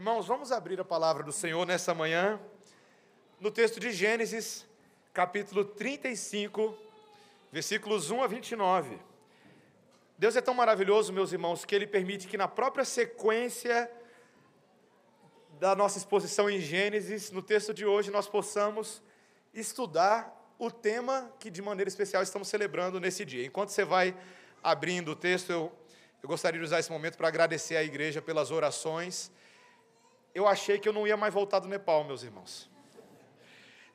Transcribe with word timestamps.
Irmãos, 0.00 0.26
vamos 0.26 0.50
abrir 0.50 0.80
a 0.80 0.84
palavra 0.84 1.22
do 1.22 1.30
Senhor 1.30 1.66
nessa 1.66 1.92
manhã, 1.92 2.40
no 3.38 3.50
texto 3.50 3.78
de 3.78 3.92
Gênesis, 3.92 4.64
capítulo 5.12 5.62
35, 5.62 6.74
versículos 7.52 8.10
1 8.10 8.22
a 8.22 8.26
29. 8.26 8.98
Deus 10.16 10.36
é 10.36 10.40
tão 10.40 10.54
maravilhoso, 10.54 11.12
meus 11.12 11.32
irmãos, 11.32 11.66
que 11.66 11.74
Ele 11.74 11.86
permite 11.86 12.28
que 12.28 12.38
na 12.38 12.48
própria 12.48 12.82
sequência 12.82 13.92
da 15.58 15.76
nossa 15.76 15.98
exposição 15.98 16.48
em 16.48 16.60
Gênesis, 16.60 17.30
no 17.30 17.42
texto 17.42 17.74
de 17.74 17.84
hoje, 17.84 18.10
nós 18.10 18.26
possamos 18.26 19.02
estudar 19.52 20.34
o 20.58 20.70
tema 20.70 21.30
que 21.38 21.50
de 21.50 21.60
maneira 21.60 21.90
especial 21.90 22.22
estamos 22.22 22.48
celebrando 22.48 22.98
nesse 22.98 23.22
dia. 23.22 23.44
Enquanto 23.44 23.68
você 23.68 23.84
vai 23.84 24.16
abrindo 24.62 25.10
o 25.10 25.14
texto, 25.14 25.50
eu, 25.50 25.70
eu 26.22 26.26
gostaria 26.26 26.58
de 26.58 26.64
usar 26.64 26.78
esse 26.78 26.90
momento 26.90 27.18
para 27.18 27.28
agradecer 27.28 27.76
à 27.76 27.84
igreja 27.84 28.22
pelas 28.22 28.50
orações 28.50 29.30
eu 30.34 30.46
achei 30.46 30.78
que 30.78 30.88
eu 30.88 30.92
não 30.92 31.06
ia 31.06 31.16
mais 31.16 31.32
voltar 31.34 31.58
do 31.58 31.68
Nepal, 31.68 32.04
meus 32.04 32.22
irmãos. 32.22 32.70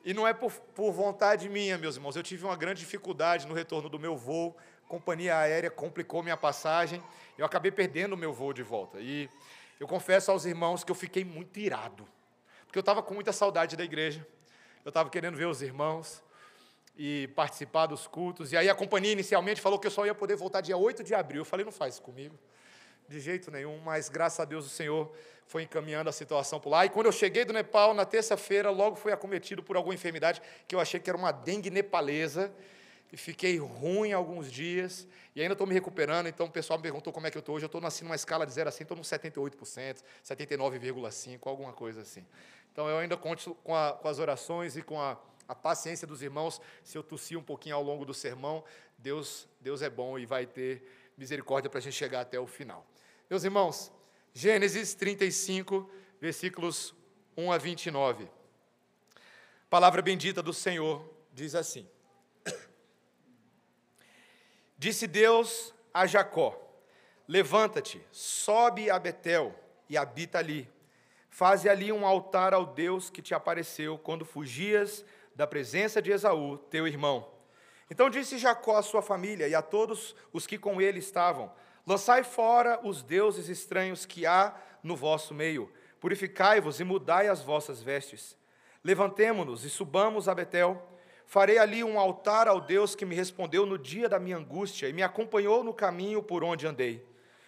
E 0.04 0.14
não 0.14 0.26
é 0.26 0.32
por, 0.32 0.52
por 0.52 0.92
vontade 0.92 1.48
minha, 1.48 1.76
meus 1.76 1.96
irmãos. 1.96 2.14
Eu 2.14 2.22
tive 2.22 2.44
uma 2.44 2.56
grande 2.56 2.80
dificuldade 2.80 3.46
no 3.46 3.54
retorno 3.54 3.88
do 3.88 3.98
meu 3.98 4.16
voo. 4.16 4.56
A 4.84 4.88
companhia 4.88 5.36
aérea 5.36 5.70
complicou 5.70 6.22
minha 6.22 6.36
passagem. 6.36 7.02
Eu 7.36 7.44
acabei 7.44 7.72
perdendo 7.72 8.12
o 8.12 8.16
meu 8.16 8.32
voo 8.32 8.52
de 8.52 8.62
volta. 8.62 9.00
E 9.00 9.28
eu 9.80 9.86
confesso 9.88 10.30
aos 10.30 10.44
irmãos 10.44 10.84
que 10.84 10.92
eu 10.92 10.94
fiquei 10.94 11.24
muito 11.24 11.58
irado. 11.58 12.06
Porque 12.66 12.78
eu 12.78 12.80
estava 12.80 13.02
com 13.02 13.14
muita 13.14 13.32
saudade 13.32 13.76
da 13.76 13.82
igreja. 13.82 14.24
Eu 14.84 14.90
estava 14.90 15.10
querendo 15.10 15.36
ver 15.36 15.46
os 15.46 15.60
irmãos 15.60 16.22
e 16.96 17.28
participar 17.34 17.86
dos 17.86 18.06
cultos. 18.06 18.52
E 18.52 18.56
aí 18.56 18.70
a 18.70 18.74
companhia 18.76 19.10
inicialmente 19.10 19.60
falou 19.60 19.78
que 19.78 19.88
eu 19.88 19.90
só 19.90 20.06
ia 20.06 20.14
poder 20.14 20.36
voltar 20.36 20.60
dia 20.60 20.76
8 20.76 21.02
de 21.02 21.14
abril. 21.14 21.40
Eu 21.40 21.44
falei, 21.44 21.64
não 21.64 21.72
faz 21.72 21.94
isso 21.94 22.02
comigo. 22.02 22.38
De 23.08 23.20
jeito 23.20 23.50
nenhum, 23.50 23.78
mas 23.78 24.08
graças 24.08 24.40
a 24.40 24.44
Deus 24.44 24.66
o 24.66 24.68
Senhor 24.68 25.12
foi 25.46 25.62
encaminhando 25.62 26.10
a 26.10 26.12
situação 26.12 26.58
por 26.58 26.70
lá. 26.70 26.84
E 26.84 26.88
quando 26.88 27.06
eu 27.06 27.12
cheguei 27.12 27.44
do 27.44 27.52
Nepal, 27.52 27.94
na 27.94 28.04
terça-feira, 28.04 28.70
logo 28.70 28.96
fui 28.96 29.12
acometido 29.12 29.62
por 29.62 29.76
alguma 29.76 29.94
enfermidade 29.94 30.42
que 30.66 30.74
eu 30.74 30.80
achei 30.80 30.98
que 30.98 31.08
era 31.08 31.16
uma 31.16 31.30
dengue 31.30 31.70
nepalesa. 31.70 32.52
E 33.12 33.16
fiquei 33.16 33.56
ruim 33.58 34.12
alguns 34.12 34.50
dias. 34.50 35.06
E 35.34 35.40
ainda 35.40 35.52
estou 35.52 35.66
me 35.66 35.72
recuperando. 35.72 36.26
Então 36.26 36.46
o 36.46 36.50
pessoal 36.50 36.78
me 36.78 36.82
perguntou 36.82 37.12
como 37.12 37.26
é 37.26 37.30
que 37.30 37.38
eu 37.38 37.40
estou 37.40 37.54
hoje. 37.54 37.64
Eu 37.64 37.68
estou 37.68 37.84
assim, 37.86 38.04
numa 38.04 38.16
escala 38.16 38.44
de 38.44 38.52
0 38.52 38.68
a 38.68 38.72
100, 38.72 38.82
estou 38.82 38.96
nos 38.96 39.08
78%, 39.08 40.02
79,5%, 40.24 41.38
alguma 41.44 41.72
coisa 41.72 42.02
assim. 42.02 42.26
Então 42.72 42.88
eu 42.88 42.98
ainda 42.98 43.16
conto 43.16 43.54
com, 43.62 43.74
a, 43.74 43.92
com 43.92 44.08
as 44.08 44.18
orações 44.18 44.76
e 44.76 44.82
com 44.82 45.00
a, 45.00 45.16
a 45.46 45.54
paciência 45.54 46.06
dos 46.06 46.22
irmãos. 46.22 46.60
Se 46.82 46.98
eu 46.98 47.02
tossir 47.02 47.38
um 47.38 47.42
pouquinho 47.42 47.76
ao 47.76 47.82
longo 47.82 48.04
do 48.04 48.12
sermão, 48.12 48.64
Deus, 48.98 49.48
Deus 49.60 49.80
é 49.80 49.88
bom 49.88 50.18
e 50.18 50.26
vai 50.26 50.44
ter 50.44 50.82
misericórdia 51.16 51.70
para 51.70 51.78
a 51.78 51.82
gente 51.82 51.94
chegar 51.94 52.20
até 52.20 52.38
o 52.38 52.46
final. 52.46 52.86
Meus 53.28 53.44
irmãos, 53.44 53.92
Gênesis 54.34 54.94
35, 54.94 55.90
versículos 56.20 56.94
1 57.36 57.52
a 57.52 57.58
29. 57.58 58.30
Palavra 59.70 60.02
bendita 60.02 60.42
do 60.42 60.52
Senhor 60.52 61.08
diz 61.32 61.54
assim: 61.54 61.88
Disse 64.76 65.06
Deus 65.06 65.74
a 65.92 66.06
Jacó: 66.06 66.54
Levanta-te, 67.26 68.00
sobe 68.12 68.90
a 68.90 68.98
Betel 68.98 69.54
e 69.88 69.96
habita 69.96 70.38
ali. 70.38 70.70
Faze 71.30 71.68
ali 71.68 71.92
um 71.92 72.06
altar 72.06 72.54
ao 72.54 72.64
Deus 72.64 73.10
que 73.10 73.20
te 73.20 73.34
apareceu 73.34 73.98
quando 73.98 74.24
fugias 74.24 75.04
da 75.34 75.46
presença 75.46 76.00
de 76.00 76.10
Esaú, 76.10 76.56
teu 76.56 76.86
irmão. 76.86 77.35
Então 77.90 78.10
disse 78.10 78.38
Jacó 78.38 78.76
à 78.76 78.82
sua 78.82 79.02
família 79.02 79.48
e 79.48 79.54
a 79.54 79.62
todos 79.62 80.14
os 80.32 80.46
que 80.46 80.58
com 80.58 80.80
ele 80.80 80.98
estavam: 80.98 81.52
Lançai 81.86 82.24
fora 82.24 82.80
os 82.82 83.02
deuses 83.02 83.48
estranhos 83.48 84.04
que 84.04 84.26
há 84.26 84.54
no 84.82 84.96
vosso 84.96 85.32
meio. 85.32 85.72
Purificai-vos 86.00 86.80
e 86.80 86.84
mudai 86.84 87.28
as 87.28 87.42
vossas 87.42 87.82
vestes. 87.82 88.36
Levantemo-nos 88.82 89.64
e 89.64 89.70
subamos 89.70 90.28
a 90.28 90.34
Betel. 90.34 90.80
Farei 91.26 91.58
ali 91.58 91.82
um 91.82 91.98
altar 91.98 92.46
ao 92.46 92.60
Deus 92.60 92.94
que 92.94 93.04
me 93.04 93.14
respondeu 93.14 93.66
no 93.66 93.76
dia 93.76 94.08
da 94.08 94.18
minha 94.18 94.36
angústia 94.36 94.88
e 94.88 94.92
me 94.92 95.02
acompanhou 95.02 95.64
no 95.64 95.74
caminho 95.74 96.22
por 96.22 96.44
onde 96.44 96.66
andei. 96.66 97.04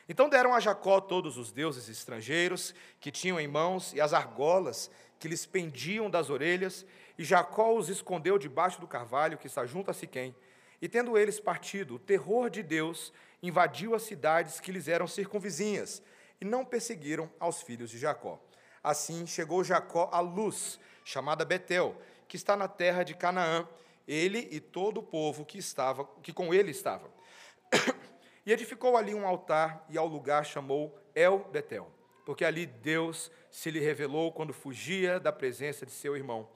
Então 0.09 0.29
deram 0.29 0.55
a 0.55 0.61
Jacó 0.61 1.01
todos 1.01 1.37
os 1.37 1.53
deuses 1.53 1.89
estrangeiros 1.89 2.75
que 2.99 3.13
tinham 3.13 3.39
em 3.39 3.47
mãos 3.47 3.93
e 3.93 4.01
as 4.01 4.13
argolas 4.13 4.91
que 5.19 5.29
lhes 5.29 5.45
pendiam 5.45 6.09
das 6.09 6.31
orelhas, 6.31 6.87
e 7.19 7.25
Jacó 7.25 7.75
os 7.75 7.89
escondeu 7.89 8.39
debaixo 8.39 8.81
do 8.81 8.87
carvalho 8.87 9.37
que 9.37 9.49
está 9.49 9.67
junto 9.67 9.91
a 9.91 9.95
Siquém. 9.95 10.35
E 10.81 10.89
tendo 10.89 11.19
eles 11.19 11.41
partido, 11.41 11.97
o 11.97 11.99
terror 11.99 12.49
de 12.49 12.63
Deus 12.63 13.13
invadiu 13.43 13.95
as 13.95 14.03
cidades 14.03 14.61
que 14.61 14.71
lhes 14.71 14.87
eram 14.87 15.09
circunvizinhas, 15.09 16.01
e 16.41 16.45
não 16.45 16.65
perseguiram 16.65 17.29
aos 17.41 17.61
filhos 17.61 17.91
de 17.91 17.99
Jacó. 17.99 18.41
Assim 18.83 19.27
chegou 19.27 19.65
Jacó 19.65 20.09
à 20.13 20.21
luz, 20.21 20.79
chamada 21.05 21.45
Betel, 21.45 21.97
que 22.29 22.37
está 22.37 22.57
na 22.57 22.69
terra 22.69 23.03
de 23.03 23.15
Canaã, 23.15 23.67
ele 24.07 24.49
e 24.53 24.61
todo 24.61 24.99
o 24.99 25.03
povo 25.03 25.45
que 25.45 25.59
estava, 25.59 26.05
que 26.23 26.33
com 26.33 26.55
ele 26.55 26.71
estava. 26.71 27.11
E 28.47 28.53
edificou 28.53 28.97
ali 28.97 29.15
um 29.15 29.27
altar 29.27 29.85
e 29.91 29.99
ao 29.99 30.07
lugar 30.07 30.43
chamou 30.43 30.99
El 31.15 31.41
Betel, 31.53 31.87
porque 32.25 32.47
ali 32.47 32.65
Deus 32.65 33.31
se 33.51 33.71
lhe 33.71 33.79
revelou 33.79 34.33
quando 34.33 34.55
fugia 34.55 35.21
da 35.21 35.31
presença 35.31 35.85
de 35.85 35.93
seu 35.93 36.17
irmão. 36.17 36.49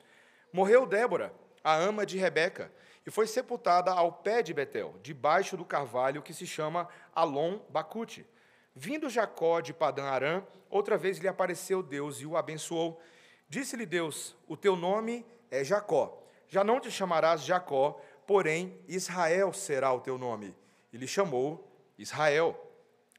Morreu 0.52 0.84
Débora, 0.84 1.32
a 1.64 1.74
ama 1.74 2.04
de 2.04 2.18
Rebeca, 2.18 2.70
e 3.06 3.10
foi 3.10 3.26
sepultada 3.26 3.90
ao 3.90 4.12
pé 4.12 4.42
de 4.42 4.52
Betel, 4.52 4.94
debaixo 5.02 5.56
do 5.56 5.64
carvalho 5.64 6.22
que 6.22 6.34
se 6.34 6.46
chama 6.46 6.88
Alon 7.14 7.58
Bacute. 7.70 8.26
Vindo 8.74 9.08
Jacó 9.08 9.60
de 9.60 9.72
Padã 9.72 10.04
Arã, 10.04 10.42
outra 10.70 10.96
vez 10.96 11.18
lhe 11.18 11.26
apareceu 11.26 11.82
Deus 11.82 12.20
e 12.20 12.26
o 12.26 12.36
abençoou. 12.36 13.00
Disse-lhe 13.48 13.86
Deus: 13.86 14.36
O 14.46 14.56
teu 14.56 14.76
nome 14.76 15.26
é 15.50 15.64
Jacó. 15.64 16.22
Já 16.48 16.62
não 16.62 16.80
te 16.80 16.90
chamarás 16.90 17.42
Jacó, 17.42 18.00
porém 18.26 18.78
Israel 18.86 19.52
será 19.52 19.92
o 19.92 20.00
teu 20.00 20.18
nome. 20.18 20.54
E 20.92 20.96
lhe 20.96 21.08
chamou 21.08 21.66
Israel. 21.98 22.70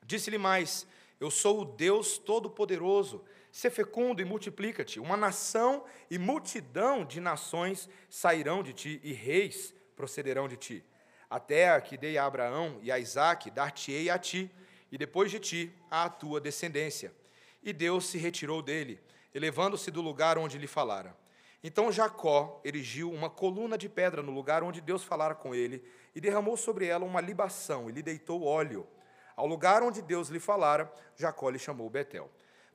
Disse-lhe 0.05 0.37
mais: 0.37 0.87
Eu 1.19 1.29
sou 1.29 1.61
o 1.61 1.65
Deus 1.65 2.17
Todo-Poderoso 2.17 3.23
Ser 3.53 3.69
fecundo 3.69 4.19
e 4.19 4.25
multiplica-te. 4.25 4.99
Uma 4.99 5.15
nação 5.15 5.85
e 6.09 6.17
multidão 6.17 7.05
de 7.05 7.21
nações 7.21 7.87
sairão 8.09 8.63
de 8.63 8.73
ti, 8.73 8.99
e 9.03 9.13
reis 9.13 9.71
procederão 9.95 10.47
de 10.47 10.57
ti. 10.57 10.83
A 11.29 11.39
terra 11.39 11.79
que 11.79 11.95
dei 11.95 12.17
a 12.17 12.25
Abraão 12.25 12.79
e 12.81 12.91
a 12.91 12.97
Isaque, 12.97 13.51
dar-te-ei 13.51 14.09
a 14.09 14.17
ti, 14.17 14.49
e 14.91 14.97
depois 14.97 15.29
de 15.29 15.39
ti 15.39 15.71
à 15.91 16.09
tua 16.09 16.41
descendência. 16.41 17.13
E 17.61 17.71
Deus 17.71 18.07
se 18.07 18.17
retirou 18.17 18.59
dele, 18.59 18.99
elevando-se 19.35 19.91
do 19.91 20.01
lugar 20.01 20.35
onde 20.35 20.57
lhe 20.57 20.65
falara. 20.65 21.15
Então 21.63 21.91
Jacó 21.91 22.59
erigiu 22.65 23.11
uma 23.11 23.29
coluna 23.29 23.77
de 23.77 23.87
pedra 23.87 24.23
no 24.23 24.31
lugar 24.31 24.63
onde 24.63 24.81
Deus 24.81 25.03
falara 25.03 25.35
com 25.35 25.53
ele, 25.53 25.85
e 26.15 26.19
derramou 26.19 26.57
sobre 26.57 26.87
ela 26.87 27.05
uma 27.05 27.21
libação, 27.21 27.87
e 27.87 27.93
lhe 27.93 28.01
deitou 28.01 28.45
óleo. 28.45 28.87
Ao 29.35 29.45
lugar 29.45 29.83
onde 29.83 30.01
Deus 30.01 30.29
lhe 30.29 30.39
falara, 30.39 30.91
Jacó 31.15 31.51
lhe 31.51 31.59
chamou 31.59 31.87
Betel. 31.87 32.31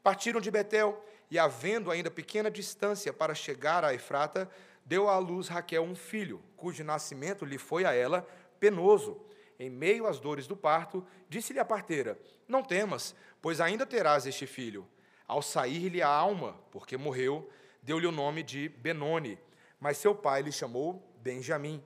Partiram 0.08 0.40
de 0.40 0.50
Betel 0.50 1.04
e, 1.30 1.38
havendo 1.38 1.90
ainda 1.90 2.10
pequena 2.10 2.50
distância 2.50 3.12
para 3.12 3.34
chegar 3.34 3.84
a 3.84 3.92
Efrata, 3.92 4.48
deu 4.82 5.06
à 5.06 5.18
luz 5.18 5.48
Raquel 5.48 5.82
um 5.82 5.94
filho, 5.94 6.42
cujo 6.56 6.82
nascimento 6.82 7.44
lhe 7.44 7.58
foi 7.58 7.84
a 7.84 7.92
ela 7.92 8.26
penoso. 8.58 9.20
Em 9.60 9.68
meio 9.68 10.06
às 10.06 10.18
dores 10.18 10.46
do 10.46 10.56
parto, 10.56 11.06
disse-lhe 11.28 11.58
a 11.58 11.64
parteira: 11.64 12.18
Não 12.48 12.62
temas, 12.62 13.14
pois 13.42 13.60
ainda 13.60 13.84
terás 13.84 14.24
este 14.24 14.46
filho. 14.46 14.88
Ao 15.26 15.42
sair-lhe 15.42 16.00
a 16.00 16.08
alma, 16.08 16.58
porque 16.70 16.96
morreu, 16.96 17.46
deu-lhe 17.82 18.06
o 18.06 18.10
nome 18.10 18.42
de 18.42 18.70
Benoni, 18.70 19.38
mas 19.78 19.98
seu 19.98 20.14
pai 20.14 20.40
lhe 20.40 20.50
chamou 20.50 21.06
Benjamim. 21.20 21.84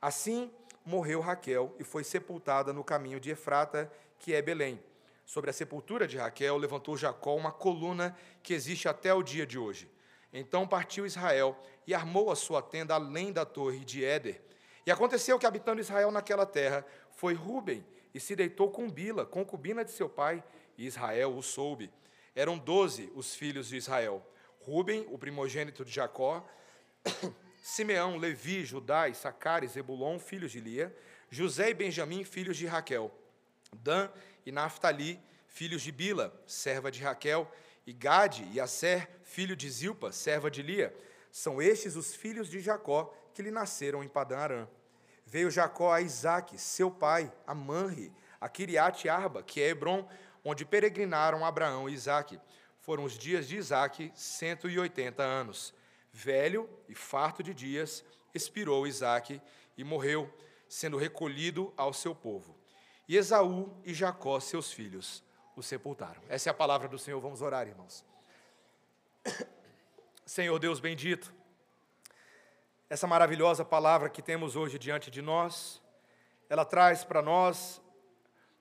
Assim 0.00 0.48
morreu 0.86 1.18
Raquel 1.20 1.74
e 1.76 1.82
foi 1.82 2.04
sepultada 2.04 2.72
no 2.72 2.84
caminho 2.84 3.18
de 3.18 3.30
Efrata, 3.30 3.92
que 4.20 4.32
é 4.32 4.40
Belém. 4.40 4.80
Sobre 5.24 5.50
a 5.50 5.52
sepultura 5.52 6.06
de 6.06 6.18
Raquel, 6.18 6.56
levantou 6.56 6.96
Jacó 6.96 7.34
uma 7.34 7.50
coluna 7.50 8.16
que 8.42 8.52
existe 8.52 8.88
até 8.88 9.12
o 9.12 9.22
dia 9.22 9.46
de 9.46 9.58
hoje. 9.58 9.90
Então 10.32 10.66
partiu 10.66 11.06
Israel 11.06 11.56
e 11.86 11.94
armou 11.94 12.30
a 12.30 12.36
sua 12.36 12.60
tenda 12.60 12.94
além 12.94 13.32
da 13.32 13.44
torre 13.44 13.84
de 13.84 14.04
Éder. 14.04 14.42
E 14.86 14.90
aconteceu 14.90 15.38
que, 15.38 15.46
habitando 15.46 15.80
Israel 15.80 16.10
naquela 16.10 16.44
terra, 16.44 16.84
foi 17.12 17.34
Ruben 17.34 17.84
e 18.12 18.20
se 18.20 18.36
deitou 18.36 18.70
com 18.70 18.90
Bila, 18.90 19.24
concubina 19.24 19.84
de 19.84 19.90
seu 19.90 20.08
pai, 20.08 20.42
e 20.76 20.86
Israel 20.86 21.36
o 21.36 21.42
soube. 21.42 21.90
Eram 22.34 22.58
doze 22.58 23.10
os 23.14 23.34
filhos 23.34 23.68
de 23.68 23.76
Israel: 23.76 24.24
Ruben, 24.60 25.06
o 25.10 25.16
primogênito 25.16 25.84
de 25.84 25.92
Jacó, 25.92 26.46
Simeão, 27.62 28.16
Levi, 28.16 28.64
Judá, 28.64 29.12
Sacar 29.14 29.64
e 29.64 29.68
Zebulon, 29.68 30.18
filhos 30.18 30.52
de 30.52 30.60
Lia, 30.60 30.94
José 31.30 31.70
e 31.70 31.74
Benjamim, 31.74 32.24
filhos 32.24 32.56
de 32.56 32.66
Raquel, 32.66 33.10
Dan 33.72 34.10
e 34.44 34.52
Naphtali, 34.52 35.20
filhos 35.46 35.82
de 35.82 35.92
Bila, 35.92 36.32
serva 36.46 36.90
de 36.90 37.02
Raquel, 37.02 37.50
e 37.86 37.92
Gade 37.92 38.48
e 38.52 38.60
Asser, 38.60 39.08
filho 39.22 39.54
de 39.54 39.68
Zilpa, 39.70 40.10
serva 40.10 40.50
de 40.50 40.62
Lia. 40.62 40.94
São 41.30 41.60
estes 41.60 41.96
os 41.96 42.14
filhos 42.14 42.48
de 42.48 42.60
Jacó 42.60 43.14
que 43.34 43.42
lhe 43.42 43.50
nasceram 43.50 44.02
em 44.02 44.08
Padã 44.08 44.38
Arã. 44.38 44.68
Veio 45.26 45.50
Jacó 45.50 45.92
a 45.92 46.00
Isaque, 46.00 46.58
seu 46.58 46.90
pai, 46.90 47.32
a 47.46 47.54
Manre, 47.54 48.12
a 48.40 48.48
Kiriate 48.48 49.08
Arba, 49.08 49.42
que 49.42 49.60
é 49.60 49.68
Hebron, 49.68 50.08
onde 50.44 50.64
peregrinaram 50.64 51.44
Abraão 51.44 51.88
e 51.88 51.94
Isaque. 51.94 52.38
foram 52.80 53.04
os 53.04 53.16
dias 53.16 53.48
de 53.48 53.56
Isaac 53.56 54.12
180 54.14 55.22
anos. 55.22 55.72
Velho 56.12 56.68
e 56.86 56.94
farto 56.94 57.42
de 57.42 57.54
dias, 57.54 58.04
expirou 58.34 58.86
Isaac 58.86 59.40
e 59.76 59.82
morreu, 59.82 60.32
sendo 60.68 60.98
recolhido 60.98 61.72
ao 61.76 61.92
seu 61.92 62.14
povo. 62.14 62.53
E 63.06 63.16
Esaú 63.16 63.70
e 63.84 63.92
Jacó, 63.92 64.40
seus 64.40 64.72
filhos, 64.72 65.22
o 65.54 65.62
sepultaram. 65.62 66.22
Essa 66.28 66.48
é 66.48 66.52
a 66.52 66.54
palavra 66.54 66.88
do 66.88 66.98
Senhor. 66.98 67.20
Vamos 67.20 67.42
orar, 67.42 67.68
irmãos. 67.68 68.04
Senhor 70.24 70.58
Deus 70.58 70.80
bendito, 70.80 71.34
essa 72.88 73.06
maravilhosa 73.06 73.64
palavra 73.64 74.08
que 74.08 74.22
temos 74.22 74.56
hoje 74.56 74.78
diante 74.78 75.10
de 75.10 75.20
nós, 75.20 75.82
ela 76.48 76.64
traz 76.64 77.04
para 77.04 77.20
nós 77.20 77.80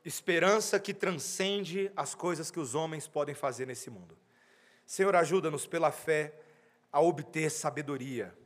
esperança 0.03 0.79
que 0.79 0.93
transcende 0.93 1.89
as 1.95 2.13
coisas 2.13 2.51
que 2.51 2.59
os 2.59 2.75
homens 2.75 3.07
podem 3.07 3.33
fazer 3.33 3.65
nesse 3.65 3.89
mundo. 3.89 4.17
Senhor, 4.85 5.15
ajuda-nos 5.15 5.65
pela 5.65 5.91
fé 5.91 6.33
a 6.91 6.99
obter 6.99 7.49
sabedoria, 7.49 8.37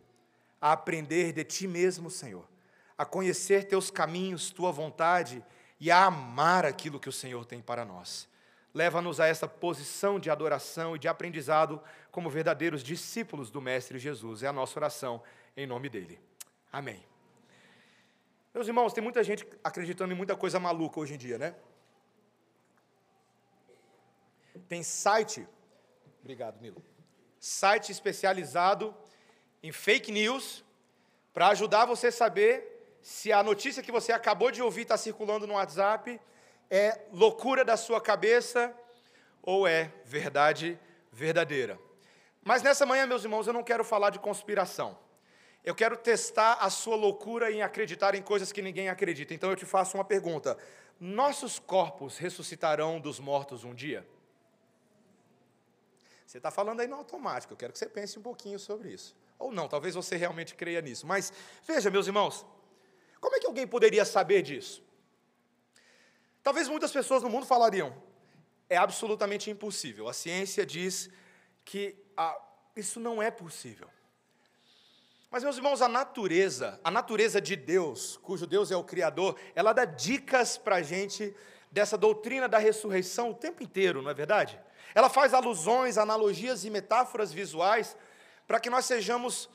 a 0.61 0.73
aprender 0.73 1.33
de 1.33 1.44
Ti 1.44 1.67
mesmo, 1.67 2.11
Senhor, 2.11 2.47
a 2.95 3.03
conhecer 3.03 3.63
Teus 3.63 3.89
caminhos, 3.89 4.51
Tua 4.51 4.71
vontade 4.71 5.44
e 5.79 5.91
a 5.91 6.06
amar 6.06 6.65
aquilo 6.65 7.00
que 7.00 7.09
o 7.09 7.12
Senhor 7.12 7.45
tem 7.45 7.62
para 7.62 7.85
nós. 7.85 8.27
Leva-nos 8.74 9.19
a 9.19 9.27
essa 9.27 9.47
posição 9.47 10.19
de 10.19 10.29
adoração 10.29 10.95
e 10.95 11.00
de 11.00 11.07
aprendizado 11.07 11.81
como 12.12 12.29
verdadeiros 12.29 12.83
discípulos 12.83 13.50
do 13.50 13.62
Mestre 13.62 13.97
Jesus. 13.97 14.44
É 14.44 14.47
a 14.47 14.53
nossa 14.53 14.77
oração 14.77 15.21
em 15.56 15.65
nome 15.65 15.89
dele. 15.89 16.19
Amém. 16.71 17.03
Meus 18.53 18.68
irmãos, 18.68 18.94
tem 18.94 19.03
muita 19.03 19.24
gente 19.24 19.47
acreditando 19.63 20.13
em 20.13 20.18
muita 20.18 20.35
coisa 20.35 20.59
maluca 20.59 21.00
hoje 21.00 21.13
em 21.13 21.18
dia, 21.18 21.38
né? 21.38 21.56
Tem 24.68 24.83
site, 24.83 25.47
obrigado, 26.19 26.59
Nilo, 26.59 26.83
site 27.39 27.91
especializado 27.91 28.95
em 29.62 29.71
fake 29.71 30.12
news 30.12 30.65
para 31.33 31.50
ajudar 31.50 31.85
você 31.85 32.07
a 32.07 32.12
saber 32.12 32.76
se 33.07 33.31
a 33.31 33.42
notícia 33.42 33.81
que 33.81 33.89
você 33.89 34.12
acabou 34.12 34.51
de 34.51 34.62
ouvir 34.62 34.81
está 34.81 34.98
circulando 34.98 35.48
no 35.48 35.54
WhatsApp 35.54 36.19
é 36.69 37.06
loucura 37.13 37.63
da 37.63 37.77
sua 37.77 38.01
cabeça 38.01 38.75
ou 39.42 39.65
é 39.65 39.94
verdade 40.04 40.77
verdadeira. 41.09 41.80
Mas 42.44 42.62
nessa 42.62 42.86
manhã, 42.86 43.07
meus 43.07 43.24
irmãos, 43.24 43.48
eu 43.48 43.54
não 43.54 43.63
quero 43.63 43.86
falar 43.86 44.09
de 44.09 44.19
conspiração. 44.19 45.00
Eu 45.63 45.74
quero 45.74 45.95
testar 45.95 46.56
a 46.56 46.69
sua 46.69 46.98
loucura 46.98 47.50
em 47.50 47.62
acreditar 47.62 48.13
em 48.13 48.21
coisas 48.21 48.51
que 48.51 48.62
ninguém 48.62 48.89
acredita. 48.89 49.33
Então 49.33 49.51
eu 49.51 49.56
te 49.56 49.65
faço 49.65 49.95
uma 49.95 50.04
pergunta: 50.04 50.57
nossos 51.00 51.59
corpos 51.59 52.18
ressuscitarão 52.18 53.00
dos 53.00 53.21
mortos 53.21 53.63
um 53.63 53.74
dia? 53.74 54.06
Você 56.25 56.39
está 56.39 56.51
falando 56.51 56.81
aí 56.81 56.88
no 56.88 56.98
automático, 56.98 57.54
eu 57.54 57.57
quero 57.57 57.71
que 57.71 57.80
você 57.80 57.88
pense 57.88 58.19
um 58.19 58.21
pouquinho 58.21 58.59
sobre 58.59 58.89
isso. 58.89 59.15
Ou 59.39 59.50
não, 59.50 59.69
talvez 59.69 59.95
você 59.95 60.18
realmente 60.18 60.56
creia 60.56 60.81
nisso. 60.81 61.07
Mas 61.07 61.31
veja, 61.65 61.89
meus 61.89 62.06
irmãos, 62.06 62.45
como 63.19 63.36
é 63.36 63.40
que 63.40 63.48
alguém 63.48 63.68
poderia 63.68 64.06
saber 64.06 64.42
disso? 64.42 64.84
Talvez 66.44 66.68
muitas 66.68 66.92
pessoas 66.92 67.24
no 67.24 67.30
mundo 67.30 67.46
falariam: 67.46 67.96
é 68.69 68.78
absolutamente 68.78 69.50
impossível. 69.50 70.08
A 70.08 70.14
ciência 70.14 70.66
diz 70.66 71.10
que 71.66 71.96
ah, 72.16 72.40
isso 72.75 73.00
não 73.00 73.22
é 73.22 73.30
possível. 73.30 73.90
Mas, 75.30 75.44
meus 75.44 75.58
irmãos, 75.58 75.81
a 75.81 75.90
natureza, 75.90 76.80
a 76.84 76.90
natureza 76.90 77.42
de 77.42 77.56
Deus, 77.56 78.18
cujo 78.18 78.48
Deus 78.48 78.72
é 78.72 78.78
o 78.78 78.84
Criador, 78.84 79.38
ela 79.54 79.74
dá 79.74 79.84
dicas 79.84 80.58
para 80.58 80.78
a 80.78 80.81
gente 80.81 81.36
dessa 81.69 81.98
doutrina 81.98 82.48
da 82.48 82.58
ressurreição 82.58 83.31
o 83.31 83.34
tempo 83.34 83.62
inteiro, 83.62 84.02
não 84.02 84.10
é 84.10 84.14
verdade? 84.14 84.60
Ela 84.96 85.10
faz 85.10 85.34
alusões, 85.34 85.98
analogias 85.98 86.64
e 86.64 86.69
metáforas 86.69 87.34
visuais 87.34 87.96
para 88.48 88.60
que 88.60 88.69
nós 88.69 88.86
sejamos 88.86 89.50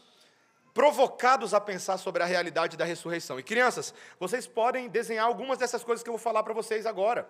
provocados 0.74 1.52
a 1.54 1.60
pensar 1.60 1.98
sobre 1.98 2.22
a 2.22 2.26
realidade 2.26 2.76
da 2.76 2.84
ressurreição. 2.84 3.38
E 3.38 3.42
crianças, 3.42 3.92
vocês 4.18 4.46
podem 4.46 4.88
desenhar 4.88 5.26
algumas 5.26 5.58
dessas 5.58 5.84
coisas 5.84 6.02
que 6.02 6.08
eu 6.08 6.14
vou 6.14 6.20
falar 6.20 6.42
para 6.42 6.54
vocês 6.54 6.86
agora. 6.86 7.28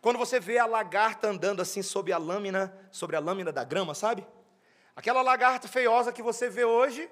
Quando 0.00 0.18
você 0.18 0.40
vê 0.40 0.58
a 0.58 0.66
lagarta 0.66 1.28
andando 1.28 1.60
assim 1.60 1.82
sob 1.82 2.12
a 2.12 2.18
lâmina, 2.18 2.76
sobre 2.90 3.16
a 3.16 3.20
lâmina 3.20 3.52
da 3.52 3.64
grama, 3.64 3.94
sabe? 3.94 4.26
Aquela 4.94 5.22
lagarta 5.22 5.68
feiosa 5.68 6.12
que 6.12 6.22
você 6.22 6.48
vê 6.48 6.64
hoje, 6.64 7.10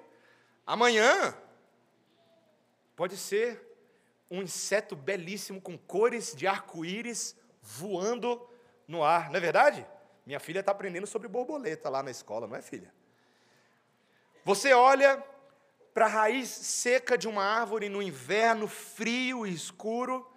Amanhã 0.67 1.33
pode 2.93 3.15
ser 3.15 3.65
um 4.29 4.41
inseto 4.41 4.97
belíssimo 4.97 5.61
com 5.61 5.77
cores 5.77 6.35
de 6.35 6.45
arco-íris 6.45 7.37
voando 7.61 8.45
no 8.85 9.01
ar, 9.01 9.29
não 9.29 9.37
é 9.37 9.39
verdade? 9.39 9.87
Minha 10.25 10.41
filha 10.41 10.59
está 10.59 10.73
aprendendo 10.73 11.07
sobre 11.07 11.29
borboleta 11.29 11.89
lá 11.89 12.03
na 12.03 12.11
escola, 12.11 12.47
não 12.47 12.57
é, 12.57 12.61
filha? 12.61 12.93
Você 14.43 14.73
olha 14.73 15.23
para 15.97 16.05
a 16.05 16.09
raiz 16.09 16.47
seca 16.47 17.17
de 17.17 17.27
uma 17.27 17.43
árvore 17.43 17.89
no 17.89 18.03
inverno 18.03 18.67
frio 18.67 19.47
e 19.47 19.51
escuro, 19.51 20.31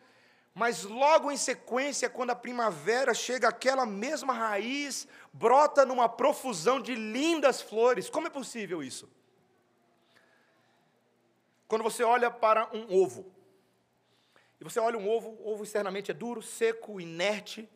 mas 0.55 0.85
logo 0.85 1.31
em 1.31 1.37
sequência, 1.37 2.09
quando 2.09 2.31
a 2.31 2.35
primavera 2.35 3.13
chega, 3.13 3.47
aquela 3.47 3.85
mesma 3.85 4.33
raiz 4.33 5.07
brota 5.31 5.85
numa 5.85 6.09
profusão 6.09 6.81
de 6.81 6.95
lindas 6.95 7.61
flores. 7.61 8.09
Como 8.09 8.27
é 8.27 8.31
possível 8.31 8.83
isso? 8.83 9.07
Quando 11.69 11.83
você 11.83 12.03
olha 12.03 12.31
para 12.31 12.75
um 12.75 12.99
ovo, 12.99 13.31
e 14.59 14.65
você 14.65 14.81
olha 14.81 14.97
um 14.97 15.07
ovo, 15.07 15.37
o 15.41 15.53
ovo 15.53 15.63
externamente 15.63 16.11
é 16.11 16.15
duro, 16.15 16.41
seco, 16.41 16.99
inerte, 16.99 17.69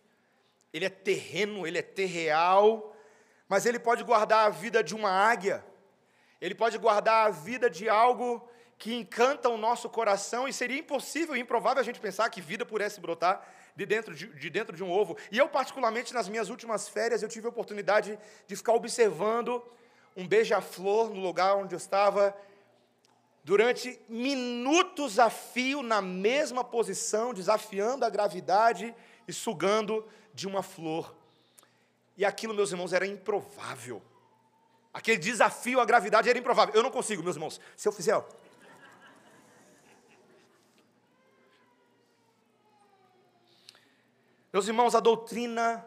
ele 0.72 0.86
é 0.86 0.90
terreno, 0.90 1.66
ele 1.66 1.76
é 1.76 1.82
terreal, 1.82 2.96
mas 3.46 3.66
ele 3.66 3.78
pode 3.78 4.02
guardar 4.02 4.46
a 4.46 4.48
vida 4.48 4.82
de 4.82 4.94
uma 4.94 5.10
águia, 5.10 5.62
ele 6.44 6.55
pode 6.55 6.76
guardar 6.76 7.26
a 7.26 7.31
vida 7.31 7.70
de 7.70 7.88
algo 7.88 8.46
que 8.76 8.93
encanta 8.93 9.49
o 9.49 9.56
nosso 9.56 9.88
coração, 9.88 10.46
e 10.46 10.52
seria 10.52 10.79
impossível, 10.79 11.35
improvável 11.35 11.81
a 11.81 11.85
gente 11.85 11.99
pensar 11.99 12.29
que 12.29 12.38
vida 12.43 12.67
pudesse 12.67 13.00
brotar 13.00 13.49
de 13.75 13.87
dentro 13.87 14.14
de, 14.14 14.26
de, 14.26 14.50
dentro 14.50 14.76
de 14.76 14.85
um 14.85 14.93
ovo. 14.93 15.17
E 15.32 15.38
eu, 15.38 15.49
particularmente, 15.49 16.12
nas 16.12 16.29
minhas 16.29 16.50
últimas 16.50 16.87
férias, 16.87 17.23
eu 17.23 17.31
tive 17.31 17.46
a 17.46 17.49
oportunidade 17.49 18.19
de 18.46 18.56
ficar 18.56 18.75
observando 18.75 19.64
um 20.14 20.29
beija-flor 20.29 21.08
no 21.08 21.20
lugar 21.20 21.56
onde 21.56 21.75
eu 21.75 21.79
estava, 21.79 22.37
durante 23.43 23.99
minutos 24.06 25.19
a 25.19 25.31
fio 25.31 25.82
na 25.82 26.02
mesma 26.02 26.62
posição, 26.62 27.32
desafiando 27.32 28.05
a 28.05 28.11
gravidade 28.11 28.94
e 29.26 29.32
sugando 29.32 30.06
de 30.35 30.46
uma 30.46 30.62
flor. 30.62 31.17
E 32.19 32.25
aquilo, 32.25 32.52
meus 32.52 32.70
irmãos, 32.70 32.93
era 32.93 33.06
improvável. 33.06 34.02
Aquele 34.94 35.19
desafio 35.19 35.81
à 35.81 35.84
gravidade 35.84 36.31
era 36.31 36.39
improvável. 36.39 36.72
Eu 36.72 36.82
não 36.82 36.91
consigo, 36.91 37.20
meus 37.20 37.34
irmãos. 37.34 37.60
Se 37.77 37.89
eu 37.89 37.93
fizer, 37.93 38.15
ó. 38.15 38.24
Meus 44.53 44.69
irmãos, 44.69 44.94
a 44.94 45.01
doutrina 45.01 45.84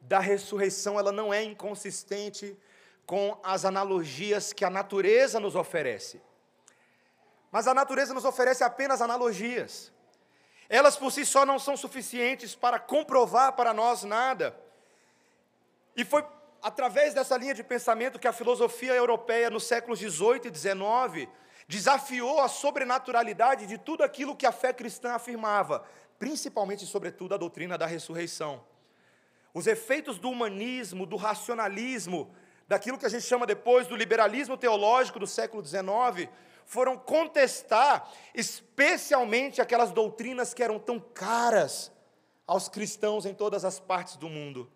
da 0.00 0.20
ressurreição, 0.20 1.00
ela 1.00 1.10
não 1.10 1.34
é 1.34 1.42
inconsistente 1.42 2.56
com 3.04 3.36
as 3.42 3.64
analogias 3.64 4.52
que 4.52 4.64
a 4.64 4.70
natureza 4.70 5.40
nos 5.40 5.56
oferece. 5.56 6.22
Mas 7.50 7.66
a 7.66 7.74
natureza 7.74 8.14
nos 8.14 8.24
oferece 8.24 8.62
apenas 8.62 9.02
analogias. 9.02 9.92
Elas 10.68 10.96
por 10.96 11.10
si 11.10 11.26
só 11.26 11.44
não 11.44 11.58
são 11.58 11.76
suficientes 11.76 12.54
para 12.54 12.78
comprovar 12.78 13.54
para 13.54 13.74
nós 13.74 14.04
nada. 14.04 14.56
E 15.96 16.04
foi 16.04 16.24
através 16.64 17.12
dessa 17.12 17.36
linha 17.36 17.52
de 17.52 17.62
pensamento 17.62 18.18
que 18.18 18.26
a 18.26 18.32
filosofia 18.32 18.94
europeia 18.94 19.50
nos 19.50 19.64
séculos 19.64 19.98
18 19.98 20.48
e 20.48 20.50
19 20.50 21.28
desafiou 21.68 22.40
a 22.40 22.48
sobrenaturalidade 22.48 23.66
de 23.66 23.76
tudo 23.76 24.02
aquilo 24.02 24.34
que 24.34 24.46
a 24.46 24.50
fé 24.52 24.72
cristã 24.72 25.12
afirmava, 25.12 25.84
principalmente 26.18 26.82
e 26.82 26.86
sobretudo 26.86 27.34
a 27.34 27.36
doutrina 27.36 27.76
da 27.76 27.84
ressurreição. 27.84 28.64
Os 29.52 29.66
efeitos 29.66 30.18
do 30.18 30.30
humanismo, 30.30 31.04
do 31.04 31.16
racionalismo, 31.16 32.34
daquilo 32.66 32.96
que 32.96 33.04
a 33.04 33.10
gente 33.10 33.26
chama 33.26 33.46
depois 33.46 33.86
do 33.86 33.94
liberalismo 33.94 34.56
teológico 34.56 35.18
do 35.18 35.26
século 35.26 35.62
XIX, 35.62 36.30
foram 36.64 36.96
contestar, 36.96 38.10
especialmente 38.34 39.60
aquelas 39.60 39.92
doutrinas 39.92 40.54
que 40.54 40.62
eram 40.62 40.78
tão 40.78 40.98
caras 40.98 41.92
aos 42.46 42.70
cristãos 42.70 43.26
em 43.26 43.34
todas 43.34 43.66
as 43.66 43.78
partes 43.78 44.16
do 44.16 44.30
mundo. 44.30 44.72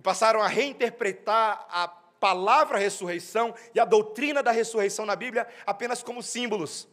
E 0.00 0.02
passaram 0.02 0.40
a 0.40 0.48
reinterpretar 0.48 1.66
a 1.70 1.86
palavra 1.86 2.78
ressurreição 2.78 3.54
e 3.74 3.78
a 3.78 3.84
doutrina 3.84 4.42
da 4.42 4.50
ressurreição 4.50 5.06
na 5.06 5.14
Bíblia 5.14 5.46
apenas 5.64 6.02
como 6.02 6.22
símbolos 6.22 6.88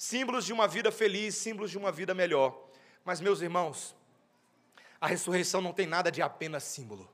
símbolos 0.00 0.46
de 0.46 0.52
uma 0.54 0.66
vida 0.66 0.90
feliz, 0.90 1.34
símbolos 1.34 1.70
de 1.70 1.76
uma 1.76 1.92
vida 1.92 2.14
melhor. 2.14 2.58
Mas, 3.04 3.20
meus 3.20 3.42
irmãos, 3.42 3.94
a 4.98 5.06
ressurreição 5.06 5.60
não 5.60 5.74
tem 5.74 5.86
nada 5.86 6.10
de 6.10 6.22
apenas 6.22 6.64
símbolo. 6.64 7.06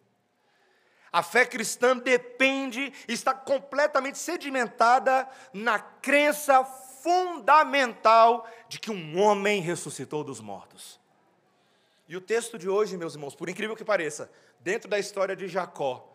A 1.11 1.21
fé 1.21 1.45
cristã 1.45 1.99
depende, 1.99 2.93
está 3.09 3.35
completamente 3.35 4.19
sedimentada 4.19 5.29
na 5.53 5.81
crença 5.81 6.65
fundamental 6.65 8.49
de 8.69 8.79
que 8.79 8.93
um 8.93 9.21
homem 9.21 9.61
ressuscitou 9.61 10.23
dos 10.23 10.41
mortos. 10.41 11.01
E 12.07 12.17
o 12.17 12.21
texto 12.21 12.57
de 12.57 12.69
hoje, 12.69 12.97
meus 12.97 13.15
irmãos, 13.15 13.35
por 13.35 13.49
incrível 13.49 13.75
que 13.75 13.85
pareça, 13.85 14.31
dentro 14.67 14.91
da 14.91 14.99
história 14.99 15.37
de 15.37 15.47
Jacó, 15.47 16.13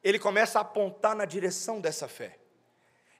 ele 0.00 0.16
começa 0.16 0.60
a 0.60 0.62
apontar 0.62 1.16
na 1.16 1.24
direção 1.24 1.80
dessa 1.80 2.06
fé. 2.06 2.38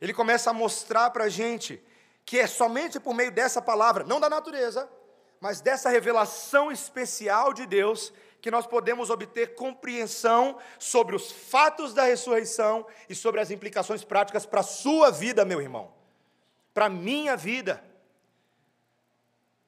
Ele 0.00 0.14
começa 0.14 0.50
a 0.50 0.52
mostrar 0.52 1.10
para 1.10 1.24
a 1.24 1.28
gente 1.28 1.82
que 2.24 2.38
é 2.38 2.46
somente 2.46 3.00
por 3.00 3.14
meio 3.14 3.32
dessa 3.32 3.60
palavra, 3.60 4.04
não 4.04 4.20
da 4.20 4.30
natureza, 4.30 4.88
mas 5.40 5.60
dessa 5.60 5.90
revelação 5.90 6.70
especial 6.70 7.52
de 7.52 7.66
Deus, 7.66 8.12
que 8.40 8.48
nós 8.48 8.64
podemos 8.64 9.10
obter 9.10 9.56
compreensão 9.56 10.56
sobre 10.78 11.16
os 11.16 11.32
fatos 11.32 11.92
da 11.92 12.04
ressurreição 12.04 12.86
e 13.08 13.14
sobre 13.14 13.40
as 13.40 13.50
implicações 13.50 14.04
práticas 14.04 14.46
para 14.46 14.60
a 14.60 14.62
sua 14.62 15.10
vida, 15.10 15.44
meu 15.44 15.60
irmão, 15.60 15.92
para 16.72 16.86
a 16.86 16.88
minha 16.88 17.36
vida. 17.36 17.82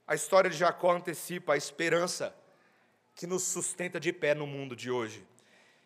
A 0.07 0.15
história 0.15 0.49
de 0.49 0.57
Jacó 0.57 0.93
antecipa 0.93 1.55
a 1.55 1.57
esperança 1.57 2.33
que 3.17 3.27
nos 3.27 3.45
sustenta 3.45 3.99
de 3.99 4.13
pé 4.13 4.35
no 4.35 4.47
mundo 4.47 4.77
de 4.77 4.91
hoje. 4.91 5.27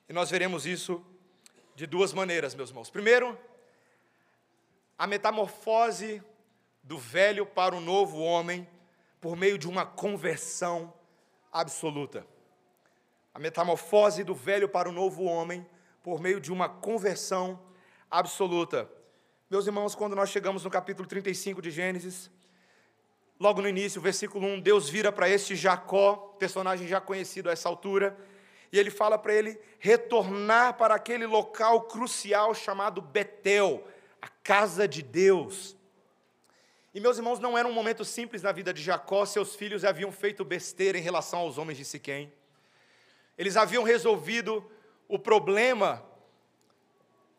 E 0.09 0.13
nós 0.13 0.29
veremos 0.29 0.67
isso 0.67 1.03
de 1.77 1.87
duas 1.87 2.13
maneiras, 2.13 2.57
meus 2.57 2.71
irmãos. 2.71 2.91
Primeiro, 2.91 3.39
a 4.99 5.07
metamorfose 5.07 6.21
do 6.83 6.99
velho 6.99 7.47
para 7.47 7.75
o 7.77 7.81
novo 7.81 8.19
homem 8.19 8.69
por 9.21 9.37
meio 9.37 9.57
de 9.57 9.69
uma 9.69 9.87
conversão 9.87 10.93
absoluta. 11.53 12.27
A 13.33 13.39
metamorfose 13.39 14.25
do 14.25 14.35
velho 14.35 14.69
para 14.69 14.89
o 14.89 14.93
novo 14.93 15.23
homem 15.23 15.65
por 16.03 16.21
meio 16.21 16.41
de 16.41 16.53
uma 16.53 16.69
conversão 16.69 17.63
absoluta. 18.11 18.91
Meus 19.49 19.67
irmãos, 19.67 19.95
quando 19.95 20.17
nós 20.17 20.31
chegamos 20.31 20.65
no 20.65 20.71
capítulo 20.71 21.07
35 21.07 21.63
de 21.63 21.71
Gênesis, 21.71 22.29
Logo 23.41 23.63
no 23.63 23.69
início, 23.69 24.03
versículo 24.03 24.47
1, 24.47 24.61
Deus 24.61 24.91
vira 24.91 25.11
para 25.11 25.27
este 25.27 25.57
Jacó, 25.57 26.37
personagem 26.39 26.87
já 26.87 27.01
conhecido 27.01 27.49
a 27.49 27.53
essa 27.53 27.71
altura, 27.71 28.15
e 28.71 28.79
ele 28.79 28.91
fala 28.91 29.17
para 29.17 29.33
ele 29.33 29.59
retornar 29.79 30.77
para 30.77 30.95
aquele 30.95 31.25
local 31.25 31.85
crucial 31.85 32.55
chamado 32.55 33.01
Betel, 33.01 33.83
a 34.21 34.29
casa 34.29 34.87
de 34.87 35.03
Deus. 35.03 35.75
E 36.93 37.01
meus 37.01 37.17
irmãos, 37.17 37.39
não 37.39 37.57
era 37.57 37.67
um 37.67 37.73
momento 37.73 38.05
simples 38.05 38.43
na 38.43 38.53
vida 38.53 38.75
de 38.75 38.83
Jacó, 38.83 39.25
seus 39.25 39.57
filhos 39.57 39.87
haviam 39.87 40.13
feito 40.13 40.45
besteira 40.45 40.99
em 40.99 41.03
relação 41.03 41.39
aos 41.39 41.57
homens 41.57 41.79
de 41.79 41.85
Siquém. 41.87 42.31
Eles 43.39 43.57
haviam 43.57 43.83
resolvido 43.83 44.71
o 45.09 45.19
problema 45.19 46.05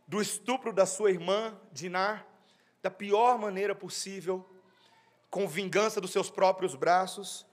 do 0.07 0.19
estupro 0.19 0.73
da 0.73 0.87
sua 0.87 1.11
irmã, 1.11 1.55
Dinar, 1.71 2.25
da 2.81 2.89
pior 2.89 3.37
maneira 3.37 3.75
possível 3.75 4.50
com 5.31 5.47
vingança 5.47 6.01
dos 6.01 6.11
seus 6.11 6.29
próprios 6.29 6.75
braços. 6.75 7.47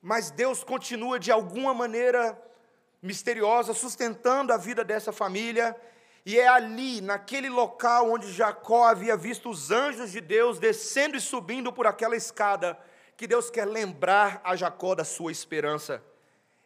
Mas 0.00 0.30
Deus 0.30 0.62
continua 0.62 1.18
de 1.18 1.32
alguma 1.32 1.72
maneira 1.72 2.40
misteriosa 3.00 3.72
sustentando 3.72 4.52
a 4.52 4.58
vida 4.58 4.84
dessa 4.84 5.10
família, 5.12 5.74
e 6.26 6.38
é 6.38 6.46
ali, 6.46 7.00
naquele 7.00 7.50
local 7.50 8.10
onde 8.10 8.32
Jacó 8.32 8.84
havia 8.84 9.16
visto 9.16 9.50
os 9.50 9.70
anjos 9.70 10.10
de 10.12 10.20
Deus 10.20 10.58
descendo 10.58 11.16
e 11.16 11.20
subindo 11.20 11.72
por 11.72 11.86
aquela 11.86 12.16
escada, 12.16 12.78
que 13.16 13.26
Deus 13.26 13.50
quer 13.50 13.66
lembrar 13.66 14.40
a 14.44 14.56
Jacó 14.56 14.94
da 14.94 15.04
sua 15.04 15.32
esperança. 15.32 16.02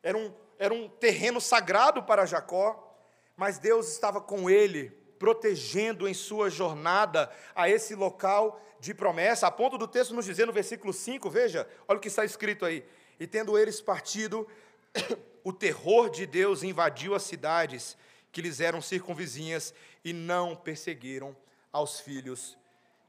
Era 0.03 0.17
um, 0.17 0.33
era 0.59 0.73
um 0.73 0.89
terreno 0.89 1.41
sagrado 1.41 2.03
para 2.03 2.27
Jacó, 2.27 2.97
mas 3.37 3.59
Deus 3.59 3.89
estava 3.89 4.21
com 4.21 4.49
ele, 4.49 4.97
protegendo 5.19 6.09
em 6.09 6.15
sua 6.15 6.49
jornada 6.51 7.31
a 7.55 7.69
esse 7.69 7.95
local 7.95 8.61
de 8.81 8.95
promessa, 8.95 9.47
a 9.47 9.51
ponto 9.51 9.77
do 9.77 9.89
texto 9.89 10.15
nos 10.15 10.25
dizer 10.25 10.47
no 10.47 10.53
versículo 10.53 10.93
5, 10.93 11.29
veja, 11.29 11.69
olha 11.87 11.99
o 11.99 12.01
que 12.01 12.09
está 12.09 12.25
escrito 12.25 12.65
aí. 12.65 12.85
E 13.19 13.27
tendo 13.27 13.59
eles 13.59 13.81
partido, 13.81 14.47
o 15.43 15.53
terror 15.53 16.09
de 16.09 16.27
Deus 16.27 16.63
invadiu 16.63 17.15
as 17.15 17.25
cidades 17.25 17.97
que 18.31 18.41
lhes 18.41 18.61
eram 18.61 18.81
circunvizinhas 18.81 19.75
e 20.05 20.13
não 20.13 20.55
perseguiram 20.55 21.37
aos 21.73 22.01
filhos 22.01 22.57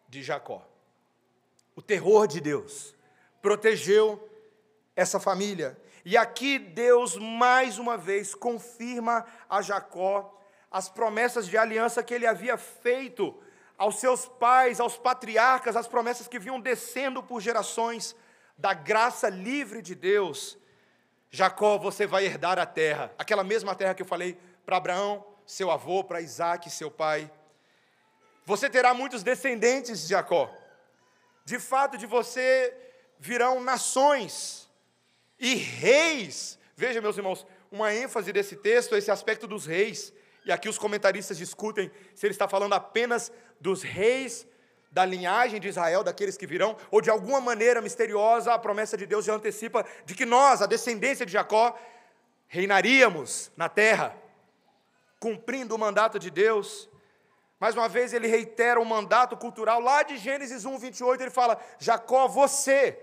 de 0.08 0.24
Jacó. 0.24 0.68
O 1.76 1.82
terror 1.82 2.28
de 2.28 2.42
Deus 2.42 2.96
protegeu 3.42 4.28
essa 4.96 5.20
família. 5.20 5.80
E 6.04 6.18
aqui 6.18 6.58
Deus 6.58 7.16
mais 7.16 7.78
uma 7.78 7.98
vez 7.98 8.34
confirma 8.34 9.26
a 9.50 9.62
Jacó 9.62 10.39
as 10.72 10.90
promessas 10.90 11.48
de 11.48 11.58
aliança 11.58 12.04
que 12.04 12.14
ele 12.14 12.28
havia 12.28 12.58
feito 12.58 13.38
aos 13.78 14.00
seus 14.00 14.26
pais, 14.26 14.80
aos 14.80 14.98
patriarcas, 14.98 15.76
as 15.76 15.88
promessas 15.88 16.28
que 16.28 16.38
vinham 16.38 16.60
descendo 16.60 17.24
por 17.24 17.42
gerações 17.42 18.16
da 18.58 18.74
graça 18.74 19.30
livre 19.30 19.82
de 19.82 19.96
Deus. 19.96 20.58
Jacó, 21.32 21.78
você 21.78 22.06
vai 22.06 22.26
herdar 22.26 22.60
a 22.60 22.66
terra, 22.66 23.12
aquela 23.18 23.44
mesma 23.44 23.74
terra 23.74 23.94
que 23.94 24.02
eu 24.02 24.08
falei 24.08 24.38
para 24.66 24.78
Abraão, 24.78 25.26
seu 25.46 25.72
avô, 25.72 26.04
para 26.04 26.22
Isaac, 26.22 26.70
seu 26.70 26.92
pai. 26.92 27.32
Você 28.46 28.70
terá 28.70 28.94
muitos 28.94 29.24
descendentes, 29.24 30.08
Jacó. 30.08 30.54
De 31.46 31.58
fato, 31.58 31.98
de 31.98 32.06
você 32.06 32.76
virão 33.18 33.62
nações 33.62 34.70
e 35.40 35.56
reis. 35.56 36.60
Veja, 36.76 37.02
meus 37.02 37.18
irmãos, 37.18 37.46
uma 37.72 37.94
ênfase 37.94 38.32
desse 38.34 38.56
texto, 38.56 38.96
esse 38.96 39.10
aspecto 39.10 39.48
dos 39.48 39.66
reis. 39.66 40.14
E 40.46 40.52
aqui 40.52 40.70
os 40.70 40.78
comentaristas 40.78 41.38
discutem 41.38 41.92
se 42.16 42.26
ele 42.26 42.34
está 42.34 42.48
falando 42.48 42.74
apenas 42.74 43.32
dos 43.60 43.84
reis 43.84 44.48
da 44.92 45.06
linhagem 45.06 45.60
de 45.60 45.68
Israel, 45.68 46.04
daqueles 46.04 46.38
que 46.38 46.48
virão, 46.48 46.76
ou 46.90 47.02
de 47.02 47.10
alguma 47.10 47.40
maneira 47.40 47.82
misteriosa 47.82 48.54
a 48.54 48.60
promessa 48.60 48.98
de 48.98 49.06
Deus 49.06 49.26
já 49.26 49.34
antecipa 49.34 49.86
de 50.06 50.16
que 50.16 50.26
nós, 50.26 50.62
a 50.62 50.66
descendência 50.66 51.26
de 51.26 51.32
Jacó, 51.32 51.78
reinaríamos 52.48 53.52
na 53.56 53.70
terra, 53.70 54.18
cumprindo 55.20 55.76
o 55.76 55.80
mandato 55.80 56.18
de 56.18 56.32
Deus. 56.32 56.90
Mais 57.60 57.76
uma 57.76 57.88
vez 57.88 58.14
ele 58.14 58.28
reitera 58.28 58.80
o 58.80 58.86
mandato 58.86 59.38
cultural 59.38 59.80
lá 59.80 60.02
de 60.02 60.18
Gênesis 60.18 60.66
1, 60.66 60.78
28, 60.80 61.22
ele 61.22 61.30
fala: 61.30 61.60
Jacó, 61.78 62.28
você, 62.28 62.98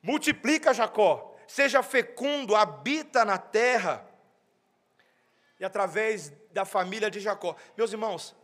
multiplica 0.00 0.72
Jacó, 0.72 1.34
seja 1.48 1.82
fecundo, 1.82 2.54
habita 2.54 3.24
na 3.24 3.38
terra 3.38 4.06
e 5.60 5.64
através 5.64 6.32
da 6.50 6.64
família 6.64 7.10
de 7.10 7.20
Jacó. 7.20 7.54
Meus 7.76 7.92
irmãos, 7.92 8.34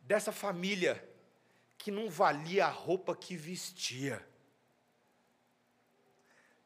dessa 0.00 0.32
família 0.32 1.06
que 1.76 1.90
não 1.90 2.08
valia 2.08 2.66
a 2.66 2.70
roupa 2.70 3.14
que 3.14 3.36
vestia. 3.36 4.26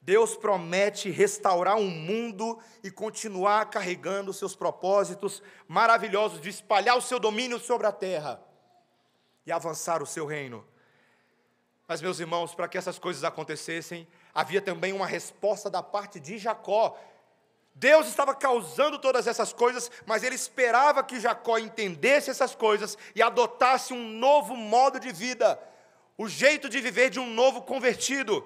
Deus 0.01 0.37
promete 0.37 1.11
restaurar 1.11 1.77
um 1.77 1.91
mundo 1.91 2.63
e 2.81 2.93
continuar 2.93 3.69
carregando 3.69 4.33
seus 4.33 4.55
propósitos 4.55 5.43
maravilhosos 5.67 6.41
de 6.41 6.49
espalhar 6.49 6.97
o 6.97 7.03
seu 7.03 7.19
domínio 7.19 7.59
sobre 7.59 7.89
a 7.89 7.93
terra 7.93 8.41
e 9.45 9.51
avançar 9.51 10.01
o 10.01 10.07
seu 10.07 10.25
reino. 10.25 10.65
Mas, 11.89 12.01
meus 12.01 12.21
irmãos, 12.21 12.55
para 12.55 12.69
que 12.69 12.79
essas 12.79 13.01
coisas 13.01 13.25
acontecessem, 13.25 14.07
havia 14.33 14.61
também 14.63 14.93
uma 14.93 15.07
resposta 15.07 15.69
da 15.69 15.83
parte 15.83 16.21
de 16.21 16.39
Jacó, 16.39 16.97
Deus 17.79 18.07
estava 18.07 18.35
causando 18.35 18.99
todas 18.99 19.27
essas 19.27 19.53
coisas, 19.53 19.91
mas 20.07 20.23
ele 20.23 20.35
esperava 20.35 21.05
que 21.05 21.21
Jacó 21.21 21.59
entendesse 21.59 22.31
essas 22.31 22.55
coisas 22.55 22.97
e 23.15 23.23
adotasse 23.23 23.93
um 23.93 24.09
novo 24.09 24.57
modo 24.57 24.99
de 24.99 25.13
vida, 25.13 25.61
o 26.17 26.27
jeito 26.27 26.71
de 26.71 26.81
viver 26.81 27.11
de 27.11 27.21
um 27.21 27.29
novo 27.29 27.61
convertido. 27.61 28.43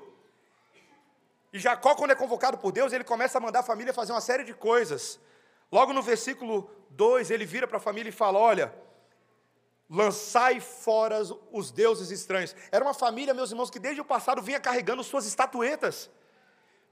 E 1.53 1.61
Jacó, 1.61 1.95
quando 1.95 2.11
é 2.11 2.17
convocado 2.17 2.59
por 2.59 2.73
Deus, 2.73 2.93
ele 2.93 3.05
começa 3.05 3.39
a 3.39 3.41
mandar 3.41 3.61
a 3.61 3.63
família 3.63 3.95
fazer 3.95 4.11
uma 4.11 4.21
série 4.21 4.43
de 4.43 4.53
coisas. 4.53 5.21
Logo 5.71 5.93
no 5.93 6.03
versículo 6.03 6.69
2, 6.91 7.31
ele 7.31 7.47
vira 7.47 7.69
para 7.69 7.77
a 7.77 7.81
família 7.81 8.09
e 8.09 8.13
fala: 8.13 8.37
Olha, 8.37 8.75
lançai 9.89 10.59
fora 10.59 11.23
os 11.53 11.71
deuses 11.71 12.11
estranhos. 12.11 12.57
Era 12.73 12.85
uma 12.85 12.95
família, 12.95 13.33
meus 13.33 13.53
irmãos, 13.53 13.71
que 13.71 13.79
desde 13.79 14.01
o 14.01 14.05
passado 14.05 14.43
vinha 14.43 14.59
carregando 14.59 15.05
suas 15.05 15.25
estatuetas 15.25 16.11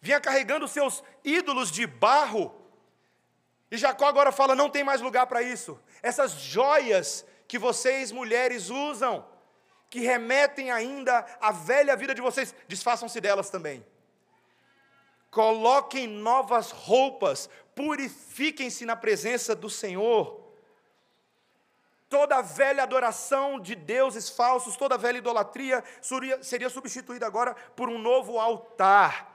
vinha 0.01 0.21
carregando 0.21 0.69
seus 0.69 1.03
ídolos 1.25 1.71
de 1.71 1.87
barro. 1.87 2.55
E 3.71 3.77
Jacó 3.77 4.07
agora 4.07 4.33
fala: 4.33 4.55
não 4.55 4.71
tem 4.71 4.85
mais 4.85 5.01
lugar 5.01 5.27
para 5.27 5.43
isso. 5.43 5.79
Essas 6.03 6.33
joias 6.33 7.27
que 7.47 7.59
vocês, 7.59 8.13
mulheres, 8.13 8.71
usam, 8.71 9.27
que 9.91 10.01
remetem 10.01 10.71
ainda 10.71 11.25
à 11.41 11.51
velha 11.51 11.97
vida 11.97 12.15
de 12.15 12.21
vocês, 12.21 12.55
desfaçam-se 12.67 13.21
delas 13.21 13.51
também. 13.51 13.85
Coloquem 15.31 16.07
novas 16.07 16.71
roupas, 16.71 17.51
purifiquem-se 17.75 18.85
na 18.85 18.97
presença 18.97 19.55
do 19.55 19.69
Senhor. 19.69 20.47
Toda 22.09 22.39
a 22.39 22.43
velha 22.43 22.83
adoração 22.83 23.61
de 23.61 23.75
deuses 23.75 24.31
falsos, 24.31 24.77
toda 24.77 24.95
a 24.95 24.99
velha 24.99 25.19
idolatria 25.19 25.85
seria 26.41 26.71
substituída 26.71 27.27
agora 27.27 27.55
por 27.77 27.91
um 27.91 27.99
novo 27.99 28.39
altar 28.39 29.28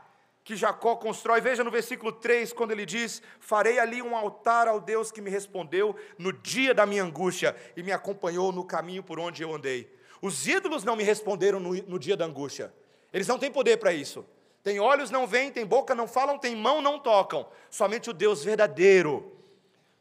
que 0.44 0.56
Jacó 0.56 0.96
constrói. 0.96 1.42
Veja 1.42 1.64
no 1.64 1.72
versículo 1.72 2.12
3, 2.12 2.52
quando 2.54 2.72
ele 2.72 2.86
diz: 2.86 3.22
Farei 3.40 3.80
ali 3.80 4.02
um 4.02 4.16
altar 4.16 4.68
ao 4.68 4.80
Deus 4.80 5.12
que 5.12 5.22
me 5.22 5.30
respondeu 5.30 5.96
no 6.18 6.34
dia 6.34 6.74
da 6.74 6.86
minha 6.86 7.04
angústia 7.04 7.56
e 7.76 7.84
me 7.84 7.92
acompanhou 7.92 8.52
no 8.52 8.66
caminho 8.66 9.04
por 9.04 9.20
onde 9.20 9.44
eu 9.44 9.54
andei. 9.54 9.92
Os 10.22 10.48
ídolos 10.48 10.84
não 10.84 10.96
me 10.96 11.04
responderam 11.04 11.60
no, 11.60 11.74
no 11.84 12.00
dia 12.00 12.16
da 12.16 12.26
angústia, 12.26 12.74
eles 13.12 13.28
não 13.28 13.38
têm 13.38 13.52
poder 13.52 13.78
para 13.78 13.94
isso. 13.94 14.26
Tem 14.64 14.80
olhos 14.80 15.12
não 15.12 15.28
veem, 15.28 15.52
tem 15.52 15.66
boca 15.66 15.94
não 15.94 16.08
falam, 16.08 16.38
tem 16.40 16.56
mão 16.56 16.82
não 16.82 16.98
tocam. 16.98 17.46
Somente 17.70 18.10
o 18.10 18.14
Deus 18.14 18.44
verdadeiro 18.44 19.34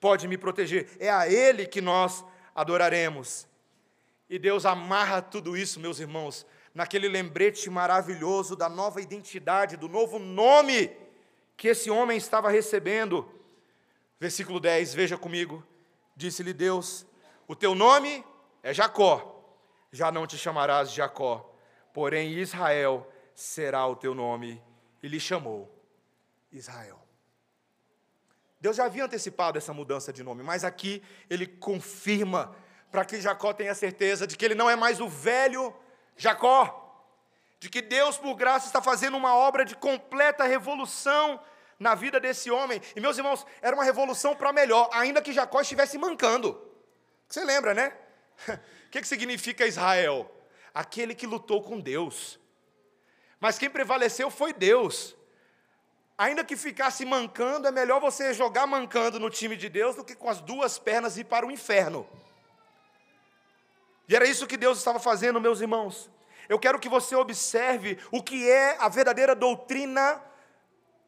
pode 0.00 0.28
me 0.28 0.38
proteger. 0.38 0.88
É 1.00 1.10
a 1.10 1.28
Ele 1.28 1.66
que 1.66 1.80
nós 1.80 2.24
adoraremos. 2.54 3.48
E 4.30 4.38
Deus 4.38 4.64
amarra 4.64 5.20
tudo 5.20 5.56
isso, 5.56 5.80
meus 5.80 5.98
irmãos, 5.98 6.46
naquele 6.74 7.08
lembrete 7.08 7.68
maravilhoso 7.68 8.56
da 8.56 8.68
nova 8.68 9.00
identidade, 9.00 9.76
do 9.76 9.88
novo 9.88 10.18
nome 10.18 10.90
que 11.56 11.68
esse 11.68 11.90
homem 11.90 12.16
estava 12.16 12.50
recebendo. 12.50 13.30
Versículo 14.18 14.58
10, 14.58 14.94
veja 14.94 15.18
comigo. 15.18 15.64
Disse-lhe 16.16 16.52
Deus: 16.52 17.06
O 17.46 17.54
teu 17.54 17.74
nome 17.74 18.24
é 18.62 18.72
Jacó, 18.72 19.44
já 19.90 20.10
não 20.10 20.26
te 20.26 20.38
chamarás 20.38 20.92
Jacó, 20.92 21.54
porém 21.92 22.32
Israel 22.32 23.10
será 23.34 23.86
o 23.86 23.96
teu 23.96 24.14
nome. 24.14 24.62
E 25.02 25.08
lhe 25.08 25.18
chamou 25.18 25.68
Israel. 26.52 27.02
Deus 28.60 28.76
já 28.76 28.84
havia 28.84 29.04
antecipado 29.04 29.58
essa 29.58 29.74
mudança 29.74 30.12
de 30.12 30.22
nome, 30.22 30.44
mas 30.44 30.62
aqui 30.62 31.02
ele 31.28 31.48
confirma 31.48 32.54
para 32.92 33.04
que 33.04 33.20
Jacó 33.20 33.52
tenha 33.52 33.74
certeza 33.74 34.24
de 34.24 34.36
que 34.36 34.44
ele 34.44 34.54
não 34.54 34.70
é 34.70 34.76
mais 34.76 35.00
o 35.00 35.08
velho 35.08 35.74
Jacó, 36.16 36.78
de 37.58 37.68
que 37.68 37.80
Deus, 37.80 38.16
por 38.16 38.34
graça, 38.34 38.66
está 38.66 38.82
fazendo 38.82 39.16
uma 39.16 39.34
obra 39.34 39.64
de 39.64 39.76
completa 39.76 40.44
revolução 40.44 41.40
na 41.78 41.94
vida 41.94 42.18
desse 42.18 42.50
homem. 42.50 42.80
E 42.94 43.00
meus 43.00 43.16
irmãos, 43.18 43.46
era 43.60 43.74
uma 43.74 43.84
revolução 43.84 44.34
para 44.34 44.52
melhor, 44.52 44.88
ainda 44.92 45.22
que 45.22 45.32
Jacó 45.32 45.60
estivesse 45.60 45.98
mancando. 45.98 46.60
Você 47.28 47.44
lembra, 47.44 47.72
né? 47.72 47.96
O 48.48 48.90
que, 48.90 49.00
que 49.00 49.08
significa 49.08 49.66
Israel? 49.66 50.30
Aquele 50.74 51.14
que 51.14 51.26
lutou 51.26 51.62
com 51.62 51.78
Deus. 51.80 52.38
Mas 53.40 53.58
quem 53.58 53.68
prevaleceu 53.70 54.30
foi 54.30 54.52
Deus. 54.52 55.16
Ainda 56.16 56.44
que 56.44 56.56
ficasse 56.56 57.04
mancando, 57.04 57.66
é 57.66 57.72
melhor 57.72 58.00
você 58.00 58.32
jogar 58.32 58.66
mancando 58.66 59.18
no 59.18 59.30
time 59.30 59.56
de 59.56 59.68
Deus 59.68 59.96
do 59.96 60.04
que 60.04 60.14
com 60.14 60.28
as 60.28 60.40
duas 60.40 60.78
pernas 60.78 61.16
ir 61.16 61.24
para 61.24 61.46
o 61.46 61.50
inferno. 61.50 62.08
E 64.08 64.16
era 64.16 64.26
isso 64.26 64.46
que 64.46 64.56
Deus 64.56 64.78
estava 64.78 64.98
fazendo, 64.98 65.40
meus 65.40 65.60
irmãos. 65.60 66.10
Eu 66.48 66.58
quero 66.58 66.78
que 66.78 66.88
você 66.88 67.14
observe 67.14 67.98
o 68.10 68.22
que 68.22 68.50
é 68.50 68.76
a 68.78 68.88
verdadeira 68.88 69.34
doutrina 69.34 70.20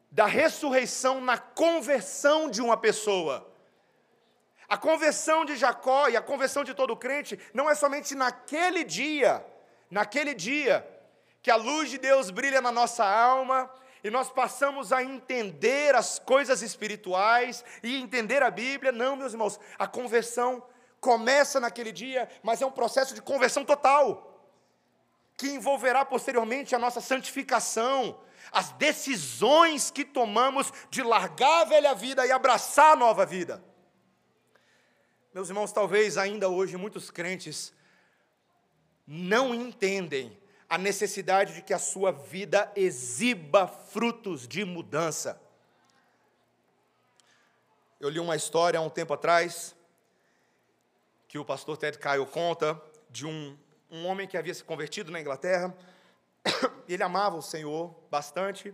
da 0.09 0.25
ressurreição 0.25 1.19
na 1.19 1.37
conversão 1.37 2.49
de 2.49 2.61
uma 2.61 2.77
pessoa. 2.77 3.51
A 4.67 4.77
conversão 4.77 5.45
de 5.45 5.55
Jacó 5.55 6.07
e 6.07 6.17
a 6.17 6.21
conversão 6.21 6.63
de 6.63 6.73
todo 6.73 6.95
crente 6.95 7.39
não 7.53 7.69
é 7.69 7.75
somente 7.75 8.15
naquele 8.15 8.83
dia, 8.83 9.45
naquele 9.91 10.33
dia, 10.33 10.87
que 11.41 11.51
a 11.51 11.55
luz 11.55 11.89
de 11.89 11.97
Deus 11.97 12.31
brilha 12.31 12.61
na 12.61 12.71
nossa 12.71 13.05
alma 13.05 13.69
e 14.03 14.09
nós 14.09 14.29
passamos 14.31 14.91
a 14.91 15.03
entender 15.03 15.93
as 15.95 16.17
coisas 16.17 16.61
espirituais 16.61 17.63
e 17.83 17.97
entender 17.97 18.41
a 18.41 18.49
Bíblia. 18.49 18.91
Não, 18.91 19.15
meus 19.15 19.33
irmãos, 19.33 19.59
a 19.77 19.85
conversão 19.85 20.63
começa 21.05 21.59
naquele 21.59 21.91
dia, 21.91 22.27
mas 22.41 22.63
é 22.63 22.65
um 22.65 22.71
processo 22.71 23.13
de 23.13 23.21
conversão 23.21 23.63
total, 23.63 24.41
que 25.37 25.47
envolverá 25.49 26.03
posteriormente 26.03 26.73
a 26.73 26.79
nossa 26.79 26.99
santificação, 26.99 28.19
as 28.51 28.71
decisões 28.71 29.91
que 29.91 30.03
tomamos 30.03 30.73
de 30.89 31.03
largar 31.03 31.61
a 31.61 31.65
velha 31.65 31.93
vida 31.93 32.25
e 32.25 32.31
abraçar 32.31 32.93
a 32.93 32.95
nova 32.95 33.23
vida. 33.23 33.63
Meus 35.31 35.49
irmãos, 35.49 35.71
talvez 35.71 36.17
ainda 36.17 36.49
hoje 36.49 36.75
muitos 36.75 37.11
crentes 37.11 37.71
não 39.05 39.53
entendem 39.53 40.35
a 40.67 40.75
necessidade 40.79 41.53
de 41.53 41.61
que 41.61 41.73
a 41.73 41.77
sua 41.77 42.11
vida 42.11 42.71
exiba 42.75 43.67
frutos 43.67 44.47
de 44.47 44.65
mudança. 44.65 45.39
Eu 47.99 48.09
li 48.09 48.19
uma 48.19 48.35
história 48.35 48.79
há 48.79 48.81
um 48.81 48.89
tempo 48.89 49.13
atrás, 49.13 49.74
que 51.35 51.39
o 51.39 51.43
pastor 51.43 51.75
Ted 51.75 51.97
Caio 51.97 52.25
conta, 52.25 52.81
de 53.09 53.25
um, 53.25 53.57
um 53.91 54.05
homem 54.05 54.25
que 54.25 54.37
havia 54.37 54.53
se 54.53 54.63
convertido 54.63 55.11
na 55.11 55.19
Inglaterra. 55.19 55.75
Ele 56.87 57.03
amava 57.03 57.35
o 57.35 57.41
Senhor 57.41 57.93
bastante, 58.09 58.73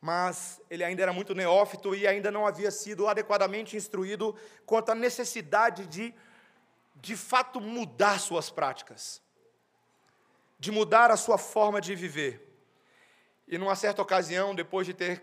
mas 0.00 0.58
ele 0.70 0.82
ainda 0.82 1.02
era 1.02 1.12
muito 1.12 1.34
neófito 1.34 1.94
e 1.94 2.06
ainda 2.06 2.30
não 2.30 2.46
havia 2.46 2.70
sido 2.70 3.06
adequadamente 3.06 3.76
instruído 3.76 4.34
quanto 4.64 4.88
à 4.90 4.94
necessidade 4.94 5.86
de, 5.86 6.14
de 6.96 7.14
fato, 7.14 7.60
mudar 7.60 8.18
suas 8.18 8.48
práticas 8.48 9.20
de 10.58 10.70
mudar 10.70 11.10
a 11.10 11.16
sua 11.18 11.36
forma 11.36 11.78
de 11.78 11.94
viver. 11.94 12.56
E 13.46 13.58
numa 13.58 13.76
certa 13.76 14.00
ocasião, 14.00 14.54
depois 14.54 14.86
de 14.86 14.94
ter 14.94 15.22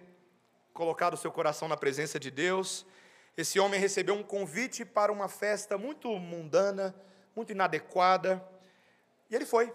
colocado 0.71 1.17
seu 1.17 1.31
coração 1.31 1.67
na 1.67 1.75
presença 1.75 2.19
de 2.19 2.29
Deus, 2.29 2.85
esse 3.39 3.57
homem 3.57 3.79
recebeu 3.79 4.15
um 4.15 4.21
convite 4.21 4.83
para 4.83 5.13
uma 5.13 5.29
festa 5.29 5.77
muito 5.77 6.09
mundana, 6.19 6.93
muito 7.33 7.53
inadequada, 7.53 8.45
e 9.29 9.35
ele 9.35 9.45
foi. 9.45 9.73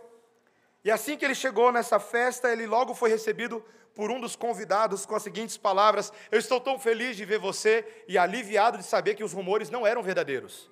E 0.84 0.90
assim 0.90 1.16
que 1.16 1.24
ele 1.24 1.34
chegou 1.34 1.72
nessa 1.72 1.98
festa, 1.98 2.52
ele 2.52 2.66
logo 2.66 2.94
foi 2.94 3.08
recebido 3.08 3.64
por 3.94 4.10
um 4.10 4.20
dos 4.20 4.36
convidados 4.36 5.06
com 5.06 5.14
as 5.14 5.22
seguintes 5.22 5.56
palavras: 5.56 6.12
Eu 6.30 6.38
estou 6.38 6.60
tão 6.60 6.78
feliz 6.78 7.16
de 7.16 7.24
ver 7.24 7.38
você 7.38 8.04
e 8.06 8.18
aliviado 8.18 8.76
de 8.76 8.84
saber 8.84 9.14
que 9.14 9.24
os 9.24 9.32
rumores 9.32 9.70
não 9.70 9.86
eram 9.86 10.02
verdadeiros. 10.02 10.70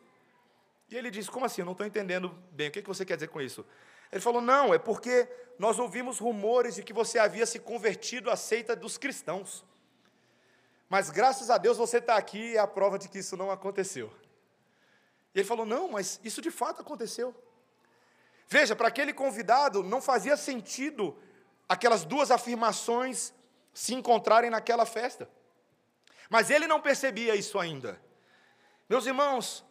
E 0.90 0.94
ele 0.94 1.10
disse: 1.10 1.30
Como 1.30 1.46
assim? 1.46 1.62
Eu 1.62 1.66
não 1.66 1.72
estou 1.72 1.86
entendendo 1.86 2.36
bem. 2.50 2.68
O 2.68 2.72
que 2.72 2.82
você 2.82 3.06
quer 3.06 3.14
dizer 3.14 3.28
com 3.28 3.40
isso? 3.40 3.64
Ele 4.12 4.20
falou: 4.20 4.42
Não, 4.42 4.74
é 4.74 4.78
porque 4.78 5.26
nós 5.58 5.78
ouvimos 5.78 6.18
rumores 6.18 6.74
de 6.74 6.82
que 6.82 6.92
você 6.92 7.18
havia 7.18 7.46
se 7.46 7.58
convertido 7.58 8.30
à 8.30 8.36
seita 8.36 8.76
dos 8.76 8.98
cristãos. 8.98 9.64
Mas 10.92 11.08
graças 11.08 11.48
a 11.48 11.56
Deus 11.56 11.78
você 11.78 11.96
está 11.96 12.16
aqui 12.16 12.50
e 12.50 12.56
é 12.56 12.58
a 12.58 12.66
prova 12.66 12.98
de 12.98 13.08
que 13.08 13.20
isso 13.20 13.34
não 13.34 13.50
aconteceu. 13.50 14.12
E 15.34 15.38
ele 15.38 15.48
falou: 15.48 15.64
Não, 15.64 15.88
mas 15.88 16.20
isso 16.22 16.42
de 16.42 16.50
fato 16.50 16.82
aconteceu. 16.82 17.34
Veja, 18.46 18.76
para 18.76 18.88
aquele 18.88 19.14
convidado 19.14 19.82
não 19.82 20.02
fazia 20.02 20.36
sentido 20.36 21.16
aquelas 21.66 22.04
duas 22.04 22.30
afirmações 22.30 23.32
se 23.72 23.94
encontrarem 23.94 24.50
naquela 24.50 24.84
festa. 24.84 25.30
Mas 26.28 26.50
ele 26.50 26.66
não 26.66 26.78
percebia 26.78 27.34
isso 27.34 27.58
ainda. 27.58 27.98
Meus 28.86 29.06
irmãos, 29.06 29.64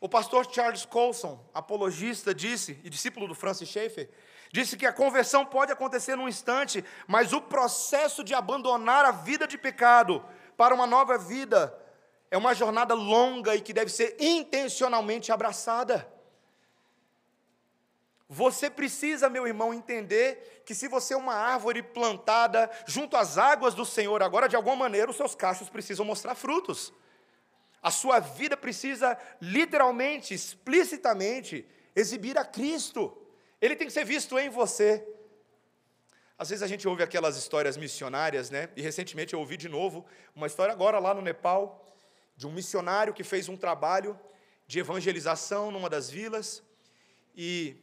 o 0.00 0.08
pastor 0.08 0.44
Charles 0.52 0.84
Colson, 0.84 1.38
apologista, 1.54 2.34
disse, 2.34 2.80
e 2.82 2.90
discípulo 2.90 3.28
do 3.28 3.34
Francis 3.36 3.68
Schaeffer, 3.68 4.10
disse 4.50 4.76
que 4.76 4.86
a 4.86 4.92
conversão 4.92 5.46
pode 5.46 5.70
acontecer 5.70 6.16
num 6.16 6.28
instante, 6.28 6.84
mas 7.06 7.32
o 7.32 7.40
processo 7.40 8.24
de 8.24 8.34
abandonar 8.34 9.04
a 9.04 9.12
vida 9.12 9.46
de 9.46 9.56
pecado 9.56 10.20
para 10.56 10.74
uma 10.74 10.86
nova 10.86 11.18
vida 11.18 11.76
é 12.30 12.36
uma 12.36 12.54
jornada 12.54 12.94
longa 12.94 13.54
e 13.54 13.60
que 13.60 13.72
deve 13.72 13.90
ser 13.90 14.16
intencionalmente 14.18 15.30
abraçada. 15.30 16.12
Você 18.28 18.68
precisa, 18.68 19.28
meu 19.28 19.46
irmão, 19.46 19.72
entender 19.72 20.62
que 20.64 20.74
se 20.74 20.88
você 20.88 21.14
é 21.14 21.16
uma 21.16 21.34
árvore 21.34 21.82
plantada 21.82 22.70
junto 22.86 23.16
às 23.16 23.38
águas 23.38 23.74
do 23.74 23.84
Senhor, 23.84 24.22
agora 24.22 24.48
de 24.48 24.56
alguma 24.56 24.74
maneira 24.74 25.10
os 25.10 25.16
seus 25.16 25.34
cachos 25.34 25.68
precisam 25.68 26.04
mostrar 26.04 26.34
frutos. 26.34 26.92
A 27.82 27.90
sua 27.90 28.18
vida 28.18 28.56
precisa 28.56 29.16
literalmente, 29.40 30.32
explicitamente, 30.32 31.68
exibir 31.94 32.36
a 32.38 32.44
Cristo. 32.44 33.16
Ele 33.60 33.76
tem 33.76 33.86
que 33.86 33.92
ser 33.92 34.04
visto 34.04 34.38
em 34.38 34.48
você. 34.48 35.06
Às 36.36 36.50
vezes 36.50 36.62
a 36.62 36.66
gente 36.66 36.86
ouve 36.88 37.02
aquelas 37.02 37.36
histórias 37.36 37.76
missionárias, 37.76 38.50
né? 38.50 38.68
E 38.76 38.82
recentemente 38.82 39.34
eu 39.34 39.40
ouvi 39.40 39.56
de 39.56 39.68
novo 39.68 40.04
uma 40.34 40.46
história 40.46 40.72
agora 40.72 40.98
lá 40.98 41.14
no 41.14 41.22
Nepal 41.22 41.86
de 42.36 42.46
um 42.46 42.52
missionário 42.52 43.14
que 43.14 43.22
fez 43.22 43.48
um 43.48 43.56
trabalho 43.56 44.18
de 44.66 44.80
evangelização 44.80 45.70
numa 45.70 45.88
das 45.88 46.10
vilas 46.10 46.62
e 47.36 47.76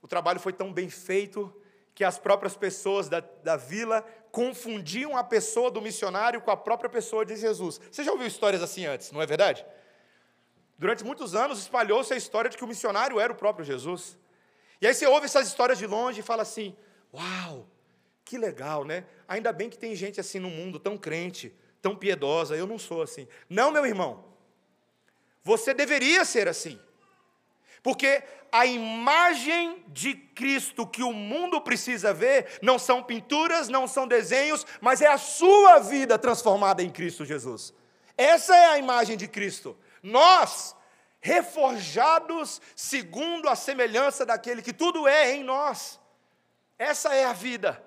o 0.00 0.06
trabalho 0.06 0.38
foi 0.38 0.52
tão 0.52 0.72
bem 0.72 0.88
feito 0.88 1.52
que 1.94 2.04
as 2.04 2.18
próprias 2.18 2.56
pessoas 2.56 3.08
da, 3.08 3.20
da 3.20 3.56
vila 3.56 4.02
confundiam 4.30 5.16
a 5.16 5.24
pessoa 5.24 5.70
do 5.70 5.80
missionário 5.80 6.40
com 6.40 6.50
a 6.50 6.56
própria 6.56 6.90
pessoa 6.90 7.24
de 7.24 7.36
Jesus. 7.36 7.80
Você 7.90 8.04
já 8.04 8.12
ouviu 8.12 8.26
histórias 8.26 8.62
assim 8.62 8.84
antes, 8.84 9.10
não 9.12 9.22
é 9.22 9.26
verdade? 9.26 9.64
Durante 10.76 11.04
muitos 11.04 11.34
anos 11.34 11.58
espalhou-se 11.60 12.12
a 12.12 12.16
história 12.16 12.50
de 12.50 12.56
que 12.56 12.64
o 12.64 12.66
missionário 12.66 13.18
era 13.18 13.32
o 13.32 13.36
próprio 13.36 13.64
Jesus. 13.64 14.18
E 14.80 14.86
aí 14.86 14.92
você 14.92 15.06
ouve 15.06 15.26
essas 15.26 15.46
histórias 15.46 15.78
de 15.78 15.86
longe 15.86 16.20
e 16.20 16.22
fala 16.22 16.42
assim: 16.42 16.76
Uau, 17.14 17.68
que 18.24 18.36
legal, 18.36 18.84
né? 18.84 19.04
Ainda 19.28 19.52
bem 19.52 19.70
que 19.70 19.78
tem 19.78 19.94
gente 19.94 20.20
assim 20.20 20.40
no 20.40 20.50
mundo, 20.50 20.80
tão 20.80 20.98
crente, 20.98 21.54
tão 21.80 21.94
piedosa. 21.94 22.56
Eu 22.56 22.66
não 22.66 22.78
sou 22.78 23.02
assim. 23.02 23.28
Não, 23.48 23.70
meu 23.70 23.86
irmão. 23.86 24.24
Você 25.44 25.72
deveria 25.72 26.24
ser 26.24 26.48
assim. 26.48 26.80
Porque 27.82 28.22
a 28.50 28.64
imagem 28.64 29.84
de 29.88 30.14
Cristo 30.14 30.86
que 30.86 31.02
o 31.02 31.12
mundo 31.12 31.60
precisa 31.60 32.14
ver 32.14 32.58
não 32.62 32.78
são 32.78 33.02
pinturas, 33.02 33.68
não 33.68 33.86
são 33.86 34.08
desenhos, 34.08 34.66
mas 34.80 35.02
é 35.02 35.06
a 35.06 35.18
sua 35.18 35.78
vida 35.80 36.18
transformada 36.18 36.82
em 36.82 36.90
Cristo 36.90 37.24
Jesus. 37.24 37.74
Essa 38.16 38.56
é 38.56 38.66
a 38.66 38.78
imagem 38.78 39.16
de 39.16 39.28
Cristo. 39.28 39.76
Nós, 40.02 40.74
reforjados 41.20 42.60
segundo 42.74 43.48
a 43.48 43.54
semelhança 43.54 44.24
daquele 44.24 44.62
que 44.62 44.72
tudo 44.72 45.06
é 45.06 45.34
em 45.34 45.44
nós. 45.44 46.00
Essa 46.84 47.14
é 47.14 47.24
a 47.24 47.32
vida. 47.32 47.82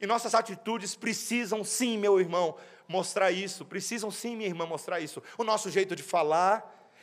E 0.00 0.06
nossas 0.06 0.34
atitudes 0.34 0.94
precisam 0.94 1.64
sim, 1.64 1.98
meu 1.98 2.20
irmão, 2.20 2.56
mostrar 2.86 3.32
isso. 3.32 3.64
Precisam 3.64 4.10
sim, 4.10 4.36
minha 4.36 4.48
irmã, 4.48 4.64
mostrar 4.66 5.00
isso. 5.00 5.20
O 5.36 5.42
nosso 5.42 5.68
jeito 5.68 5.96
de 5.96 6.02
falar, 6.02 6.56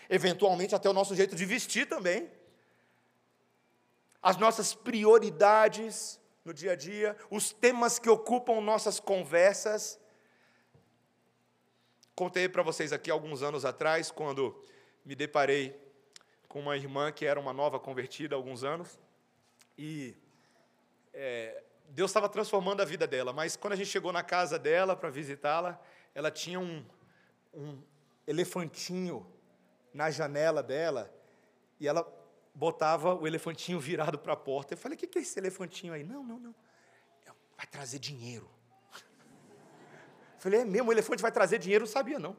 eventualmente 0.09 0.73
até 0.73 0.89
o 0.89 0.93
nosso 0.93 1.13
jeito 1.13 1.35
de 1.35 1.45
vestir 1.45 1.85
também. 1.85 2.31
As 4.21 4.37
nossas 4.37 4.73
prioridades 4.73 6.19
no 6.45 6.53
dia 6.53 6.71
a 6.71 6.75
dia, 6.75 7.17
os 7.29 7.51
temas 7.51 7.99
que 7.99 8.09
ocupam 8.09 8.61
nossas 8.61 8.99
conversas. 8.99 9.99
Contei 12.15 12.47
para 12.47 12.63
vocês 12.63 12.93
aqui 12.93 13.11
alguns 13.11 13.43
anos 13.43 13.65
atrás, 13.65 14.09
quando 14.11 14.59
me 15.05 15.13
deparei 15.13 15.77
com 16.47 16.61
uma 16.61 16.77
irmã 16.77 17.11
que 17.11 17.25
era 17.25 17.39
uma 17.39 17.53
nova 17.53 17.79
convertida 17.79 18.35
há 18.35 18.37
alguns 18.37 18.63
anos, 18.63 18.99
e 19.77 20.15
é, 21.13 21.63
Deus 21.89 22.11
estava 22.11 22.29
transformando 22.29 22.81
a 22.81 22.85
vida 22.85 23.05
dela, 23.05 23.33
mas 23.33 23.55
quando 23.55 23.73
a 23.73 23.75
gente 23.75 23.89
chegou 23.89 24.13
na 24.13 24.23
casa 24.23 24.57
dela 24.57 24.95
para 24.95 25.09
visitá-la, 25.09 25.79
ela 26.15 26.31
tinha 26.31 26.59
um, 26.59 26.85
um 27.53 27.81
elefantinho 28.25 29.25
na 29.93 30.09
janela 30.09 30.63
dela 30.63 31.13
e 31.79 31.87
ela 31.87 32.05
botava 32.53 33.13
o 33.13 33.27
elefantinho 33.27 33.79
virado 33.79 34.17
para 34.17 34.33
a 34.33 34.37
porta. 34.37 34.73
Eu 34.73 34.77
falei: 34.77 34.95
o 34.95 34.99
que 34.99 35.17
é 35.17 35.21
esse 35.21 35.37
elefantinho 35.39 35.93
aí? 35.93 36.03
Não, 36.03 36.23
não, 36.23 36.39
não. 36.39 36.55
Vai 37.57 37.67
trazer 37.67 37.99
dinheiro. 37.99 38.49
Eu 38.95 40.39
falei: 40.39 40.61
é 40.61 40.65
mesmo, 40.65 40.89
o 40.89 40.93
elefante 40.93 41.21
vai 41.21 41.31
trazer 41.31 41.59
dinheiro? 41.59 41.85
Não 41.85 41.91
sabia, 41.91 42.19
não. 42.19 42.37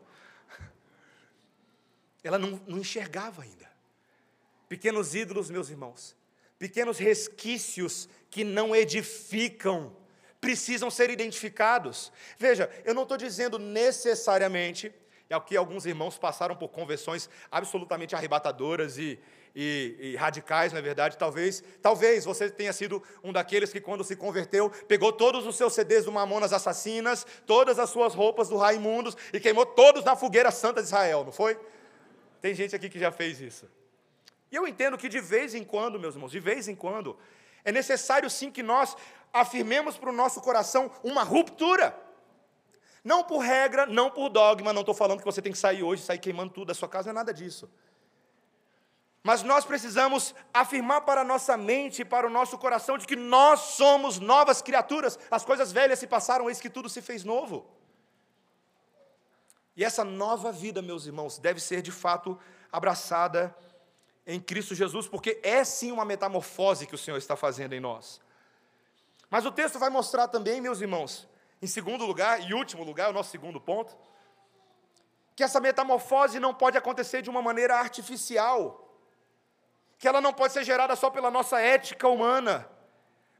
Ela 2.24 2.38
não, 2.38 2.60
não 2.66 2.78
enxergava 2.78 3.42
ainda. 3.42 3.70
Pequenos 4.68 5.14
ídolos, 5.14 5.50
meus 5.50 5.68
irmãos, 5.68 6.16
pequenos 6.62 6.96
resquícios 6.96 8.08
que 8.30 8.44
não 8.44 8.72
edificam, 8.72 9.92
precisam 10.40 10.92
ser 10.92 11.10
identificados. 11.10 12.12
Veja, 12.38 12.70
eu 12.84 12.94
não 12.94 13.02
estou 13.02 13.16
dizendo 13.16 13.58
necessariamente, 13.58 14.94
é 15.28 15.36
o 15.36 15.40
que 15.40 15.56
alguns 15.56 15.86
irmãos 15.86 16.16
passaram 16.16 16.54
por 16.54 16.68
conversões 16.68 17.28
absolutamente 17.50 18.14
arrebatadoras 18.14 18.96
e, 18.96 19.18
e, 19.56 19.96
e, 19.98 20.16
radicais, 20.16 20.72
na 20.72 20.78
é 20.78 20.82
verdade, 20.82 21.18
talvez, 21.18 21.64
talvez 21.82 22.24
você 22.24 22.48
tenha 22.48 22.72
sido 22.72 23.02
um 23.24 23.32
daqueles 23.32 23.72
que 23.72 23.80
quando 23.80 24.04
se 24.04 24.14
converteu, 24.14 24.70
pegou 24.86 25.12
todos 25.12 25.44
os 25.44 25.56
seus 25.56 25.72
CDs 25.72 26.04
do 26.04 26.12
Mamonas 26.12 26.52
Assassinas, 26.52 27.26
todas 27.44 27.80
as 27.80 27.90
suas 27.90 28.14
roupas 28.14 28.48
do 28.48 28.56
Raimundos 28.56 29.16
e 29.32 29.40
queimou 29.40 29.66
todos 29.66 30.04
na 30.04 30.14
fogueira 30.14 30.52
santa 30.52 30.80
de 30.80 30.86
Israel, 30.86 31.24
não 31.24 31.32
foi? 31.32 31.58
Tem 32.40 32.54
gente 32.54 32.76
aqui 32.76 32.88
que 32.88 33.00
já 33.00 33.10
fez 33.10 33.40
isso. 33.40 33.68
E 34.52 34.56
eu 34.56 34.68
entendo 34.68 34.98
que 34.98 35.08
de 35.08 35.18
vez 35.18 35.54
em 35.54 35.64
quando, 35.64 35.98
meus 35.98 36.14
irmãos, 36.14 36.30
de 36.30 36.38
vez 36.38 36.68
em 36.68 36.74
quando, 36.76 37.18
é 37.64 37.72
necessário 37.72 38.28
sim 38.28 38.50
que 38.50 38.62
nós 38.62 38.94
afirmemos 39.32 39.96
para 39.96 40.10
o 40.10 40.12
nosso 40.12 40.42
coração 40.42 40.90
uma 41.02 41.22
ruptura. 41.22 41.98
Não 43.02 43.24
por 43.24 43.38
regra, 43.38 43.86
não 43.86 44.10
por 44.10 44.28
dogma, 44.28 44.70
não 44.70 44.82
estou 44.82 44.94
falando 44.94 45.20
que 45.20 45.24
você 45.24 45.40
tem 45.40 45.52
que 45.52 45.58
sair 45.58 45.82
hoje, 45.82 46.02
sair 46.02 46.18
queimando 46.18 46.52
tudo 46.52 46.66
da 46.66 46.74
sua 46.74 46.86
casa, 46.86 47.06
não 47.06 47.12
é 47.12 47.20
nada 47.22 47.32
disso. 47.32 47.68
Mas 49.22 49.42
nós 49.42 49.64
precisamos 49.64 50.34
afirmar 50.52 51.00
para 51.00 51.22
a 51.22 51.24
nossa 51.24 51.56
mente, 51.56 52.04
para 52.04 52.26
o 52.26 52.30
nosso 52.30 52.58
coração, 52.58 52.98
de 52.98 53.06
que 53.06 53.16
nós 53.16 53.58
somos 53.60 54.18
novas 54.18 54.60
criaturas, 54.60 55.18
as 55.30 55.46
coisas 55.46 55.72
velhas 55.72 55.98
se 55.98 56.06
passaram, 56.06 56.50
eis 56.50 56.60
que 56.60 56.68
tudo 56.68 56.90
se 56.90 57.00
fez 57.00 57.24
novo. 57.24 57.66
E 59.74 59.82
essa 59.82 60.04
nova 60.04 60.52
vida, 60.52 60.82
meus 60.82 61.06
irmãos, 61.06 61.38
deve 61.38 61.58
ser 61.58 61.80
de 61.80 61.90
fato 61.90 62.38
abraçada 62.70 63.56
em 64.26 64.40
Cristo 64.40 64.74
Jesus, 64.74 65.08
porque 65.08 65.40
é 65.42 65.64
sim 65.64 65.90
uma 65.92 66.04
metamorfose 66.04 66.86
que 66.86 66.94
o 66.94 66.98
Senhor 66.98 67.16
está 67.16 67.36
fazendo 67.36 67.72
em 67.72 67.80
nós. 67.80 68.20
Mas 69.28 69.44
o 69.44 69.52
texto 69.52 69.78
vai 69.78 69.90
mostrar 69.90 70.28
também, 70.28 70.60
meus 70.60 70.80
irmãos, 70.80 71.28
em 71.60 71.66
segundo 71.66 72.04
lugar 72.04 72.40
e 72.48 72.54
último 72.54 72.84
lugar, 72.84 73.10
o 73.10 73.12
nosso 73.12 73.30
segundo 73.30 73.60
ponto, 73.60 73.96
que 75.34 75.42
essa 75.42 75.60
metamorfose 75.60 76.38
não 76.38 76.52
pode 76.52 76.76
acontecer 76.76 77.22
de 77.22 77.30
uma 77.30 77.40
maneira 77.40 77.76
artificial, 77.76 79.00
que 79.98 80.06
ela 80.06 80.20
não 80.20 80.32
pode 80.32 80.52
ser 80.52 80.64
gerada 80.64 80.94
só 80.96 81.08
pela 81.08 81.30
nossa 81.30 81.60
ética 81.60 82.08
humana, 82.08 82.68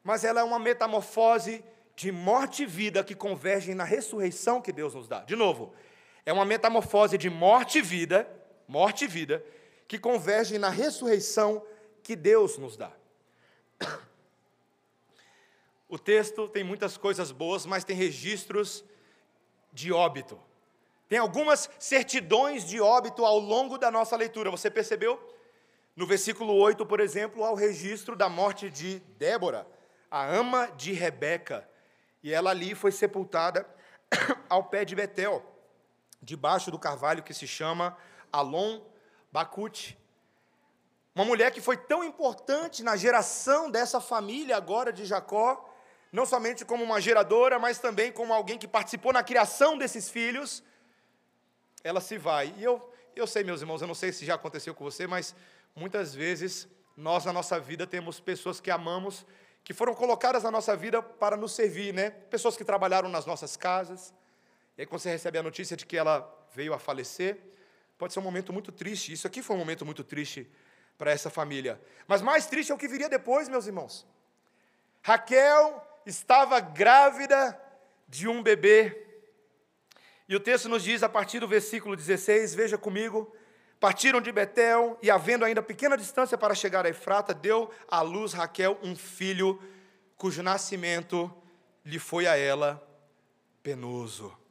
mas 0.03 0.25
ela 0.25 0.40
é 0.40 0.45
uma 0.45 0.59
metamorfose 0.59 1.64
de 1.95 2.11
morte 2.11 2.62
e 2.62 2.66
vida 2.66 3.05
que 3.05 3.14
convergem 3.14 3.75
na 3.75 3.85
ressurreição 3.85 4.62
que 4.62 4.73
Deus 4.73 4.95
nos 4.95 5.07
dá. 5.07 5.21
De 5.21 5.37
novo, 5.37 5.75
é 6.25 6.33
uma 6.33 6.45
metamorfose 6.45 7.18
de 7.18 7.29
morte 7.29 7.79
e 7.79 7.83
vida, 7.83 8.29
morte 8.66 9.05
e 9.05 9.09
vida, 9.09 9.45
que 9.92 9.98
convergem 9.98 10.59
na 10.59 10.70
ressurreição 10.70 11.62
que 12.02 12.16
Deus 12.16 12.57
nos 12.57 12.78
dá. 12.78 12.90
O 15.87 15.98
texto 15.98 16.48
tem 16.48 16.64
muitas 16.64 16.96
coisas 16.96 17.31
boas, 17.31 17.66
mas 17.66 17.85
tem 17.85 17.94
registros 17.94 18.83
de 19.70 19.92
óbito. 19.92 20.40
Tem 21.11 21.18
algumas 21.18 21.68
certidões 21.78 22.66
de 22.66 22.81
óbito 22.81 23.22
ao 23.22 23.38
longo 23.38 23.76
da 23.76 23.90
nossa 23.90 24.16
leitura. 24.16 24.50
Você 24.50 24.70
percebeu? 24.70 25.20
No 25.94 26.07
versículo 26.07 26.55
8, 26.55 26.87
por 26.87 26.98
exemplo, 26.98 27.44
há 27.44 27.50
o 27.50 27.55
registro 27.55 28.16
da 28.16 28.31
morte 28.31 28.70
de 28.70 28.98
Débora, 29.18 29.66
a 30.11 30.24
ama 30.24 30.68
de 30.68 30.94
Rebeca. 30.94 31.68
E 32.22 32.33
ela 32.33 32.48
ali 32.48 32.74
foi 32.74 32.92
sepultada 32.92 33.68
ao 34.48 34.64
pé 34.64 34.87
de 34.87 34.96
Betel, 34.96 35.44
debaixo 36.22 36.70
do 36.70 36.78
carvalho 36.78 37.22
que 37.22 37.35
se 37.35 37.46
chama 37.46 37.94
Alon 38.33 38.90
Bacute. 39.33 39.99
Uma 41.14 41.25
mulher 41.25 41.51
que 41.51 41.61
foi 41.61 41.77
tão 41.77 42.05
importante 42.05 42.83
na 42.83 42.97
geração 42.97 43.71
dessa 43.71 44.01
família 44.01 44.57
agora 44.57 44.92
de 44.92 45.05
Jacó, 45.07 45.68
não 46.12 46.27
somente 46.27 46.64
como 46.64 46.85
uma 46.85 47.01
geradora, 47.01 47.59
mas 47.59 47.79
também 47.79 48.12
como 48.12 48.33
alguém 48.33 48.59
que 48.59 48.68
participou 48.68 49.12
na 49.12 49.23
criação 49.23 49.79
desses 49.79 50.11
filhos, 50.11 50.62
ela 51.83 52.01
se 52.01 52.18
vai. 52.18 52.55
E 52.59 52.64
eu, 52.64 52.92
eu 53.16 53.27
sei, 53.27 53.42
meus 53.42 53.62
irmãos, 53.62 53.81
eu 53.81 53.88
não 53.88 53.95
sei 53.95 54.12
se 54.12 54.25
já 54.25 54.35
aconteceu 54.35 54.75
com 54.75 54.85
você, 54.85 55.07
mas 55.07 55.35
muitas 55.75 56.14
vezes 56.14 56.68
nós 56.97 57.25
na 57.25 57.33
nossa 57.33 57.59
vida 57.59 57.87
temos 57.87 58.21
pessoas 58.21 58.61
que 58.61 58.71
amamos, 58.71 59.25
que 59.64 59.73
foram 59.73 59.95
colocadas 59.95 60.42
na 60.42 60.51
nossa 60.51 60.77
vida 60.77 61.03
para 61.03 61.37
nos 61.37 61.53
servir, 61.53 61.95
né? 61.95 62.11
Pessoas 62.11 62.57
que 62.57 62.64
trabalharam 62.64 63.09
nas 63.09 63.25
nossas 63.25 63.57
casas. 63.57 64.12
E 64.77 64.83
aí 64.83 64.87
quando 64.87 65.01
você 65.01 65.11
recebe 65.11 65.38
a 65.38 65.42
notícia 65.42 65.77
de 65.77 65.87
que 65.87 65.97
ela 65.97 66.31
veio 66.55 66.75
a 66.75 66.79
falecer, 66.79 67.38
Pode 68.02 68.12
ser 68.12 68.18
um 68.18 68.22
momento 68.24 68.52
muito 68.52 68.72
triste. 68.72 69.12
Isso 69.12 69.28
aqui 69.28 69.40
foi 69.44 69.54
um 69.54 69.60
momento 69.60 69.86
muito 69.86 70.02
triste 70.02 70.50
para 70.98 71.12
essa 71.12 71.30
família. 71.30 71.80
Mas 72.08 72.20
mais 72.20 72.46
triste 72.46 72.72
é 72.72 72.74
o 72.74 72.76
que 72.76 72.88
viria 72.88 73.08
depois, 73.08 73.48
meus 73.48 73.68
irmãos. 73.68 74.04
Raquel 75.00 75.80
estava 76.04 76.58
grávida 76.58 77.56
de 78.08 78.26
um 78.26 78.42
bebê. 78.42 79.06
E 80.28 80.34
o 80.34 80.40
texto 80.40 80.68
nos 80.68 80.82
diz, 80.82 81.04
a 81.04 81.08
partir 81.08 81.38
do 81.38 81.46
versículo 81.46 81.94
16, 81.94 82.56
veja 82.56 82.76
comigo: 82.76 83.32
partiram 83.78 84.20
de 84.20 84.32
Betel 84.32 84.98
e, 85.00 85.08
havendo 85.08 85.44
ainda 85.44 85.62
pequena 85.62 85.96
distância 85.96 86.36
para 86.36 86.56
chegar 86.56 86.84
a 86.84 86.88
Efrata, 86.88 87.32
deu 87.32 87.70
à 87.86 88.00
luz 88.00 88.32
Raquel 88.32 88.80
um 88.82 88.96
filho, 88.96 89.62
cujo 90.16 90.42
nascimento 90.42 91.32
lhe 91.84 92.00
foi 92.00 92.26
a 92.26 92.36
ela 92.36 92.84
penoso. 93.62 94.41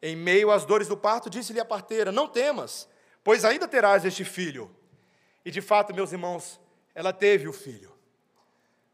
Em 0.00 0.14
meio 0.14 0.50
às 0.50 0.64
dores 0.64 0.88
do 0.88 0.96
parto, 0.96 1.28
disse-lhe 1.28 1.60
a 1.60 1.64
parteira: 1.64 2.12
Não 2.12 2.28
temas, 2.28 2.88
pois 3.24 3.44
ainda 3.44 3.66
terás 3.66 4.04
este 4.04 4.24
filho. 4.24 4.74
E 5.44 5.50
de 5.50 5.60
fato, 5.60 5.94
meus 5.94 6.12
irmãos, 6.12 6.60
ela 6.94 7.12
teve 7.12 7.48
o 7.48 7.52
filho, 7.52 7.92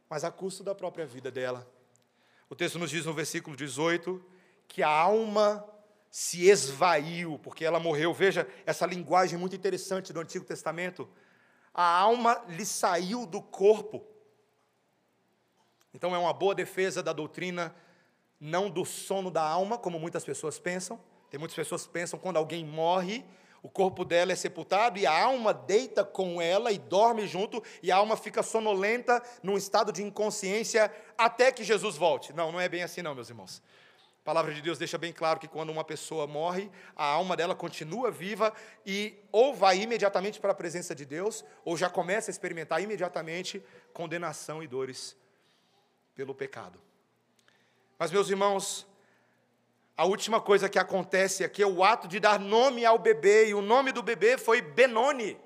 mas 0.09 0.25
a 0.25 0.31
custo 0.31 0.63
da 0.63 0.75
própria 0.75 1.07
vida 1.07 1.31
dela. 1.31 1.71
O 2.49 2.55
texto 2.55 2.79
nos 2.79 2.91
diz 2.91 3.05
no 3.05 3.13
versículo 3.13 3.57
18 3.57 4.25
que 4.69 4.83
a 4.83 4.89
alma 4.89 5.65
se 6.11 6.49
esvaiu, 6.49 7.39
porque 7.41 7.65
ela 7.65 7.81
morreu. 7.81 8.15
Veja 8.15 8.47
essa 8.65 8.87
linguagem 8.87 9.39
muito 9.39 9.57
interessante 9.57 10.13
do 10.13 10.21
Antigo 10.21 10.45
Testamento. 10.45 11.09
A 11.73 11.83
alma 11.83 12.45
lhe 12.49 12.65
saiu 12.65 13.27
do 13.27 13.43
corpo. 13.43 14.07
Então 15.93 16.15
é 16.15 16.19
uma 16.19 16.33
boa 16.33 16.55
defesa 16.55 17.03
da 17.03 17.13
doutrina 17.13 17.75
não 18.45 18.69
do 18.69 18.85
sono 18.85 19.31
da 19.31 19.43
alma, 19.43 19.79
como 19.79 19.99
muitas 19.99 20.23
pessoas 20.23 20.59
pensam. 20.59 21.01
Tem 21.31 21.41
muitas 21.41 21.57
pessoas 21.57 21.87
que 21.87 21.93
pensam 21.93 22.19
quando 22.19 22.37
alguém 22.37 22.63
morre, 22.63 23.25
o 23.63 23.71
corpo 23.71 24.05
dela 24.05 24.33
é 24.33 24.37
sepultado 24.37 24.99
e 24.99 25.07
a 25.07 25.25
alma 25.25 25.55
deita 25.55 26.05
com 26.05 26.43
ela 26.43 26.71
e 26.71 26.77
dorme 26.77 27.27
junto, 27.27 27.63
e 27.83 27.91
a 27.91 27.97
alma 27.97 28.19
fica 28.19 28.43
sonolenta 28.43 29.23
num 29.43 29.57
estado 29.57 29.91
de 29.91 30.03
inconsciência 30.03 30.95
até 31.17 31.51
que 31.51 31.65
Jesus 31.65 31.97
volte. 31.97 32.35
Não, 32.35 32.53
não 32.53 32.61
é 32.61 32.69
bem 32.69 32.83
assim, 32.83 33.01
não, 33.01 33.15
meus 33.15 33.31
irmãos. 33.31 33.63
A 34.21 34.25
palavra 34.25 34.53
de 34.53 34.61
Deus 34.61 34.77
deixa 34.77 34.99
bem 34.99 35.13
claro 35.13 35.41
que 35.41 35.49
quando 35.49 35.71
uma 35.71 35.83
pessoa 35.83 36.27
morre, 36.27 36.71
a 36.95 37.07
alma 37.07 37.35
dela 37.35 37.55
continua 37.55 38.11
viva 38.11 38.53
e 38.85 39.19
ou 39.33 39.55
vai 39.55 39.81
imediatamente 39.81 40.39
para 40.39 40.53
a 40.53 40.55
presença 40.55 40.95
de 40.95 41.07
Deus, 41.07 41.43
ou 41.65 41.79
já 41.79 41.89
começa 41.89 42.31
a 42.31 42.33
experimentar 42.33 42.83
imediatamente 42.83 43.65
condenação 43.95 44.63
e 44.63 44.67
dores 44.67 45.17
pelo 46.15 46.35
pecado. 46.35 46.79
Mas, 47.99 48.11
meus 48.11 48.29
irmãos, 48.29 48.87
a 49.97 50.05
última 50.05 50.41
coisa 50.41 50.69
que 50.69 50.79
acontece 50.79 51.45
aqui 51.45 51.63
é 51.63 51.67
o 51.67 51.85
ato 51.85 52.09
de 52.09 52.19
dar 52.19 52.39
nome 52.39 52.85
ao 52.85 52.99
bebê, 52.99 53.49
e 53.49 53.55
o 53.55 53.63
nome 53.63 53.93
do 53.93 54.03
bebê 54.03 54.37
foi 54.37 54.61
Benoni. 54.61 55.39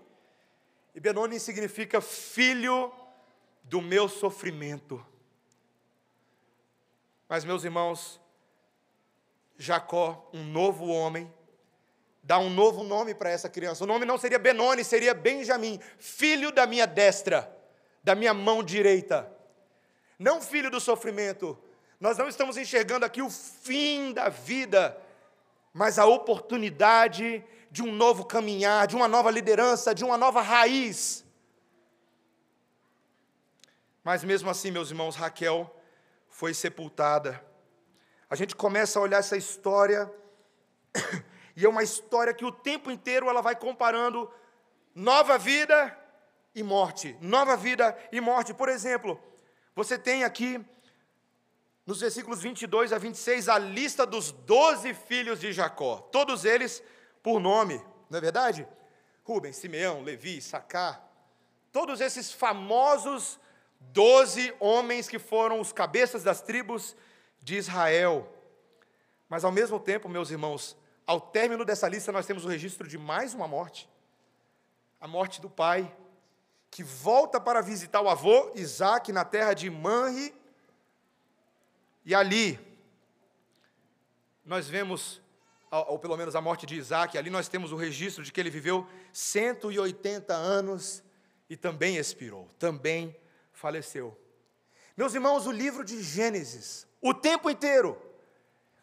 E 0.94 1.00
Benoni 1.00 1.38
significa 1.38 2.00
filho 2.00 2.92
do 3.62 3.82
meu 3.82 4.08
sofrimento. 4.08 5.04
Mas, 7.28 7.44
meus 7.44 7.62
irmãos, 7.62 8.18
Jacó, 9.58 10.30
um 10.32 10.42
novo 10.44 10.86
homem, 10.86 11.32
dá 12.22 12.38
um 12.38 12.48
novo 12.48 12.82
nome 12.82 13.14
para 13.14 13.28
essa 13.28 13.50
criança. 13.50 13.84
O 13.84 13.86
nome 13.86 14.06
não 14.06 14.16
seria 14.16 14.38
Benoni, 14.38 14.82
seria 14.82 15.12
Benjamim, 15.12 15.78
filho 15.98 16.50
da 16.50 16.66
minha 16.66 16.86
destra, 16.86 17.54
da 18.02 18.14
minha 18.14 18.32
mão 18.32 18.62
direita. 18.62 19.30
Não 20.18 20.40
filho 20.40 20.70
do 20.70 20.80
sofrimento. 20.80 21.58
Nós 22.00 22.16
não 22.16 22.28
estamos 22.28 22.56
enxergando 22.56 23.04
aqui 23.04 23.20
o 23.20 23.28
fim 23.28 24.12
da 24.12 24.28
vida, 24.28 24.96
mas 25.72 25.98
a 25.98 26.06
oportunidade 26.06 27.44
de 27.70 27.82
um 27.82 27.92
novo 27.92 28.24
caminhar, 28.24 28.86
de 28.86 28.94
uma 28.94 29.08
nova 29.08 29.30
liderança, 29.30 29.94
de 29.94 30.04
uma 30.04 30.16
nova 30.16 30.40
raiz. 30.40 31.24
Mas 34.04 34.22
mesmo 34.24 34.48
assim, 34.48 34.70
meus 34.70 34.90
irmãos, 34.90 35.16
Raquel 35.16 35.74
foi 36.28 36.54
sepultada. 36.54 37.44
A 38.30 38.36
gente 38.36 38.54
começa 38.54 38.98
a 38.98 39.02
olhar 39.02 39.18
essa 39.18 39.36
história, 39.36 40.10
e 41.56 41.64
é 41.64 41.68
uma 41.68 41.82
história 41.82 42.32
que 42.32 42.44
o 42.44 42.52
tempo 42.52 42.90
inteiro 42.90 43.28
ela 43.28 43.42
vai 43.42 43.56
comparando 43.56 44.30
nova 44.94 45.36
vida 45.36 45.98
e 46.54 46.62
morte, 46.62 47.16
nova 47.20 47.56
vida 47.56 47.96
e 48.12 48.20
morte. 48.20 48.54
Por 48.54 48.68
exemplo, 48.68 49.20
você 49.74 49.98
tem 49.98 50.24
aqui, 50.24 50.64
nos 51.88 52.00
versículos 52.00 52.42
22 52.42 52.92
a 52.92 52.98
26, 52.98 53.48
a 53.48 53.58
lista 53.58 54.04
dos 54.04 54.30
doze 54.30 54.92
filhos 54.92 55.40
de 55.40 55.54
Jacó, 55.54 55.96
todos 56.12 56.44
eles 56.44 56.82
por 57.22 57.40
nome, 57.40 57.82
não 58.10 58.18
é 58.18 58.20
verdade? 58.20 58.68
Rubem, 59.24 59.54
Simeão, 59.54 60.02
Levi, 60.02 60.42
Sacá, 60.42 61.02
todos 61.72 62.02
esses 62.02 62.30
famosos 62.30 63.40
Doze 63.80 64.52
homens 64.58 65.08
que 65.08 65.18
foram 65.18 65.60
os 65.60 65.72
cabeças 65.72 66.24
das 66.24 66.42
tribos 66.42 66.96
de 67.40 67.56
Israel. 67.56 68.28
Mas 69.28 69.44
ao 69.44 69.52
mesmo 69.52 69.78
tempo, 69.78 70.08
meus 70.08 70.30
irmãos, 70.30 70.76
ao 71.06 71.20
término 71.20 71.64
dessa 71.64 71.88
lista, 71.88 72.12
nós 72.12 72.26
temos 72.26 72.44
o 72.44 72.48
registro 72.48 72.86
de 72.86 72.98
mais 72.98 73.32
uma 73.34 73.48
morte 73.48 73.88
a 75.00 75.06
morte 75.06 75.40
do 75.40 75.48
pai, 75.48 75.90
que 76.70 76.82
volta 76.82 77.40
para 77.40 77.62
visitar 77.62 78.00
o 78.00 78.08
avô 78.08 78.50
Isaac 78.54 79.12
na 79.12 79.24
terra 79.24 79.54
de 79.54 79.70
Manre. 79.70 80.34
E 82.08 82.14
ali, 82.14 82.58
nós 84.42 84.66
vemos, 84.66 85.20
ou 85.70 85.98
pelo 85.98 86.16
menos 86.16 86.34
a 86.34 86.40
morte 86.40 86.64
de 86.64 86.74
Isaac, 86.74 87.18
ali 87.18 87.28
nós 87.28 87.48
temos 87.48 87.70
o 87.70 87.76
registro 87.76 88.24
de 88.24 88.32
que 88.32 88.40
ele 88.40 88.48
viveu 88.48 88.88
180 89.12 90.32
anos 90.32 91.04
e 91.50 91.54
também 91.54 91.98
expirou, 91.98 92.48
também 92.58 93.14
faleceu. 93.52 94.18
Meus 94.96 95.12
irmãos, 95.12 95.46
o 95.46 95.52
livro 95.52 95.84
de 95.84 96.02
Gênesis, 96.02 96.86
o 97.02 97.12
tempo 97.12 97.50
inteiro, 97.50 98.00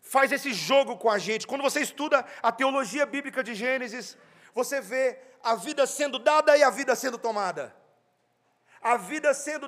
faz 0.03 0.31
esse 0.31 0.53
jogo 0.53 0.95
com 0.95 1.09
a 1.09 1.17
gente. 1.17 1.47
Quando 1.47 1.63
você 1.63 1.79
estuda 1.79 2.23
a 2.43 2.51
teologia 2.51 3.07
bíblica 3.07 3.43
de 3.43 3.55
Gênesis, 3.55 4.15
você 4.53 4.79
vê 4.79 5.19
a 5.43 5.55
vida 5.55 5.87
sendo 5.87 6.19
dada 6.19 6.55
e 6.55 6.61
a 6.61 6.69
vida 6.69 6.95
sendo 6.95 7.17
tomada. 7.17 7.75
A 8.79 8.97
vida 8.97 9.33
sendo 9.33 9.67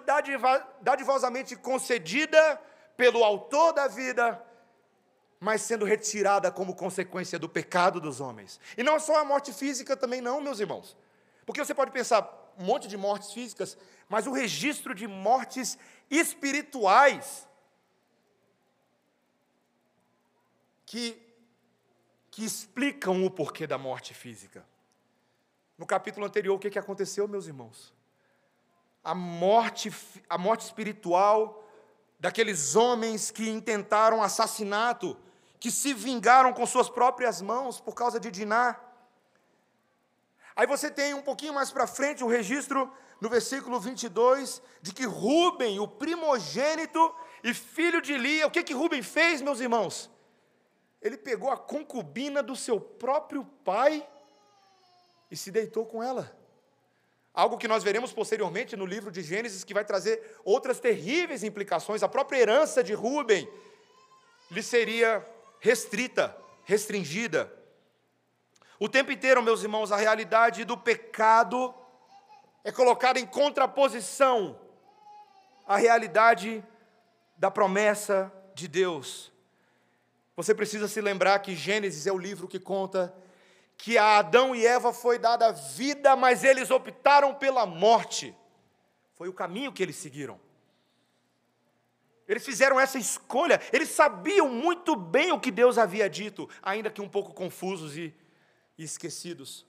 dadivosamente 0.80 1.56
concedida 1.56 2.62
pelo 2.98 3.24
autor 3.24 3.72
da 3.72 3.88
vida, 3.88 4.44
mas 5.40 5.62
sendo 5.62 5.86
retirada 5.86 6.52
como 6.52 6.76
consequência 6.76 7.38
do 7.38 7.48
pecado 7.48 8.02
dos 8.02 8.20
homens. 8.20 8.60
E 8.76 8.82
não 8.82 9.00
só 9.00 9.20
a 9.20 9.24
morte 9.24 9.54
física 9.54 9.96
também 9.96 10.20
não, 10.20 10.42
meus 10.42 10.60
irmãos. 10.60 10.98
Porque 11.46 11.64
você 11.64 11.76
pode 11.76 11.92
pensar, 11.92 12.28
um 12.58 12.66
monte 12.66 12.88
de 12.88 12.98
mortes 12.98 13.32
físicas, 13.32 13.78
mas 14.10 14.26
o 14.26 14.32
registro 14.32 14.96
de 14.96 15.08
mortes 15.08 15.78
espirituais 16.10 17.48
que, 20.86 21.22
que 22.32 22.44
explicam 22.44 23.24
o 23.24 23.30
porquê 23.30 23.68
da 23.68 23.78
morte 23.78 24.16
física. 24.16 24.66
No 25.78 25.86
capítulo 25.86 26.26
anterior, 26.26 26.56
o 26.56 26.60
que, 26.60 26.72
que 26.72 26.80
aconteceu, 26.80 27.28
meus 27.28 27.46
irmãos? 27.46 27.94
A 29.04 29.14
morte, 29.14 29.94
a 30.28 30.38
morte 30.38 30.62
espiritual 30.62 31.64
daqueles 32.20 32.76
homens 32.76 33.32
que 33.32 33.50
intentaram 33.50 34.22
assassinato, 34.22 35.18
que 35.60 35.72
se 35.72 35.94
vingaram 35.94 36.54
com 36.54 36.66
suas 36.66 36.90
próprias 36.90 37.42
mãos 37.42 37.80
por 37.80 37.94
causa 37.94 38.20
de 38.20 38.32
Diná. 38.32 38.80
Aí 40.56 40.66
você 40.66 40.90
tem 40.90 41.14
um 41.14 41.22
pouquinho 41.22 41.54
mais 41.54 41.72
para 41.72 41.86
frente 41.86 42.24
o 42.24 42.28
registro 42.28 42.92
no 43.22 43.30
versículo 43.30 43.80
22 43.80 44.62
de 44.82 44.94
que 44.94 45.06
Rubem, 45.06 45.80
o 45.80 45.88
primogênito 45.88 47.14
e 47.44 47.54
filho 47.54 48.02
de 48.02 48.18
Lia, 48.18 48.48
o 48.48 48.52
que 48.52 48.64
que 48.64 48.74
Rubem 48.74 49.02
fez, 49.02 49.42
meus 49.42 49.60
irmãos? 49.60 50.10
Ele 51.02 51.18
pegou 51.18 51.52
a 51.52 51.58
concubina 51.58 52.42
do 52.42 52.56
seu 52.56 52.80
próprio 52.80 53.46
pai 53.64 54.08
e 55.30 55.38
se 55.38 55.52
deitou 55.52 55.86
com 55.86 56.02
ela. 56.02 56.37
Algo 57.38 57.56
que 57.56 57.68
nós 57.68 57.84
veremos 57.84 58.12
posteriormente 58.12 58.76
no 58.76 58.84
livro 58.84 59.12
de 59.12 59.22
Gênesis, 59.22 59.64
que 59.64 59.72
vai 59.72 59.86
trazer 59.86 60.40
outras 60.44 60.80
terríveis 60.80 61.44
implicações. 61.44 62.02
A 62.02 62.10
própria 62.10 62.40
herança 62.40 62.84
de 62.84 62.96
Rubem 62.96 63.48
lhe 64.50 64.64
seria 64.64 65.24
restrita, 65.60 66.36
restringida. 66.66 67.54
O 68.80 68.90
tempo 68.90 69.12
inteiro, 69.12 69.44
meus 69.44 69.62
irmãos, 69.62 69.92
a 69.92 69.98
realidade 69.98 70.66
do 70.66 70.76
pecado 70.76 71.76
é 72.64 72.72
colocada 72.72 73.20
em 73.20 73.26
contraposição 73.28 74.60
à 75.68 75.78
realidade 75.78 76.66
da 77.38 77.52
promessa 77.52 78.34
de 78.56 78.68
Deus. 78.68 79.32
Você 80.36 80.56
precisa 80.56 80.88
se 80.88 81.00
lembrar 81.02 81.38
que 81.38 81.56
Gênesis 81.56 82.08
é 82.08 82.12
o 82.12 82.18
livro 82.18 82.48
que 82.48 82.60
conta 82.60 83.14
que 83.78 83.98
a 83.98 84.18
Adão 84.18 84.56
e 84.56 84.66
Eva 84.66 84.92
foi 84.92 85.20
dada 85.20 85.52
vida, 85.52 86.16
mas 86.16 86.44
eles 86.44 86.72
optaram 86.72 87.34
pela 87.34 87.66
morte. 87.66 88.36
Foi 89.14 89.30
o 89.30 89.34
caminho 89.34 89.72
que 89.72 89.84
eles 89.84 89.96
seguiram. 89.96 90.40
Eles 92.28 92.44
fizeram 92.44 92.80
essa 92.80 92.98
escolha, 92.98 93.62
eles 93.72 93.90
sabiam 93.90 94.50
muito 94.50 94.96
bem 94.96 95.32
o 95.32 95.40
que 95.40 95.50
Deus 95.50 95.78
havia 95.78 96.10
dito, 96.10 96.50
ainda 96.62 96.90
que 96.90 97.02
um 97.02 97.08
pouco 97.08 97.34
confusos 97.34 97.96
e 97.96 98.14
e 98.78 98.84
esquecidos. 98.84 99.66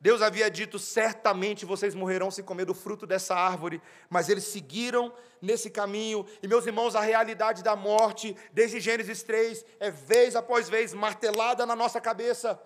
Deus 0.00 0.20
havia 0.20 0.50
dito: 0.50 0.78
certamente 0.78 1.64
vocês 1.64 1.94
morrerão 1.94 2.30
se 2.30 2.42
comer 2.42 2.64
do 2.64 2.74
fruto 2.74 3.06
dessa 3.06 3.34
árvore, 3.34 3.80
mas 4.10 4.28
eles 4.28 4.44
seguiram 4.44 5.12
nesse 5.40 5.70
caminho, 5.70 6.26
e 6.42 6.48
meus 6.48 6.66
irmãos, 6.66 6.96
a 6.96 7.00
realidade 7.00 7.62
da 7.62 7.76
morte, 7.76 8.36
desde 8.52 8.80
Gênesis 8.80 9.22
3, 9.22 9.64
é 9.78 9.90
vez 9.90 10.34
após 10.34 10.68
vez 10.68 10.92
martelada 10.92 11.64
na 11.64 11.76
nossa 11.76 12.00
cabeça. 12.00 12.60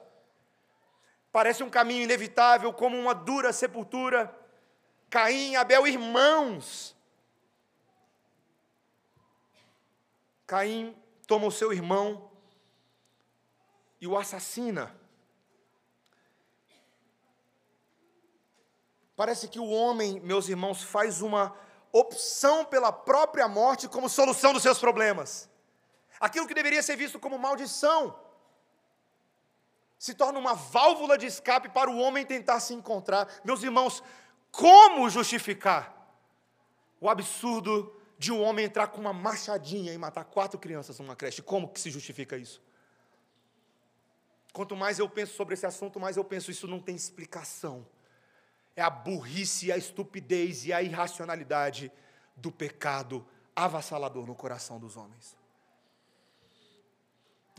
Parece 1.32 1.62
um 1.62 1.70
caminho 1.70 2.02
inevitável, 2.02 2.72
como 2.72 2.98
uma 2.98 3.14
dura 3.14 3.52
sepultura. 3.52 4.34
Caim, 5.08 5.54
Abel, 5.56 5.86
irmãos. 5.86 6.96
Caim 10.46 10.96
toma 11.26 11.46
o 11.46 11.52
seu 11.52 11.72
irmão 11.72 12.30
e 14.00 14.06
o 14.06 14.18
assassina. 14.18 14.96
Parece 19.14 19.46
que 19.46 19.60
o 19.60 19.68
homem, 19.68 20.18
meus 20.20 20.48
irmãos, 20.48 20.82
faz 20.82 21.20
uma 21.20 21.54
opção 21.92 22.64
pela 22.64 22.90
própria 22.90 23.46
morte 23.46 23.86
como 23.86 24.08
solução 24.08 24.52
dos 24.52 24.62
seus 24.62 24.78
problemas. 24.78 25.48
Aquilo 26.18 26.48
que 26.48 26.54
deveria 26.54 26.82
ser 26.82 26.96
visto 26.96 27.20
como 27.20 27.38
maldição 27.38 28.18
se 30.00 30.14
torna 30.14 30.38
uma 30.38 30.54
válvula 30.54 31.16
de 31.16 31.26
escape 31.26 31.68
para 31.68 31.88
o 31.88 31.98
homem 31.98 32.26
tentar 32.26 32.58
se 32.58 32.74
encontrar. 32.74 33.28
Meus 33.44 33.62
irmãos, 33.62 34.02
como 34.50 35.08
justificar 35.08 35.94
o 37.00 37.08
absurdo 37.08 37.94
de 38.18 38.32
um 38.32 38.42
homem 38.42 38.64
entrar 38.64 38.88
com 38.88 39.00
uma 39.00 39.12
machadinha 39.12 39.92
e 39.92 39.98
matar 39.98 40.24
quatro 40.24 40.58
crianças 40.58 40.98
numa 40.98 41.14
creche? 41.14 41.40
Como 41.40 41.68
que 41.68 41.78
se 41.78 41.90
justifica 41.90 42.36
isso? 42.36 42.60
Quanto 44.52 44.74
mais 44.74 44.98
eu 44.98 45.08
penso 45.08 45.34
sobre 45.34 45.54
esse 45.54 45.66
assunto, 45.66 46.00
mais 46.00 46.16
eu 46.16 46.24
penso 46.24 46.50
isso 46.50 46.66
não 46.66 46.80
tem 46.80 46.96
explicação 46.96 47.86
é 48.76 48.82
a 48.82 48.90
burrice, 48.90 49.70
a 49.70 49.76
estupidez 49.76 50.64
e 50.64 50.72
a 50.72 50.82
irracionalidade 50.82 51.92
do 52.34 52.50
pecado 52.50 53.26
avassalador 53.54 54.26
no 54.26 54.34
coração 54.34 54.80
dos 54.80 54.96
homens. 54.96 55.36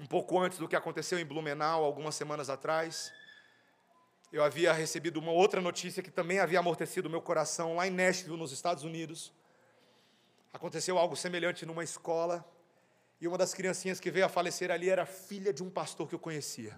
Um 0.01 0.05
pouco 0.05 0.39
antes 0.39 0.57
do 0.57 0.67
que 0.67 0.75
aconteceu 0.75 1.19
em 1.19 1.25
Blumenau, 1.25 1.85
algumas 1.85 2.15
semanas 2.15 2.49
atrás, 2.49 3.13
eu 4.33 4.43
havia 4.43 4.73
recebido 4.73 5.17
uma 5.17 5.31
outra 5.31 5.61
notícia 5.61 6.01
que 6.01 6.09
também 6.09 6.39
havia 6.39 6.59
amortecido 6.59 7.07
o 7.07 7.11
meu 7.11 7.21
coração 7.21 7.75
lá 7.75 7.87
em 7.87 7.91
Nashville, 7.91 8.35
nos 8.35 8.51
Estados 8.51 8.83
Unidos. 8.83 9.31
Aconteceu 10.51 10.97
algo 10.97 11.15
semelhante 11.15 11.65
numa 11.65 11.83
escola, 11.83 12.43
e 13.21 13.27
uma 13.27 13.37
das 13.37 13.53
criancinhas 13.53 13.99
que 13.99 14.09
veio 14.09 14.25
a 14.25 14.29
falecer 14.29 14.71
ali 14.71 14.89
era 14.89 15.05
filha 15.05 15.53
de 15.53 15.63
um 15.63 15.69
pastor 15.69 16.09
que 16.09 16.15
eu 16.15 16.19
conhecia. 16.19 16.77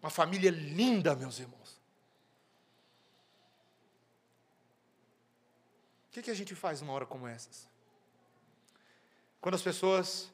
Uma 0.00 0.10
família 0.10 0.50
linda, 0.50 1.16
meus 1.16 1.40
irmãos. 1.40 1.66
que, 6.16 6.22
que 6.22 6.30
a 6.30 6.34
gente 6.34 6.54
faz 6.54 6.80
numa 6.80 6.94
hora 6.94 7.04
como 7.04 7.26
essas? 7.26 7.68
Quando 9.40 9.54
as 9.54 9.62
pessoas 9.62 10.32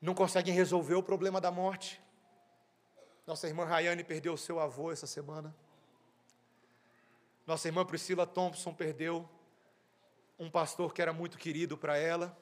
não 0.00 0.14
conseguem 0.14 0.54
resolver 0.54 0.94
o 0.94 1.02
problema 1.02 1.40
da 1.40 1.50
morte. 1.50 2.00
Nossa 3.26 3.46
irmã 3.46 3.64
Rayane 3.64 4.02
perdeu 4.02 4.36
seu 4.36 4.58
avô 4.58 4.90
essa 4.90 5.06
semana. 5.06 5.54
Nossa 7.46 7.68
irmã 7.68 7.84
Priscila 7.84 8.26
Thompson 8.26 8.72
perdeu 8.72 9.28
um 10.38 10.50
pastor 10.50 10.94
que 10.94 11.02
era 11.02 11.12
muito 11.12 11.36
querido 11.36 11.76
para 11.76 11.98
ela. 11.98 12.36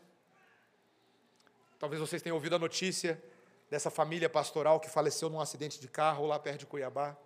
Talvez 1.79 2.01
vocês 2.01 2.23
tenham 2.23 2.37
ouvido 2.37 2.55
a 2.55 2.59
notícia 2.59 3.23
dessa 3.69 3.91
família 3.91 4.29
pastoral 4.31 4.79
que 4.79 4.89
faleceu 4.89 5.29
num 5.29 5.41
acidente 5.41 5.81
de 5.81 5.89
carro 5.89 6.27
lá 6.27 6.39
perto 6.39 6.61
de 6.61 6.67
Cuiabá. 6.67 7.17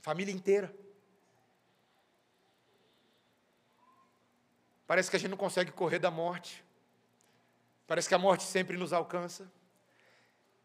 Família 0.00 0.32
inteira. 0.32 0.74
Parece 4.86 5.08
que 5.08 5.16
a 5.16 5.18
gente 5.18 5.30
não 5.30 5.38
consegue 5.38 5.70
correr 5.72 5.98
da 5.98 6.10
morte. 6.10 6.64
Parece 7.90 8.08
que 8.08 8.14
a 8.14 8.18
morte 8.18 8.44
sempre 8.44 8.76
nos 8.76 8.92
alcança. 8.92 9.50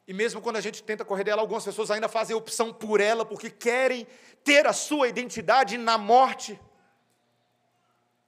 E 0.08 0.14
mesmo 0.14 0.40
quando 0.40 0.58
a 0.58 0.62
gente 0.62 0.84
tenta 0.84 1.04
correr 1.04 1.24
dela, 1.24 1.42
algumas 1.42 1.66
pessoas 1.66 1.90
ainda 1.90 2.08
fazem 2.08 2.36
opção 2.36 2.72
por 2.72 3.02
ela, 3.02 3.26
porque 3.26 3.50
querem 3.50 4.06
ter 4.44 4.68
a 4.68 4.74
sua 4.74 5.08
identidade 5.08 5.76
na 5.76 5.98
morte. 5.98 6.62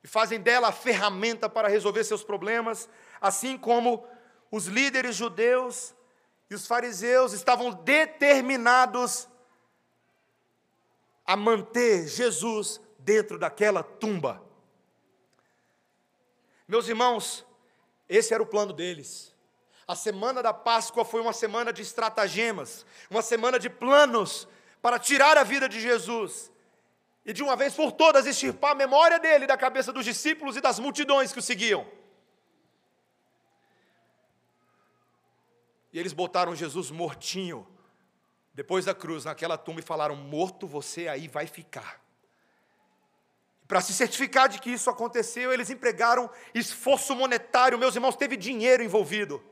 E 0.04 0.08
fazem 0.08 0.42
dela 0.42 0.70
a 0.70 0.72
ferramenta 0.72 1.48
para 1.48 1.68
resolver 1.68 2.04
seus 2.06 2.24
problemas, 2.24 2.90
assim 3.22 3.56
como 3.56 4.04
os 4.50 4.66
líderes 4.66 5.16
judeus 5.16 5.94
e 6.50 6.56
os 6.56 6.66
fariseus 6.66 7.34
estavam 7.34 7.70
determinados 7.70 9.30
a 11.24 11.36
manter 11.36 12.08
Jesus 12.08 12.82
dentro 12.98 13.38
daquela 13.38 13.84
tumba. 13.84 14.44
Meus 16.68 16.88
irmãos, 16.88 17.47
esse 18.08 18.34
era 18.34 18.42
o 18.42 18.46
plano 18.46 18.74
deles. 18.74 19.34
A 19.88 19.96
semana 19.96 20.44
da 20.44 20.54
Páscoa 20.54 21.06
foi 21.06 21.22
uma 21.22 21.34
semana 21.34 21.72
de 21.72 21.82
estratagemas, 21.82 22.86
uma 23.10 23.22
semana 23.22 23.58
de 23.58 23.70
planos 23.70 24.48
para 24.82 25.00
tirar 25.00 25.38
a 25.38 25.44
vida 25.44 25.68
de 25.68 25.80
Jesus 25.80 26.52
e 27.26 27.34
de 27.34 27.44
uma 27.44 27.56
vez 27.56 27.74
por 27.74 27.92
todas 27.92 28.26
extirpar 28.26 28.72
a 28.72 28.76
memória 28.76 29.20
dele 29.20 29.48
da 29.48 29.58
cabeça 29.58 29.92
dos 29.92 30.06
discípulos 30.06 30.56
e 30.56 30.62
das 30.62 30.80
multidões 30.80 31.32
que 31.34 31.40
o 31.40 31.42
seguiam. 31.42 31.86
E 35.92 36.00
eles 36.00 36.14
botaram 36.14 36.56
Jesus 36.56 36.92
mortinho, 36.92 37.68
depois 38.54 38.86
da 38.86 38.94
cruz, 38.94 39.26
naquela 39.26 39.58
tumba 39.58 39.80
e 39.80 39.84
falaram: 39.84 40.16
Morto 40.16 40.68
você 40.68 41.08
aí 41.08 41.28
vai 41.28 41.48
ficar. 41.48 42.07
Para 43.68 43.82
se 43.82 43.94
certificar 43.94 44.48
de 44.48 44.60
que 44.60 44.72
isso 44.72 44.90
aconteceu, 44.90 45.52
eles 45.52 45.70
empregaram 45.70 46.30
esforço 46.54 47.14
monetário. 47.14 47.78
Meus 47.78 47.96
irmãos, 47.96 48.16
teve 48.16 48.38
dinheiro 48.38 48.82
envolvido. 48.82 49.44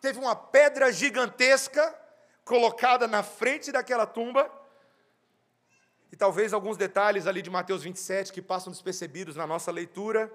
Teve 0.00 0.18
uma 0.18 0.36
pedra 0.36 0.92
gigantesca 0.92 1.98
colocada 2.44 3.06
na 3.06 3.22
frente 3.22 3.72
daquela 3.72 4.04
tumba. 4.04 4.50
E 6.10 6.16
talvez 6.16 6.52
alguns 6.52 6.76
detalhes 6.76 7.26
ali 7.26 7.40
de 7.40 7.48
Mateus 7.48 7.82
27 7.82 8.32
que 8.32 8.42
passam 8.42 8.70
despercebidos 8.70 9.36
na 9.36 9.46
nossa 9.46 9.70
leitura. 9.70 10.30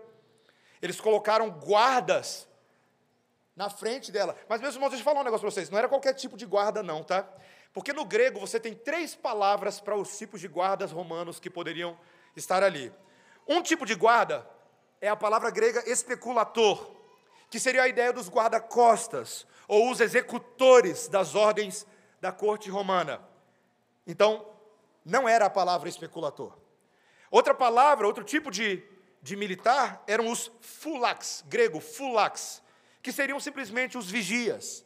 Eles 0.81 0.99
colocaram 0.99 1.51
guardas 1.51 2.47
na 3.55 3.69
frente 3.69 4.11
dela. 4.11 4.35
Mas, 4.49 4.61
meus 4.61 4.73
irmãos, 4.73 4.89
deixa 4.89 5.01
eu 5.01 5.05
falar 5.05 5.21
um 5.21 5.23
negócio 5.23 5.41
para 5.41 5.51
vocês. 5.51 5.69
Não 5.69 5.77
era 5.77 5.87
qualquer 5.87 6.13
tipo 6.13 6.37
de 6.37 6.45
guarda, 6.45 6.81
não, 6.81 7.03
tá? 7.03 7.27
Porque 7.71 7.93
no 7.93 8.05
grego 8.05 8.39
você 8.39 8.59
tem 8.59 8.73
três 8.73 9.13
palavras 9.13 9.79
para 9.79 9.95
os 9.95 10.17
tipos 10.17 10.41
de 10.41 10.47
guardas 10.47 10.91
romanos 10.91 11.39
que 11.39 11.49
poderiam 11.49 11.95
estar 12.35 12.63
ali. 12.63 12.91
Um 13.47 13.61
tipo 13.61 13.85
de 13.85 13.95
guarda 13.95 14.47
é 14.99 15.07
a 15.07 15.15
palavra 15.15 15.49
grega 15.49 15.89
especulator, 15.89 16.91
que 17.49 17.59
seria 17.59 17.83
a 17.83 17.87
ideia 17.87 18.11
dos 18.11 18.29
guarda-costas, 18.29 19.47
ou 19.67 19.89
os 19.89 19.99
executores 20.01 21.07
das 21.07 21.35
ordens 21.35 21.85
da 22.19 22.31
corte 22.31 22.69
romana. 22.69 23.21
Então, 24.05 24.45
não 25.05 25.27
era 25.27 25.45
a 25.45 25.49
palavra 25.49 25.87
especulator. 25.87 26.57
Outra 27.31 27.53
palavra, 27.53 28.07
outro 28.07 28.23
tipo 28.23 28.49
de, 28.51 28.83
de 29.21 29.35
militar, 29.35 30.03
eram 30.07 30.29
os 30.29 30.51
fulax, 30.61 31.43
grego, 31.47 31.79
fulax, 31.79 32.61
que 33.01 33.11
seriam 33.11 33.39
simplesmente 33.39 33.97
os 33.97 34.09
vigias, 34.09 34.85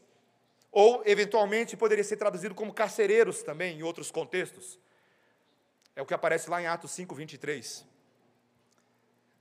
ou, 0.72 1.02
eventualmente, 1.06 1.76
poderia 1.76 2.04
ser 2.04 2.18
traduzido 2.18 2.56
como 2.56 2.74
carcereiros 2.74 3.44
também, 3.44 3.80
em 3.80 3.84
outros 3.84 4.10
contextos. 4.10 4.80
É 5.96 6.02
o 6.02 6.06
que 6.06 6.14
aparece 6.14 6.50
lá 6.50 6.62
em 6.62 6.68
Atos 6.68 6.92
5, 6.92 7.14
23. 7.14 7.86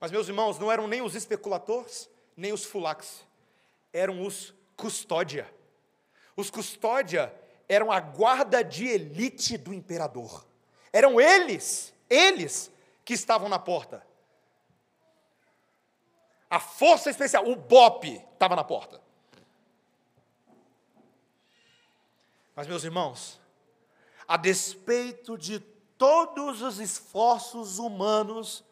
Mas, 0.01 0.11
meus 0.11 0.27
irmãos, 0.27 0.59
não 0.59 0.73
eram 0.73 0.89
nem 0.89 1.03
os 1.03 1.15
especuladores, 1.15 2.09
nem 2.35 2.53
os 2.55 2.65
fulax, 2.65 3.27
eram 3.93 4.27
os 4.27 4.55
custódia. 4.75 5.53
Os 6.35 6.51
custódia 6.51 7.35
eram 7.69 7.93
a 7.93 8.01
guarda 8.01 8.65
de 8.65 8.87
elite 8.87 9.59
do 9.59 9.75
imperador. 9.75 10.47
Eram 10.91 11.21
eles, 11.21 11.93
eles 12.09 12.73
que 13.05 13.13
estavam 13.13 13.49
na 13.49 13.59
porta. 13.59 14.05
A 16.49 16.59
força 16.59 17.11
especial, 17.11 17.47
o 17.47 17.55
BOP, 17.55 18.07
estava 18.33 18.57
na 18.57 18.65
porta. 18.65 19.01
Mas, 22.57 22.67
meus 22.67 22.83
irmãos, 22.85 23.39
a 24.27 24.37
despeito 24.37 25.37
de 25.37 25.61
todos 25.61 26.63
os 26.63 26.79
esforços 26.79 27.79
humanos, 27.79 28.65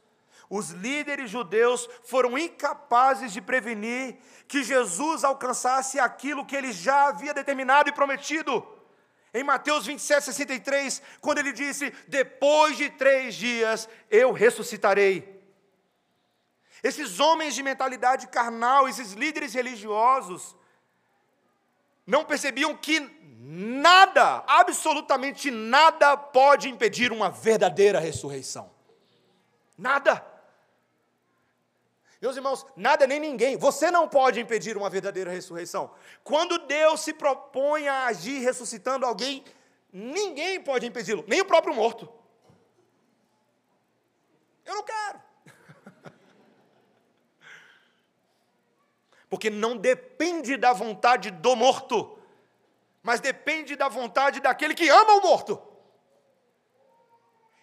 os 0.50 0.70
líderes 0.70 1.30
judeus 1.30 1.88
foram 2.04 2.38
incapazes 2.38 3.32
de 3.32 3.40
prevenir 3.40 4.16
que 4.46 4.64
Jesus 4.64 5.22
alcançasse 5.22 6.00
aquilo 6.00 6.46
que 6.46 6.56
ele 6.56 6.72
já 6.72 7.08
havia 7.08 7.34
determinado 7.34 7.88
e 7.88 7.92
prometido. 7.92 8.66
Em 9.34 9.44
Mateus 9.44 9.84
27, 9.84 10.24
63, 10.24 11.02
quando 11.20 11.38
ele 11.38 11.52
disse: 11.52 11.92
Depois 12.08 12.78
de 12.78 12.88
três 12.88 13.34
dias 13.34 13.88
eu 14.10 14.32
ressuscitarei. 14.32 15.36
Esses 16.82 17.20
homens 17.20 17.54
de 17.54 17.62
mentalidade 17.62 18.26
carnal, 18.28 18.88
esses 18.88 19.12
líderes 19.12 19.52
religiosos, 19.52 20.56
não 22.06 22.24
percebiam 22.24 22.74
que 22.74 23.00
nada, 23.40 24.42
absolutamente 24.46 25.50
nada, 25.50 26.16
pode 26.16 26.70
impedir 26.70 27.12
uma 27.12 27.28
verdadeira 27.30 27.98
ressurreição. 27.98 28.70
Nada. 29.76 30.37
Meus 32.20 32.34
irmãos, 32.34 32.66
nada 32.76 33.06
nem 33.06 33.20
ninguém, 33.20 33.56
você 33.56 33.90
não 33.92 34.08
pode 34.08 34.40
impedir 34.40 34.76
uma 34.76 34.90
verdadeira 34.90 35.30
ressurreição. 35.30 35.92
Quando 36.24 36.58
Deus 36.66 37.00
se 37.02 37.12
propõe 37.12 37.86
a 37.86 38.06
agir 38.06 38.40
ressuscitando 38.40 39.06
alguém, 39.06 39.44
ninguém 39.92 40.60
pode 40.60 40.84
impedi-lo, 40.84 41.24
nem 41.28 41.40
o 41.40 41.44
próprio 41.44 41.74
morto. 41.74 42.12
Eu 44.66 44.74
não 44.74 44.82
quero. 44.82 45.22
Porque 49.30 49.48
não 49.48 49.76
depende 49.76 50.56
da 50.56 50.72
vontade 50.72 51.30
do 51.30 51.54
morto, 51.54 52.18
mas 53.00 53.20
depende 53.20 53.76
da 53.76 53.88
vontade 53.88 54.40
daquele 54.40 54.74
que 54.74 54.88
ama 54.88 55.12
o 55.14 55.22
morto 55.22 55.67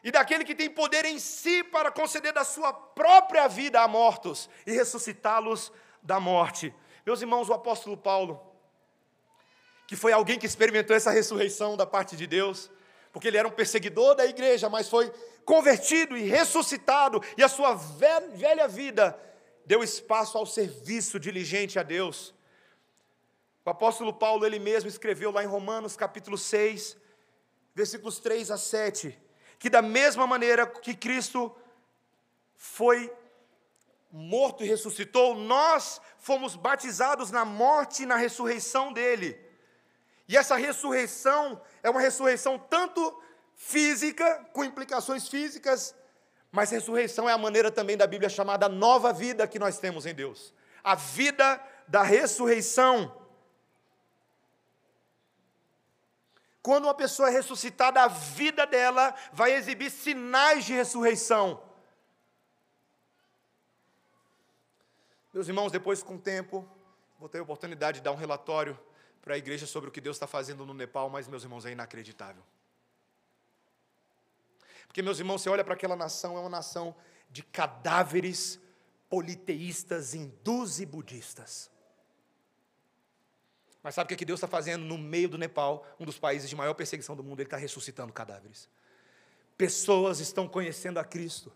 e 0.06 0.12
daquele 0.12 0.46
que 0.46 0.54
tem 0.54 0.70
poder 0.70 1.04
em 1.04 1.18
si 1.18 1.64
para 1.64 1.92
conceder 1.92 2.32
da 2.32 2.44
sua 2.44 2.72
própria 2.72 3.48
vida 3.48 3.82
a 3.82 3.88
mortos 3.88 4.48
e 4.64 4.72
ressuscitá-los 4.72 5.72
da 6.04 6.20
morte. 6.20 6.72
Meus 7.04 7.22
irmãos, 7.22 7.50
o 7.50 7.54
apóstolo 7.54 7.98
Paulo, 7.98 8.40
que 9.88 9.96
foi 9.96 10.14
alguém 10.14 10.38
que 10.38 10.46
experimentou 10.46 10.96
essa 10.96 11.10
ressurreição 11.10 11.76
da 11.76 11.88
parte 11.88 12.16
de 12.16 12.28
Deus, 12.28 12.70
porque 13.12 13.30
ele 13.30 13.38
era 13.38 13.48
um 13.48 13.52
perseguidor 13.52 14.14
da 14.14 14.28
igreja, 14.28 14.70
mas 14.70 14.88
foi 14.88 15.12
convertido 15.44 16.16
e 16.16 16.22
ressuscitado, 16.22 17.20
e 17.36 17.42
a 17.42 17.50
sua 17.50 17.74
velha 17.74 18.68
vida 18.68 19.20
deu 19.66 19.84
espaço 19.84 20.38
ao 20.38 20.46
serviço 20.46 21.20
diligente 21.20 21.80
a 21.80 21.84
Deus. 21.84 22.32
O 23.66 23.72
apóstolo 23.72 24.14
Paulo, 24.14 24.46
ele 24.46 24.60
mesmo 24.60 24.88
escreveu 24.88 25.32
lá 25.32 25.44
em 25.44 25.48
Romanos 25.48 25.98
capítulo 25.98 26.38
6, 26.38 26.96
versículos 27.74 28.20
3 28.20 28.52
a 28.52 28.58
7, 28.60 29.25
que 29.66 29.70
da 29.72 29.82
mesma 29.82 30.28
maneira 30.28 30.68
que 30.68 30.94
Cristo 30.94 31.52
foi 32.56 33.12
morto 34.12 34.64
e 34.64 34.68
ressuscitou, 34.68 35.34
nós 35.34 36.00
fomos 36.20 36.56
batizados 36.56 37.32
na 37.32 37.44
morte 37.44 38.04
e 38.04 38.06
na 38.06 38.16
ressurreição 38.16 38.94
dele. 38.94 39.36
E 40.28 40.38
essa 40.38 40.56
ressurreição 40.56 41.60
é 41.82 41.90
uma 41.90 42.00
ressurreição 42.00 42.60
tanto 42.60 43.20
física, 43.56 44.48
com 44.54 44.64
implicações 44.64 45.28
físicas, 45.28 45.96
mas 46.52 46.70
ressurreição 46.70 47.28
é 47.28 47.34
a 47.34 47.38
maneira 47.40 47.72
também 47.72 47.98
da 47.98 48.06
Bíblia 48.06 48.30
chamada 48.30 48.70
nova 48.70 49.12
vida 49.12 49.48
que 49.48 49.58
nós 49.58 49.80
temos 49.80 50.06
em 50.06 50.14
Deus. 50.14 50.54
A 50.84 50.94
vida 50.94 51.60
da 51.88 52.04
ressurreição. 52.04 53.12
Quando 56.66 56.86
uma 56.86 56.96
pessoa 56.96 57.30
é 57.30 57.32
ressuscitada, 57.32 58.02
a 58.02 58.08
vida 58.08 58.66
dela 58.66 59.14
vai 59.32 59.54
exibir 59.54 59.92
sinais 59.92 60.66
de 60.66 60.74
ressurreição. 60.74 61.62
Meus 65.32 65.48
irmãos, 65.48 65.72
depois 65.72 66.02
com 66.02 66.16
o 66.16 66.20
tempo, 66.20 66.68
vou 67.20 67.30
ter 67.30 67.38
a 67.38 67.44
oportunidade 67.44 68.00
de 68.00 68.04
dar 68.04 68.14
um 68.14 68.16
relatório 68.16 68.76
para 69.22 69.36
a 69.36 69.38
igreja 69.38 69.68
sobre 69.68 69.90
o 69.90 69.92
que 69.92 70.02
Deus 70.02 70.16
está 70.16 70.26
fazendo 70.26 70.66
no 70.66 70.74
Nepal, 70.74 71.08
mas, 71.08 71.28
meus 71.28 71.44
irmãos, 71.44 71.68
é 71.68 71.72
inacreditável. 71.72 72.42
Porque, 74.88 75.04
meus 75.04 75.20
irmãos, 75.20 75.44
você 75.44 75.50
olha 75.52 75.64
para 75.64 75.76
aquela 75.76 75.96
nação, 75.96 76.36
é 76.36 76.40
uma 76.40 76.50
nação 76.50 76.96
de 77.30 77.44
cadáveres 77.44 78.60
politeístas, 79.08 80.16
hindus 80.16 80.80
e 80.80 80.86
budistas. 80.88 81.70
Mas 83.86 83.94
sabe 83.94 84.12
o 84.12 84.18
que 84.18 84.26
Deus 84.26 84.40
está 84.40 84.48
fazendo 84.48 84.84
no 84.84 84.98
meio 84.98 85.30
do 85.30 85.38
Nepal, 85.38 85.86
um 86.00 86.06
dos 86.06 86.18
países 86.18 86.50
de 86.50 86.56
maior 86.56 86.74
perseguição 86.74 87.16
do 87.16 87.24
mundo? 87.24 87.40
Ele 87.40 87.46
está 87.46 87.56
ressuscitando 87.56 88.12
cadáveres. 88.12 88.68
Pessoas 89.56 90.20
estão 90.20 90.48
conhecendo 90.48 90.98
a 90.98 91.04
Cristo. 91.04 91.54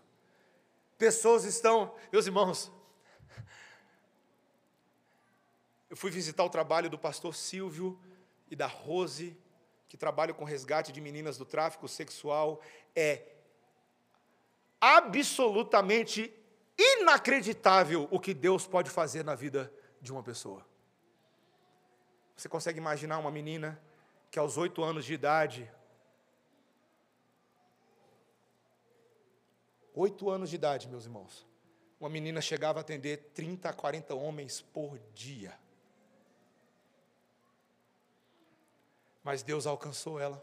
Pessoas 0.96 1.42
estão, 1.42 1.92
meus 2.12 2.26
irmãos. 2.26 2.70
Eu 5.90 5.96
fui 5.96 6.08
visitar 6.08 6.44
o 6.44 6.48
trabalho 6.48 6.88
do 6.88 6.96
pastor 6.96 7.34
Silvio 7.34 7.98
e 8.48 8.54
da 8.54 8.68
Rose, 8.68 9.36
que 9.88 9.96
trabalham 9.96 10.32
com 10.32 10.44
resgate 10.44 10.92
de 10.92 11.00
meninas 11.00 11.36
do 11.36 11.44
tráfico 11.44 11.88
sexual. 11.88 12.62
É 12.94 13.26
absolutamente 14.80 16.32
inacreditável 16.78 18.06
o 18.08 18.20
que 18.20 18.32
Deus 18.32 18.68
pode 18.68 18.88
fazer 18.88 19.24
na 19.24 19.34
vida 19.34 19.74
de 20.00 20.12
uma 20.12 20.22
pessoa. 20.22 20.69
Você 22.40 22.48
consegue 22.48 22.78
imaginar 22.78 23.18
uma 23.18 23.30
menina 23.30 23.78
que 24.30 24.38
aos 24.38 24.56
oito 24.56 24.82
anos 24.82 25.04
de 25.04 25.12
idade, 25.12 25.70
oito 29.94 30.30
anos 30.30 30.48
de 30.48 30.56
idade, 30.56 30.88
meus 30.88 31.04
irmãos, 31.04 31.46
uma 32.00 32.08
menina 32.08 32.40
chegava 32.40 32.78
a 32.78 32.80
atender 32.80 33.30
30 33.34 33.68
a 33.68 33.74
40 33.74 34.14
homens 34.14 34.62
por 34.62 34.98
dia. 35.12 35.52
Mas 39.22 39.42
Deus 39.42 39.66
alcançou 39.66 40.18
ela. 40.18 40.42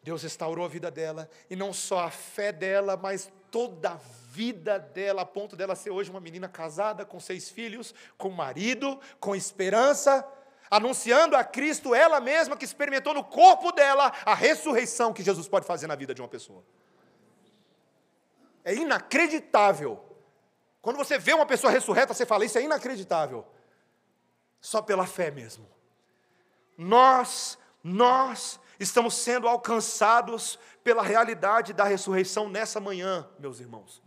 Deus 0.00 0.22
restaurou 0.22 0.64
a 0.64 0.68
vida 0.68 0.92
dela, 0.92 1.28
e 1.50 1.56
não 1.56 1.72
só 1.72 2.04
a 2.04 2.10
fé 2.10 2.52
dela, 2.52 2.96
mas 2.96 3.32
toda 3.50 3.94
a 3.94 3.96
vida 3.96 4.78
dela, 4.78 5.22
a 5.22 5.26
ponto 5.26 5.56
dela 5.56 5.74
ser 5.74 5.90
hoje 5.90 6.08
uma 6.08 6.20
menina 6.20 6.48
casada, 6.48 7.04
com 7.04 7.18
seis 7.18 7.50
filhos, 7.50 7.92
com 8.16 8.30
marido, 8.30 9.00
com 9.18 9.34
esperança, 9.34 10.24
anunciando 10.72 11.36
a 11.36 11.44
Cristo, 11.44 11.94
ela 11.94 12.18
mesma 12.18 12.56
que 12.56 12.64
experimentou 12.64 13.12
no 13.12 13.22
corpo 13.22 13.72
dela 13.72 14.10
a 14.24 14.34
ressurreição 14.34 15.12
que 15.12 15.22
Jesus 15.22 15.46
pode 15.46 15.66
fazer 15.66 15.86
na 15.86 15.94
vida 15.94 16.14
de 16.14 16.22
uma 16.22 16.28
pessoa. 16.28 16.64
É 18.64 18.74
inacreditável. 18.74 20.02
Quando 20.80 20.96
você 20.96 21.18
vê 21.18 21.34
uma 21.34 21.44
pessoa 21.44 21.70
ressurreta, 21.70 22.14
você 22.14 22.24
fala: 22.24 22.46
Isso 22.46 22.56
é 22.56 22.62
inacreditável. 22.62 23.46
Só 24.62 24.80
pela 24.80 25.06
fé 25.06 25.30
mesmo. 25.30 25.68
Nós, 26.78 27.58
nós 27.84 28.58
estamos 28.80 29.12
sendo 29.12 29.46
alcançados 29.46 30.58
pela 30.82 31.02
realidade 31.02 31.74
da 31.74 31.84
ressurreição 31.84 32.48
nessa 32.48 32.80
manhã, 32.80 33.28
meus 33.38 33.60
irmãos. 33.60 34.02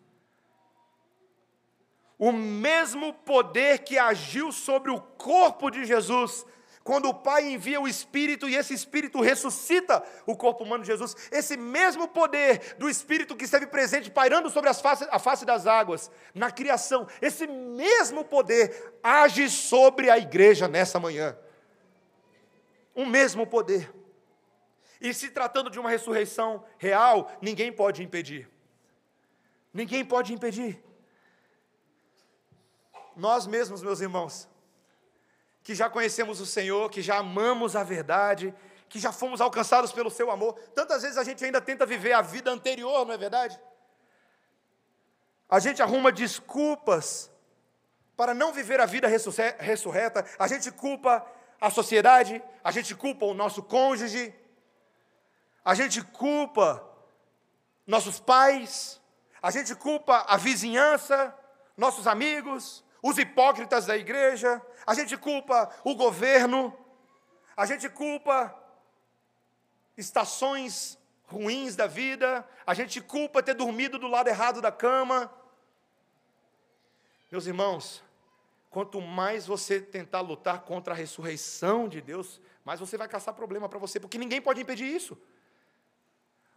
O 2.18 2.32
mesmo 2.32 3.14
poder 3.14 3.84
que 3.84 4.00
agiu 4.00 4.52
sobre 4.52 4.90
o 4.90 5.00
corpo 5.00 5.70
de 5.70 5.86
Jesus, 5.86 6.46
quando 6.86 7.10
o 7.10 7.14
Pai 7.16 7.52
envia 7.52 7.82
o 7.82 7.88
Espírito 7.88 8.48
e 8.48 8.56
esse 8.56 8.72
Espírito 8.72 9.20
ressuscita 9.20 10.04
o 10.24 10.38
corpo 10.38 10.64
humano 10.64 10.84
de 10.84 10.92
Jesus, 10.92 11.16
esse 11.32 11.58
mesmo 11.58 12.08
poder 12.08 12.76
do 12.78 12.88
Espírito 12.88 13.36
que 13.36 13.46
esteve 13.46 13.66
presente 13.66 14.12
pairando 14.12 14.52
sobre 14.52 14.72
face, 14.72 15.08
a 15.10 15.18
face 15.18 15.44
das 15.48 15.66
águas 15.66 16.12
na 16.32 16.52
criação, 16.52 17.08
esse 17.20 17.48
mesmo 17.48 18.24
poder 18.24 18.94
age 19.02 19.50
sobre 19.50 20.12
a 20.12 20.20
igreja 20.20 20.68
nessa 20.68 21.00
manhã. 21.00 21.36
O 22.94 23.04
mesmo 23.04 23.48
poder. 23.48 23.92
E 25.02 25.12
se 25.12 25.32
tratando 25.32 25.72
de 25.72 25.80
uma 25.80 25.90
ressurreição 25.90 26.64
real, 26.78 27.32
ninguém 27.42 27.74
pode 27.74 28.04
impedir. 28.04 28.48
Ninguém 29.74 30.06
pode 30.06 30.32
impedir. 30.34 30.84
Nós 33.16 33.48
mesmos, 33.48 33.82
meus 33.82 34.02
irmãos, 34.02 34.48
que 35.66 35.74
já 35.74 35.90
conhecemos 35.90 36.40
o 36.40 36.46
Senhor, 36.46 36.92
que 36.92 37.02
já 37.02 37.18
amamos 37.18 37.76
a 37.76 37.82
verdade, 37.82 38.54
que 38.88 39.00
já 39.00 39.12
fomos 39.12 39.42
alcançados 39.42 39.92
pelo 39.92 40.12
seu 40.12 40.30
amor, 40.30 40.54
tantas 40.76 41.02
vezes 41.02 41.18
a 41.18 41.24
gente 41.24 41.44
ainda 41.44 41.60
tenta 41.60 41.88
viver 41.88 42.14
a 42.14 42.22
vida 42.22 42.52
anterior, 42.52 43.04
não 43.04 43.16
é 43.16 43.18
verdade? 43.18 43.60
A 45.50 45.58
gente 45.58 45.82
arruma 45.82 46.12
desculpas 46.12 47.32
para 48.16 48.36
não 48.36 48.54
viver 48.54 48.80
a 48.80 48.86
vida 48.86 49.08
ressurreta, 49.08 50.24
a 50.38 50.48
gente 50.48 50.72
culpa 50.72 51.26
a 51.60 51.72
sociedade, 51.72 52.44
a 52.64 52.70
gente 52.70 52.94
culpa 52.94 53.26
o 53.26 53.34
nosso 53.34 53.64
cônjuge, 53.64 54.36
a 55.64 55.74
gente 55.74 56.00
culpa 56.04 56.88
nossos 57.88 58.20
pais, 58.20 59.02
a 59.42 59.50
gente 59.50 59.74
culpa 59.74 60.26
a 60.28 60.38
vizinhança, 60.38 61.34
nossos 61.76 62.06
amigos, 62.06 62.85
os 63.08 63.20
hipócritas 63.20 63.86
da 63.86 63.96
igreja, 63.96 64.60
a 64.84 64.96
gente 64.96 65.16
culpa 65.16 65.70
o 65.84 65.94
governo, 65.94 66.76
a 67.56 67.64
gente 67.64 67.88
culpa 67.88 68.52
estações 69.96 70.98
ruins 71.28 71.76
da 71.76 71.86
vida, 71.86 72.44
a 72.66 72.74
gente 72.74 73.00
culpa 73.00 73.44
ter 73.44 73.54
dormido 73.54 74.00
do 74.00 74.08
lado 74.08 74.28
errado 74.28 74.60
da 74.60 74.72
cama. 74.72 75.32
Meus 77.32 77.46
irmãos, 77.46 78.04
quanto 78.72 79.00
mais 79.00 79.46
você 79.46 79.80
tentar 79.80 80.22
lutar 80.22 80.62
contra 80.64 80.96
a 80.96 80.98
ressurreição 80.98 81.88
de 81.88 82.02
Deus, 82.02 82.42
mais 82.64 82.80
você 82.80 82.98
vai 82.98 83.08
caçar 83.08 83.36
problema 83.36 83.70
para 83.70 83.78
você, 83.78 84.00
porque 84.00 84.18
ninguém 84.18 84.42
pode 84.42 84.60
impedir 84.60 84.88
isso. 84.88 85.16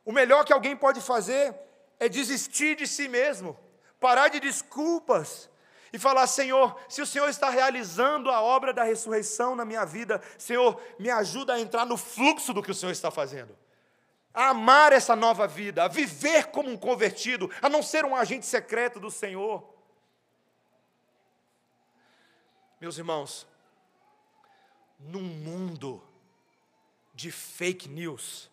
O 0.03 0.13
melhor 0.13 0.47
que 0.47 0.55
alguém 0.55 0.75
pode 0.75 1.03
fazer 1.03 1.55
é 2.01 2.09
desistir 2.09 2.75
de 2.75 2.87
si 2.87 3.07
mesmo, 3.07 3.55
parar 4.01 4.29
de 4.29 4.41
desculpas 4.41 5.51
e 5.93 5.99
falar: 5.99 6.27
Senhor, 6.27 6.79
se 6.89 7.01
o 7.01 7.07
Senhor 7.07 7.29
está 7.29 7.51
realizando 7.51 8.31
a 8.31 8.41
obra 8.41 8.73
da 8.73 8.83
ressurreição 8.83 9.55
na 9.55 9.65
minha 9.65 9.85
vida, 9.85 10.21
Senhor, 10.37 10.81
me 10.99 11.11
ajuda 11.11 11.55
a 11.55 11.61
entrar 11.61 11.87
no 11.87 11.97
fluxo 11.97 12.53
do 12.53 12.63
que 12.63 12.71
o 12.71 12.75
Senhor 12.75 12.93
está 12.93 13.11
fazendo, 13.11 13.57
a 14.33 14.49
amar 14.49 14.93
essa 14.93 15.17
nova 15.17 15.47
vida, 15.47 15.85
a 15.85 15.89
viver 15.89 16.47
como 16.47 16.71
um 16.71 16.77
convertido, 16.77 17.51
a 17.63 17.69
não 17.69 17.83
ser 17.83 18.05
um 18.05 18.15
agente 18.15 18.47
secreto 18.47 19.01
do 19.01 19.11
Senhor. 19.11 19.77
Meus 22.81 22.97
irmãos, 22.97 23.47
num 24.99 25.23
mundo 25.23 26.03
de 27.13 27.33
fake 27.33 27.89
news, 27.89 28.49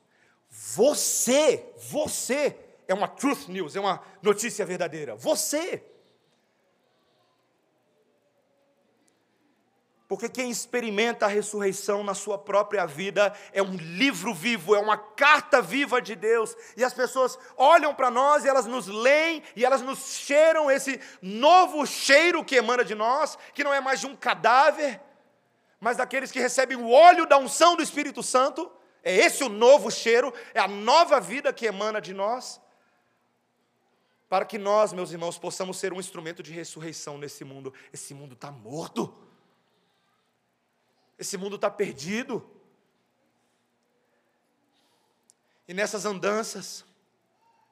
você, 0.49 1.71
você 1.77 2.57
é 2.87 2.93
uma 2.93 3.07
truth 3.07 3.47
news, 3.47 3.75
é 3.75 3.79
uma 3.79 4.01
notícia 4.21 4.65
verdadeira. 4.65 5.15
Você. 5.15 5.83
Porque 10.07 10.29
quem 10.29 10.51
experimenta 10.51 11.25
a 11.25 11.29
ressurreição 11.29 12.03
na 12.03 12.13
sua 12.13 12.37
própria 12.37 12.85
vida 12.85 13.33
é 13.51 13.61
um 13.61 13.75
livro 13.75 14.35
vivo, 14.35 14.75
é 14.75 14.79
uma 14.79 14.97
carta 14.97 15.61
viva 15.61 15.99
de 15.99 16.15
Deus. 16.15 16.55
E 16.77 16.83
as 16.83 16.93
pessoas 16.93 17.39
olham 17.57 17.93
para 17.93 18.11
nós 18.11 18.45
e 18.45 18.47
elas 18.47 18.67
nos 18.67 18.85
leem 18.85 19.41
e 19.55 19.65
elas 19.65 19.81
nos 19.81 20.17
cheiram 20.17 20.69
esse 20.69 20.99
novo 21.21 21.87
cheiro 21.87 22.45
que 22.45 22.55
emana 22.55 22.85
de 22.85 22.93
nós, 22.93 23.35
que 23.51 23.63
não 23.63 23.73
é 23.73 23.81
mais 23.81 23.99
de 23.99 24.05
um 24.05 24.15
cadáver, 24.15 25.01
mas 25.79 25.97
daqueles 25.97 26.31
que 26.31 26.39
recebem 26.39 26.77
o 26.77 26.91
óleo 26.91 27.25
da 27.25 27.37
unção 27.39 27.75
do 27.75 27.81
Espírito 27.81 28.21
Santo. 28.21 28.71
É 29.03 29.15
esse 29.15 29.43
o 29.43 29.49
novo 29.49 29.89
cheiro, 29.89 30.31
é 30.53 30.59
a 30.59 30.67
nova 30.67 31.19
vida 31.19 31.51
que 31.51 31.65
emana 31.65 31.99
de 31.99 32.13
nós. 32.13 32.61
Para 34.29 34.45
que 34.45 34.57
nós, 34.57 34.93
meus 34.93 35.11
irmãos, 35.11 35.37
possamos 35.37 35.77
ser 35.77 35.93
um 35.93 35.99
instrumento 35.99 36.43
de 36.43 36.51
ressurreição 36.51 37.17
nesse 37.17 37.43
mundo. 37.43 37.73
Esse 37.91 38.13
mundo 38.13 38.33
está 38.33 38.51
morto. 38.51 39.24
Esse 41.17 41.37
mundo 41.37 41.55
está 41.55 41.69
perdido. 41.69 42.47
E 45.67 45.73
nessas 45.73 46.05
andanças, 46.05 46.85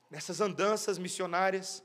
nessas 0.09 0.41
andanças 0.41 0.97
missionárias, 0.97 1.83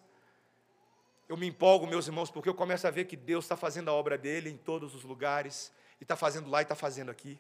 eu 1.29 1.37
me 1.37 1.47
empolgo, 1.47 1.87
meus 1.87 2.07
irmãos, 2.07 2.31
porque 2.31 2.49
eu 2.49 2.55
começo 2.55 2.87
a 2.87 2.91
ver 2.91 3.05
que 3.05 3.17
Deus 3.17 3.45
está 3.45 3.57
fazendo 3.57 3.91
a 3.91 3.93
obra 3.93 4.17
dele 4.17 4.49
em 4.49 4.57
todos 4.57 4.95
os 4.95 5.05
lugares, 5.05 5.71
e 6.01 6.05
está 6.05 6.17
fazendo 6.17 6.49
lá 6.49 6.61
e 6.61 6.63
está 6.63 6.75
fazendo 6.75 7.11
aqui. 7.11 7.39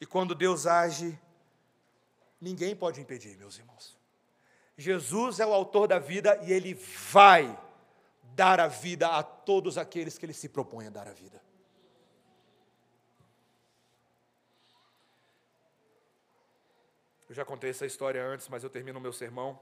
E 0.00 0.06
quando 0.06 0.34
Deus 0.34 0.66
age, 0.66 1.18
ninguém 2.40 2.74
pode 2.74 3.00
impedir, 3.00 3.36
meus 3.36 3.58
irmãos. 3.58 3.96
Jesus 4.76 5.40
é 5.40 5.46
o 5.46 5.54
autor 5.54 5.86
da 5.86 5.98
vida 5.98 6.38
e 6.42 6.52
ele 6.52 6.74
vai 6.74 7.58
dar 8.34 8.60
a 8.60 8.66
vida 8.66 9.08
a 9.08 9.22
todos 9.22 9.78
aqueles 9.78 10.18
que 10.18 10.26
ele 10.26 10.34
se 10.34 10.48
propõe 10.48 10.86
a 10.88 10.90
dar 10.90 11.08
a 11.08 11.12
vida. 11.12 11.40
Eu 17.28 17.34
já 17.34 17.44
contei 17.44 17.70
essa 17.70 17.84
história 17.84 18.24
antes, 18.24 18.48
mas 18.48 18.62
eu 18.62 18.70
termino 18.70 19.00
o 19.00 19.02
meu 19.02 19.12
sermão 19.12 19.60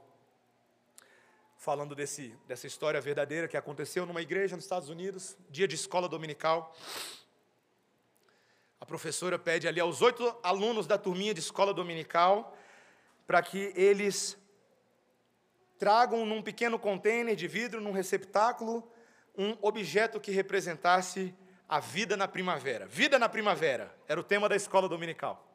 falando 1.57 1.95
desse, 1.95 2.37
dessa 2.47 2.67
história 2.67 3.01
verdadeira 3.01 3.47
que 3.47 3.57
aconteceu 3.57 4.05
numa 4.05 4.21
igreja 4.21 4.55
nos 4.55 4.65
Estados 4.65 4.87
Unidos, 4.87 5.35
dia 5.49 5.67
de 5.67 5.73
escola 5.73 6.07
dominical. 6.07 6.75
A 8.79 8.85
professora 8.85 9.39
pede 9.39 9.67
ali 9.67 9.79
aos 9.79 10.03
oito 10.03 10.37
alunos 10.43 10.85
da 10.85 10.95
turminha 10.95 11.33
de 11.33 11.39
escola 11.39 11.73
dominical 11.73 12.55
para 13.25 13.41
que 13.41 13.73
eles 13.75 14.37
tragam 15.79 16.23
num 16.23 16.43
pequeno 16.43 16.77
container 16.77 17.35
de 17.35 17.47
vidro, 17.47 17.81
num 17.81 17.91
receptáculo, 17.91 18.87
um 19.35 19.57
objeto 19.59 20.19
que 20.19 20.29
representasse 20.29 21.33
a 21.67 21.79
vida 21.79 22.15
na 22.15 22.27
primavera. 22.27 22.85
Vida 22.85 23.17
na 23.17 23.27
primavera 23.27 23.91
era 24.07 24.19
o 24.19 24.23
tema 24.23 24.47
da 24.47 24.55
escola 24.55 24.87
dominical. 24.87 25.54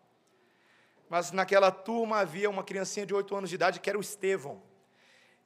Mas 1.11 1.33
naquela 1.33 1.73
turma 1.73 2.21
havia 2.21 2.49
uma 2.49 2.63
criancinha 2.63 3.05
de 3.05 3.13
oito 3.13 3.35
anos 3.35 3.51
de 3.51 3.57
idade 3.57 3.81
que 3.81 3.91
era 3.91 3.99
o 3.99 4.01
Estevão. 4.01 4.63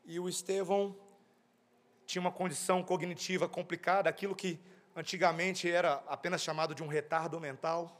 E 0.04 0.20
o 0.20 0.28
Estevão 0.28 0.94
tinha 2.04 2.20
uma 2.20 2.30
condição 2.30 2.82
cognitiva 2.82 3.48
complicada, 3.48 4.10
aquilo 4.10 4.36
que 4.36 4.60
antigamente 4.94 5.70
era 5.70 6.04
apenas 6.06 6.42
chamado 6.42 6.74
de 6.74 6.82
um 6.82 6.86
retardo 6.86 7.40
mental. 7.40 7.98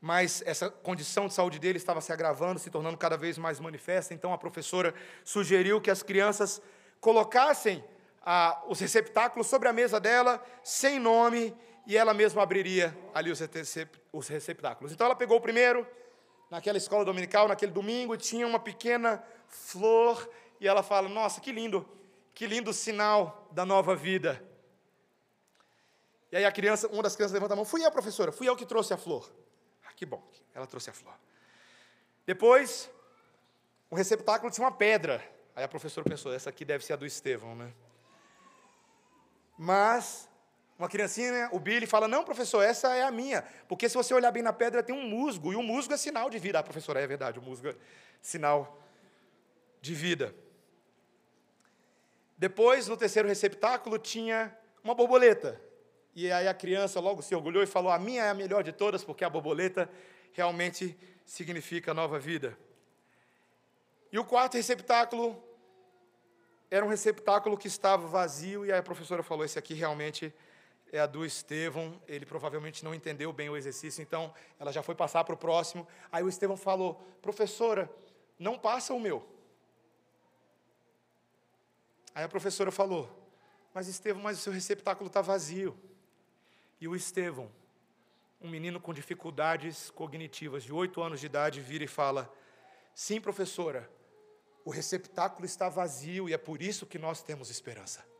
Mas 0.00 0.42
essa 0.44 0.68
condição 0.68 1.28
de 1.28 1.34
saúde 1.34 1.60
dele 1.60 1.78
estava 1.78 2.00
se 2.00 2.12
agravando, 2.12 2.58
se 2.58 2.68
tornando 2.68 2.98
cada 2.98 3.16
vez 3.16 3.38
mais 3.38 3.60
manifesta. 3.60 4.12
Então 4.12 4.32
a 4.32 4.36
professora 4.36 4.92
sugeriu 5.24 5.80
que 5.80 5.92
as 5.92 6.02
crianças 6.02 6.60
colocassem 7.00 7.84
ah, 8.20 8.60
os 8.66 8.80
receptáculos 8.80 9.46
sobre 9.46 9.68
a 9.68 9.72
mesa 9.72 10.00
dela, 10.00 10.44
sem 10.64 10.98
nome, 10.98 11.56
e 11.86 11.96
ela 11.96 12.14
mesma 12.14 12.42
abriria 12.42 12.96
ali 13.12 13.30
os 13.30 14.28
receptáculos. 14.28 14.92
Então 14.92 15.06
ela 15.06 15.16
pegou 15.16 15.36
o 15.36 15.40
primeiro, 15.40 15.86
naquela 16.50 16.78
escola 16.78 17.04
dominical, 17.04 17.48
naquele 17.48 17.72
domingo, 17.72 18.16
tinha 18.16 18.46
uma 18.46 18.58
pequena 18.58 19.22
flor, 19.48 20.28
e 20.60 20.68
ela 20.68 20.82
fala: 20.82 21.08
Nossa, 21.08 21.40
que 21.40 21.52
lindo, 21.52 21.88
que 22.34 22.46
lindo 22.46 22.72
sinal 22.72 23.48
da 23.50 23.64
nova 23.66 23.94
vida. 23.94 24.42
E 26.32 26.36
aí 26.36 26.44
a 26.44 26.52
criança, 26.52 26.88
uma 26.88 27.02
das 27.02 27.14
crianças 27.14 27.34
levanta 27.34 27.54
a 27.54 27.56
mão: 27.56 27.64
Fui 27.64 27.84
eu, 27.84 27.90
professora, 27.90 28.32
fui 28.32 28.48
eu 28.48 28.56
que 28.56 28.66
trouxe 28.66 28.94
a 28.94 28.96
flor. 28.96 29.30
Ah, 29.84 29.92
que 29.92 30.06
bom, 30.06 30.22
ela 30.54 30.66
trouxe 30.66 30.90
a 30.90 30.92
flor. 30.92 31.14
Depois, 32.26 32.90
o 33.90 33.94
receptáculo 33.94 34.50
tinha 34.50 34.64
uma 34.64 34.72
pedra. 34.72 35.22
Aí 35.54 35.64
a 35.64 35.68
professora 35.68 36.08
pensou: 36.08 36.32
Essa 36.32 36.50
aqui 36.50 36.64
deve 36.64 36.84
ser 36.84 36.94
a 36.94 36.96
do 36.96 37.06
Estevão, 37.06 37.54
né? 37.54 37.72
Mas 39.56 40.28
uma 40.78 40.88
criancinha, 40.88 41.48
o 41.52 41.60
Billy, 41.60 41.86
fala: 41.86 42.08
Não, 42.08 42.24
professor, 42.24 42.62
essa 42.62 42.94
é 42.94 43.02
a 43.02 43.10
minha. 43.10 43.42
Porque 43.68 43.88
se 43.88 43.94
você 43.94 44.12
olhar 44.12 44.30
bem 44.32 44.42
na 44.42 44.52
pedra, 44.52 44.82
tem 44.82 44.94
um 44.94 45.08
musgo. 45.08 45.52
E 45.52 45.56
o 45.56 45.62
musgo 45.62 45.94
é 45.94 45.96
sinal 45.96 46.28
de 46.28 46.38
vida. 46.38 46.58
Ah, 46.58 46.62
professora, 46.62 47.00
é 47.00 47.06
verdade, 47.06 47.38
o 47.38 47.42
musgo 47.42 47.68
é 47.68 47.76
sinal 48.20 48.80
de 49.80 49.94
vida. 49.94 50.34
Depois, 52.36 52.88
no 52.88 52.96
terceiro 52.96 53.28
receptáculo, 53.28 53.98
tinha 53.98 54.56
uma 54.82 54.94
borboleta. 54.94 55.60
E 56.14 56.30
aí 56.30 56.48
a 56.48 56.54
criança 56.54 56.98
logo 56.98 57.22
se 57.22 57.34
orgulhou 57.34 57.62
e 57.62 57.66
falou: 57.66 57.92
A 57.92 57.98
minha 57.98 58.24
é 58.24 58.30
a 58.30 58.34
melhor 58.34 58.64
de 58.64 58.72
todas, 58.72 59.04
porque 59.04 59.24
a 59.24 59.30
borboleta 59.30 59.88
realmente 60.32 60.98
significa 61.24 61.94
nova 61.94 62.18
vida. 62.18 62.58
E 64.10 64.18
o 64.18 64.24
quarto 64.24 64.56
receptáculo 64.56 65.42
era 66.68 66.84
um 66.84 66.88
receptáculo 66.88 67.56
que 67.56 67.68
estava 67.68 68.08
vazio, 68.08 68.66
e 68.66 68.72
aí 68.72 68.78
a 68.78 68.82
professora 68.82 69.22
falou: 69.22 69.44
Esse 69.44 69.58
aqui 69.58 69.74
realmente 69.74 70.34
a 71.00 71.06
do 71.06 71.24
Estevão. 71.24 72.00
Ele 72.06 72.24
provavelmente 72.24 72.84
não 72.84 72.94
entendeu 72.94 73.32
bem 73.32 73.48
o 73.48 73.56
exercício, 73.56 74.02
então 74.02 74.32
ela 74.58 74.72
já 74.72 74.82
foi 74.82 74.94
passar 74.94 75.24
para 75.24 75.34
o 75.34 75.38
próximo. 75.38 75.86
Aí 76.10 76.22
o 76.22 76.28
Estevão 76.28 76.56
falou: 76.56 76.94
Professora, 77.20 77.90
não 78.38 78.58
passa 78.58 78.94
o 78.94 79.00
meu. 79.00 79.26
Aí 82.14 82.24
a 82.24 82.28
professora 82.28 82.70
falou: 82.70 83.10
Mas 83.72 83.88
Estevão, 83.88 84.22
mas 84.22 84.38
o 84.38 84.40
seu 84.40 84.52
receptáculo 84.52 85.08
está 85.08 85.20
vazio. 85.20 85.76
E 86.80 86.86
o 86.86 86.94
Estevão, 86.94 87.50
um 88.40 88.48
menino 88.48 88.80
com 88.80 88.92
dificuldades 88.92 89.90
cognitivas, 89.90 90.62
de 90.62 90.72
oito 90.72 91.02
anos 91.02 91.20
de 91.20 91.26
idade, 91.26 91.60
vira 91.60 91.84
e 91.84 91.88
fala: 91.88 92.32
Sim, 92.94 93.20
professora, 93.20 93.90
o 94.64 94.70
receptáculo 94.70 95.44
está 95.44 95.68
vazio 95.68 96.28
e 96.28 96.32
é 96.32 96.38
por 96.38 96.62
isso 96.62 96.86
que 96.86 96.98
nós 96.98 97.22
temos 97.22 97.50
esperança. 97.50 98.13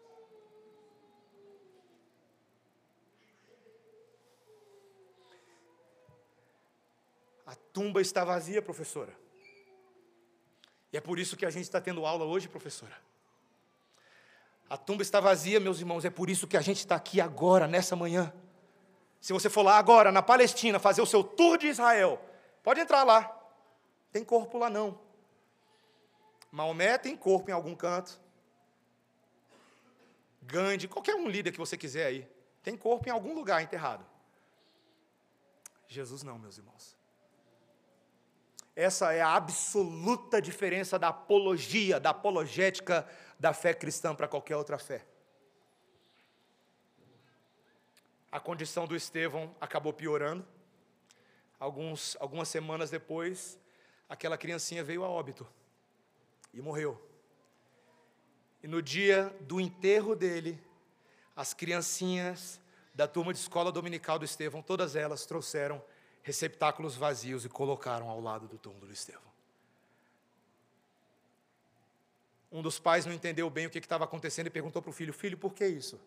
A 7.46 7.54
tumba 7.54 8.00
está 8.00 8.24
vazia, 8.24 8.62
professora. 8.62 9.14
E 10.92 10.96
é 10.96 11.00
por 11.00 11.18
isso 11.18 11.36
que 11.36 11.44
a 11.44 11.50
gente 11.50 11.64
está 11.64 11.80
tendo 11.80 12.06
aula 12.06 12.24
hoje, 12.24 12.48
professora. 12.48 12.96
A 14.68 14.76
tumba 14.76 15.02
está 15.02 15.20
vazia, 15.20 15.60
meus 15.60 15.78
irmãos, 15.78 16.04
é 16.04 16.10
por 16.10 16.30
isso 16.30 16.46
que 16.46 16.56
a 16.56 16.60
gente 16.60 16.78
está 16.78 16.94
aqui 16.94 17.20
agora, 17.20 17.66
nessa 17.66 17.94
manhã. 17.94 18.32
Se 19.20 19.32
você 19.32 19.50
for 19.50 19.62
lá 19.62 19.78
agora, 19.78 20.12
na 20.12 20.22
Palestina, 20.22 20.78
fazer 20.78 21.02
o 21.02 21.06
seu 21.06 21.24
tour 21.24 21.58
de 21.58 21.66
Israel, 21.66 22.20
pode 22.62 22.80
entrar 22.80 23.04
lá. 23.04 23.40
Tem 24.12 24.24
corpo 24.24 24.58
lá 24.58 24.70
não. 24.70 24.98
Maomé 26.50 26.96
tem 26.98 27.16
corpo 27.16 27.50
em 27.50 27.52
algum 27.52 27.74
canto. 27.74 28.20
Gandhi, 30.42 30.86
qualquer 30.86 31.16
um 31.16 31.28
líder 31.28 31.52
que 31.52 31.58
você 31.58 31.76
quiser 31.76 32.06
aí, 32.06 32.28
tem 32.62 32.76
corpo 32.76 33.08
em 33.08 33.12
algum 33.12 33.34
lugar 33.34 33.62
enterrado. 33.62 34.04
Jesus 35.88 36.22
não, 36.22 36.38
meus 36.38 36.58
irmãos. 36.58 36.93
Essa 38.76 39.12
é 39.12 39.20
a 39.20 39.34
absoluta 39.34 40.42
diferença 40.42 40.98
da 40.98 41.08
apologia, 41.08 42.00
da 42.00 42.10
apologética 42.10 43.08
da 43.38 43.52
fé 43.52 43.72
cristã 43.72 44.14
para 44.14 44.26
qualquer 44.26 44.56
outra 44.56 44.78
fé. 44.78 45.04
A 48.32 48.40
condição 48.40 48.84
do 48.86 48.96
Estevão 48.96 49.54
acabou 49.60 49.92
piorando. 49.92 50.44
Alguns, 51.60 52.16
algumas 52.18 52.48
semanas 52.48 52.90
depois, 52.90 53.56
aquela 54.08 54.36
criancinha 54.36 54.82
veio 54.82 55.04
a 55.04 55.08
óbito 55.08 55.46
e 56.52 56.60
morreu. 56.60 57.00
E 58.60 58.66
no 58.66 58.82
dia 58.82 59.34
do 59.40 59.60
enterro 59.60 60.16
dele, 60.16 60.60
as 61.36 61.54
criancinhas 61.54 62.60
da 62.92 63.06
turma 63.06 63.32
de 63.32 63.38
escola 63.38 63.70
dominical 63.70 64.18
do 64.18 64.24
Estevão, 64.24 64.62
todas 64.62 64.96
elas 64.96 65.26
trouxeram 65.26 65.82
receptáculos 66.24 66.96
vazios 66.96 67.44
e 67.44 67.48
colocaram 67.48 68.08
ao 68.08 68.18
lado 68.18 68.48
do 68.48 68.58
túmulo 68.58 68.86
do 68.86 68.92
Estevão. 68.92 69.22
Um 72.50 72.62
dos 72.62 72.78
pais 72.78 73.04
não 73.04 73.12
entendeu 73.12 73.48
bem 73.50 73.66
o 73.66 73.70
que 73.70 73.78
estava 73.78 74.04
acontecendo 74.04 74.46
e 74.46 74.50
perguntou 74.50 74.80
para 74.80 74.90
o 74.90 74.92
filho: 74.92 75.12
Filho, 75.12 75.36
por 75.36 75.52
que 75.52 75.66
isso? 75.66 76.00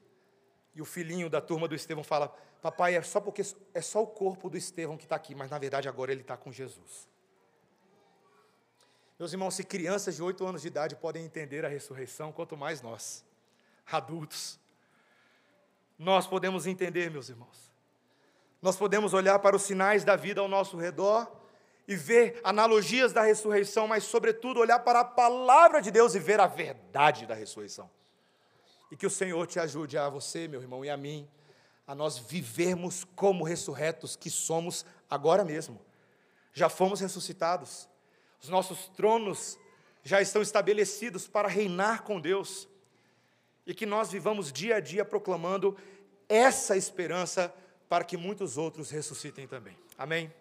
E 0.73 0.81
o 0.81 0.85
filhinho 0.85 1.29
da 1.29 1.39
turma 1.39 1.67
do 1.67 1.75
Estevão 1.75 2.03
fala: 2.03 2.29
Papai, 2.61 2.95
é 2.95 3.01
só 3.01 3.21
porque 3.21 3.43
é 3.73 3.81
só 3.81 4.01
o 4.01 4.07
corpo 4.07 4.49
do 4.49 4.57
Estevão 4.57 4.97
que 4.97 5.03
está 5.03 5.15
aqui, 5.15 5.35
mas 5.35 5.51
na 5.51 5.59
verdade 5.59 5.87
agora 5.87 6.11
ele 6.11 6.21
está 6.21 6.35
com 6.35 6.51
Jesus. 6.51 7.07
Meus 9.19 9.33
irmãos, 9.33 9.55
se 9.55 9.63
crianças 9.63 10.15
de 10.15 10.23
oito 10.23 10.45
anos 10.45 10.61
de 10.63 10.67
idade 10.67 10.95
podem 10.95 11.25
entender 11.25 11.65
a 11.65 11.67
ressurreição, 11.67 12.31
quanto 12.31 12.55
mais 12.57 12.81
nós, 12.81 13.23
adultos. 13.85 14.59
Nós 15.97 16.27
podemos 16.27 16.67
entender, 16.67 17.09
meus 17.09 17.29
irmãos. 17.29 17.66
Nós 18.61 18.75
podemos 18.75 19.13
olhar 19.13 19.39
para 19.39 19.55
os 19.55 19.61
sinais 19.61 20.03
da 20.03 20.15
vida 20.15 20.41
ao 20.41 20.47
nosso 20.47 20.77
redor 20.77 21.31
e 21.87 21.95
ver 21.95 22.39
analogias 22.43 23.13
da 23.13 23.21
ressurreição, 23.21 23.87
mas, 23.87 24.03
sobretudo, 24.03 24.59
olhar 24.59 24.79
para 24.79 25.01
a 25.01 25.05
palavra 25.05 25.81
de 25.81 25.89
Deus 25.89 26.15
e 26.15 26.19
ver 26.19 26.39
a 26.39 26.47
verdade 26.47 27.25
da 27.25 27.33
ressurreição. 27.33 27.89
E 28.91 28.97
que 28.97 29.05
o 29.05 29.09
Senhor 29.09 29.45
te 29.47 29.59
ajude 29.59 29.97
a 29.97 30.09
você, 30.09 30.47
meu 30.47 30.61
irmão, 30.61 30.83
e 30.83 30.89
a 30.89 30.97
mim, 30.97 31.27
a 31.85 31.95
nós 31.95 32.17
vivermos 32.17 33.05
como 33.15 33.45
ressurretos 33.45 34.15
que 34.15 34.29
somos 34.29 34.85
agora 35.09 35.45
mesmo. 35.45 35.79
Já 36.51 36.67
fomos 36.67 36.99
ressuscitados, 36.99 37.87
os 38.41 38.49
nossos 38.49 38.89
tronos 38.89 39.57
já 40.03 40.21
estão 40.21 40.41
estabelecidos 40.41 41.27
para 41.27 41.47
reinar 41.47 42.03
com 42.03 42.19
Deus, 42.19 42.67
e 43.65 43.73
que 43.73 43.85
nós 43.85 44.11
vivamos 44.11 44.51
dia 44.51 44.77
a 44.77 44.79
dia 44.79 45.05
proclamando 45.05 45.77
essa 46.27 46.75
esperança 46.75 47.53
para 47.89 48.03
que 48.03 48.17
muitos 48.17 48.57
outros 48.57 48.89
ressuscitem 48.89 49.47
também. 49.47 49.77
Amém? 49.97 50.33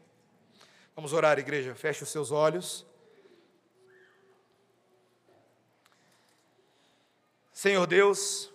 Vamos 0.94 1.12
orar, 1.12 1.38
igreja. 1.38 1.74
Feche 1.74 2.02
os 2.02 2.08
seus 2.08 2.30
olhos. 2.30 2.86
Senhor 7.52 7.86
Deus, 7.86 8.52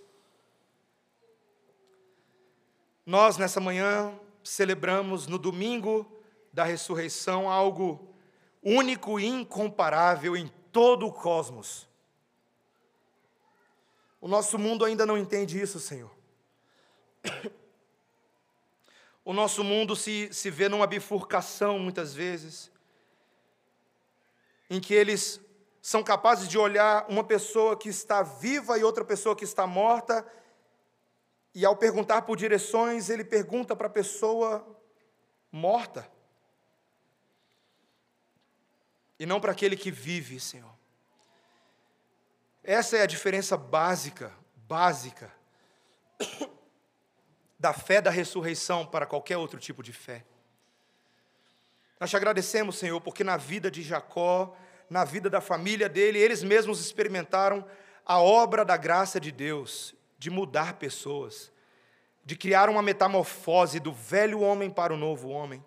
nós 3.05 3.37
nessa 3.37 3.59
manhã 3.59 4.17
celebramos 4.43 5.27
no 5.27 5.37
domingo 5.37 6.05
da 6.53 6.63
ressurreição 6.63 7.49
algo 7.49 8.13
único 8.61 9.19
e 9.19 9.25
incomparável 9.25 10.35
em 10.35 10.47
todo 10.71 11.07
o 11.07 11.13
cosmos. 11.13 11.87
O 14.19 14.27
nosso 14.27 14.59
mundo 14.59 14.85
ainda 14.85 15.05
não 15.05 15.17
entende 15.17 15.59
isso, 15.59 15.79
Senhor. 15.79 16.11
O 19.24 19.34
nosso 19.34 19.63
mundo 19.63 19.95
se, 19.95 20.30
se 20.34 20.49
vê 20.49 20.67
numa 20.67 20.88
bifurcação, 20.88 21.78
muitas 21.78 22.13
vezes, 22.13 22.72
em 24.69 24.80
que 24.80 24.93
eles 24.93 25.39
são 25.82 26.03
capazes 26.03 26.47
de 26.47 26.57
olhar 26.57 27.05
uma 27.09 27.24
pessoa 27.24 27.78
que 27.78 27.89
está 27.89 28.24
viva 28.24 28.78
e 28.78 28.84
outra 28.84 29.03
pessoa 29.03 29.36
que 29.36 29.43
está 29.43 29.67
morta, 29.67 30.26
e 31.53 31.65
ao 31.65 31.76
perguntar 31.76 32.22
por 32.22 32.38
direções, 32.38 33.09
ele 33.09 33.24
pergunta 33.24 33.76
para 33.76 33.88
a 33.88 33.91
pessoa 33.91 34.65
morta, 35.51 36.09
e 39.19 39.26
não 39.26 39.39
para 39.39 39.51
aquele 39.51 39.76
que 39.78 39.91
vive, 39.91 40.39
Senhor. 40.39 40.72
Essa 42.63 42.97
é 42.97 43.01
a 43.01 43.07
diferença 43.07 43.57
básica, 43.57 44.32
básica, 44.55 45.32
da 47.62 47.74
fé 47.74 48.01
da 48.01 48.09
ressurreição 48.09 48.84
para 48.84 49.05
qualquer 49.05 49.38
outro 49.38 49.59
tipo 49.59 49.84
de 49.84 49.93
fé. 49.93 50.26
Nós 51.99 52.09
te 52.09 52.18
agradecemos, 52.18 52.76
Senhor, 52.76 52.99
porque 52.99 53.24
na 53.24 53.38
vida 53.38 53.70
de 53.70 53.84
Jacó, 53.84 54.57
na 54.89 55.05
vida 55.05 55.30
da 55.30 55.39
família 55.39 55.88
dele, 55.88 56.18
eles 56.18 56.41
mesmos 56.41 56.82
experimentaram 56.82 57.64
a 58.03 58.20
obra 58.20 58.66
da 58.66 58.76
graça 58.76 59.20
de 59.20 59.32
Deus, 59.32 59.93
de 60.18 60.32
mudar 60.32 60.74
pessoas, 60.74 61.51
de 62.26 62.36
criar 62.36 62.68
uma 62.68 62.82
metamorfose 62.82 63.80
do 63.80 63.93
velho 63.93 64.41
homem 64.41 64.72
para 64.72 64.91
o 64.91 64.97
novo 64.97 65.30
homem. 65.30 65.64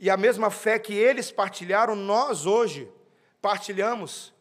E 0.00 0.10
a 0.10 0.16
mesma 0.16 0.50
fé 0.50 0.80
que 0.80 0.94
eles 0.94 1.30
partilharam, 1.30 1.94
nós 1.94 2.44
hoje 2.44 2.90
partilhamos. 3.40 4.34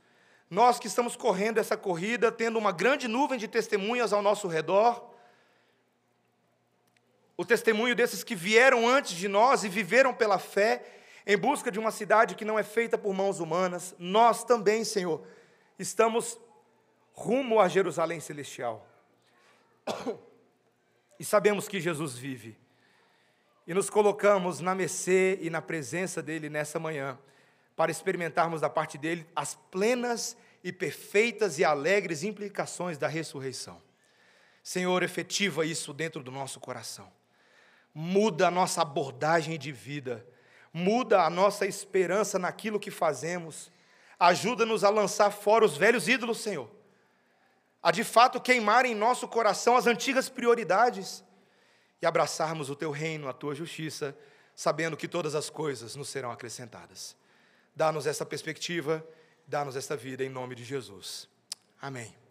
Nós 0.50 0.80
que 0.80 0.88
estamos 0.88 1.16
correndo 1.16 1.60
essa 1.60 1.78
corrida, 1.78 2.32
tendo 2.32 2.58
uma 2.58 2.72
grande 2.72 3.08
nuvem 3.08 3.38
de 3.38 3.48
testemunhas 3.48 4.12
ao 4.12 4.24
nosso 4.24 4.48
redor, 4.48 5.16
o 7.38 7.46
testemunho 7.46 7.96
desses 7.96 8.24
que 8.24 8.36
vieram 8.36 8.90
antes 8.90 9.14
de 9.14 9.28
nós 9.28 9.64
e 9.64 9.70
viveram 9.70 10.12
pela 10.12 10.40
fé, 10.40 10.84
em 11.26 11.38
busca 11.38 11.70
de 11.70 11.78
uma 11.78 11.92
cidade 11.92 12.34
que 12.34 12.44
não 12.44 12.58
é 12.58 12.64
feita 12.64 12.98
por 12.98 13.14
mãos 13.14 13.40
humanas, 13.40 13.94
nós 14.00 14.44
também, 14.44 14.84
Senhor, 14.84 15.24
estamos 15.78 16.40
rumo 17.14 17.60
a 17.60 17.68
Jerusalém 17.68 18.20
celestial. 18.20 18.88
E 21.20 21.26
sabemos 21.26 21.68
que 21.68 21.80
Jesus 21.80 22.16
vive. 22.16 22.58
E 23.66 23.74
nos 23.74 23.90
colocamos 23.90 24.60
na 24.60 24.74
mercê 24.74 25.38
e 25.42 25.50
na 25.50 25.62
presença 25.62 26.22
dele 26.22 26.50
nessa 26.50 26.80
manhã, 26.80 27.20
para 27.76 27.92
experimentarmos 27.92 28.62
da 28.62 28.70
parte 28.70 28.98
dele 28.98 29.28
as 29.36 29.56
plenas 29.70 30.38
e 30.64 30.72
perfeitas 30.72 31.60
e 31.60 31.66
alegres 31.66 32.24
implicações 32.24 32.98
da 32.98 33.08
ressurreição. 33.08 33.82
Senhor, 34.64 35.04
efetiva 35.04 35.66
isso 35.66 35.94
dentro 35.94 36.24
do 36.24 36.32
nosso 36.32 36.60
coração. 36.60 37.12
Muda 38.00 38.48
a 38.48 38.52
nossa 38.52 38.84
abordagem 38.84 39.58
de 39.58 39.72
vida, 39.72 40.24
muda 40.72 41.24
a 41.24 41.30
nossa 41.30 41.66
esperança 41.66 42.38
naquilo 42.38 42.80
que 42.80 42.92
fazemos. 42.92 43.72
Ajuda-nos 44.20 44.84
a 44.84 44.90
lançar 44.90 45.32
fora 45.32 45.66
os 45.66 45.76
velhos 45.76 46.08
ídolos, 46.08 46.40
Senhor 46.40 46.70
a 47.88 47.92
de 47.92 48.04
fato 48.04 48.42
queimar 48.42 48.86
em 48.86 48.94
nosso 48.94 49.28
coração 49.30 49.78
as 49.78 49.88
antigas 49.88 50.28
prioridades 50.28 51.24
e 52.02 52.06
abraçarmos 52.06 52.70
o 52.70 52.76
teu 52.76 52.92
reino, 52.92 53.30
a 53.30 53.34
tua 53.34 53.56
justiça, 53.56 54.14
sabendo 54.54 54.98
que 54.98 55.08
todas 55.08 55.36
as 55.36 55.50
coisas 55.50 55.96
nos 55.96 56.10
serão 56.10 56.30
acrescentadas. 56.30 57.16
Dá-nos 57.74 58.06
essa 58.06 58.26
perspectiva, 58.26 59.06
dá-nos 59.48 59.78
esta 59.78 59.96
vida 59.96 60.22
em 60.22 60.30
nome 60.30 60.54
de 60.54 60.66
Jesus. 60.66 61.30
Amém. 61.82 62.27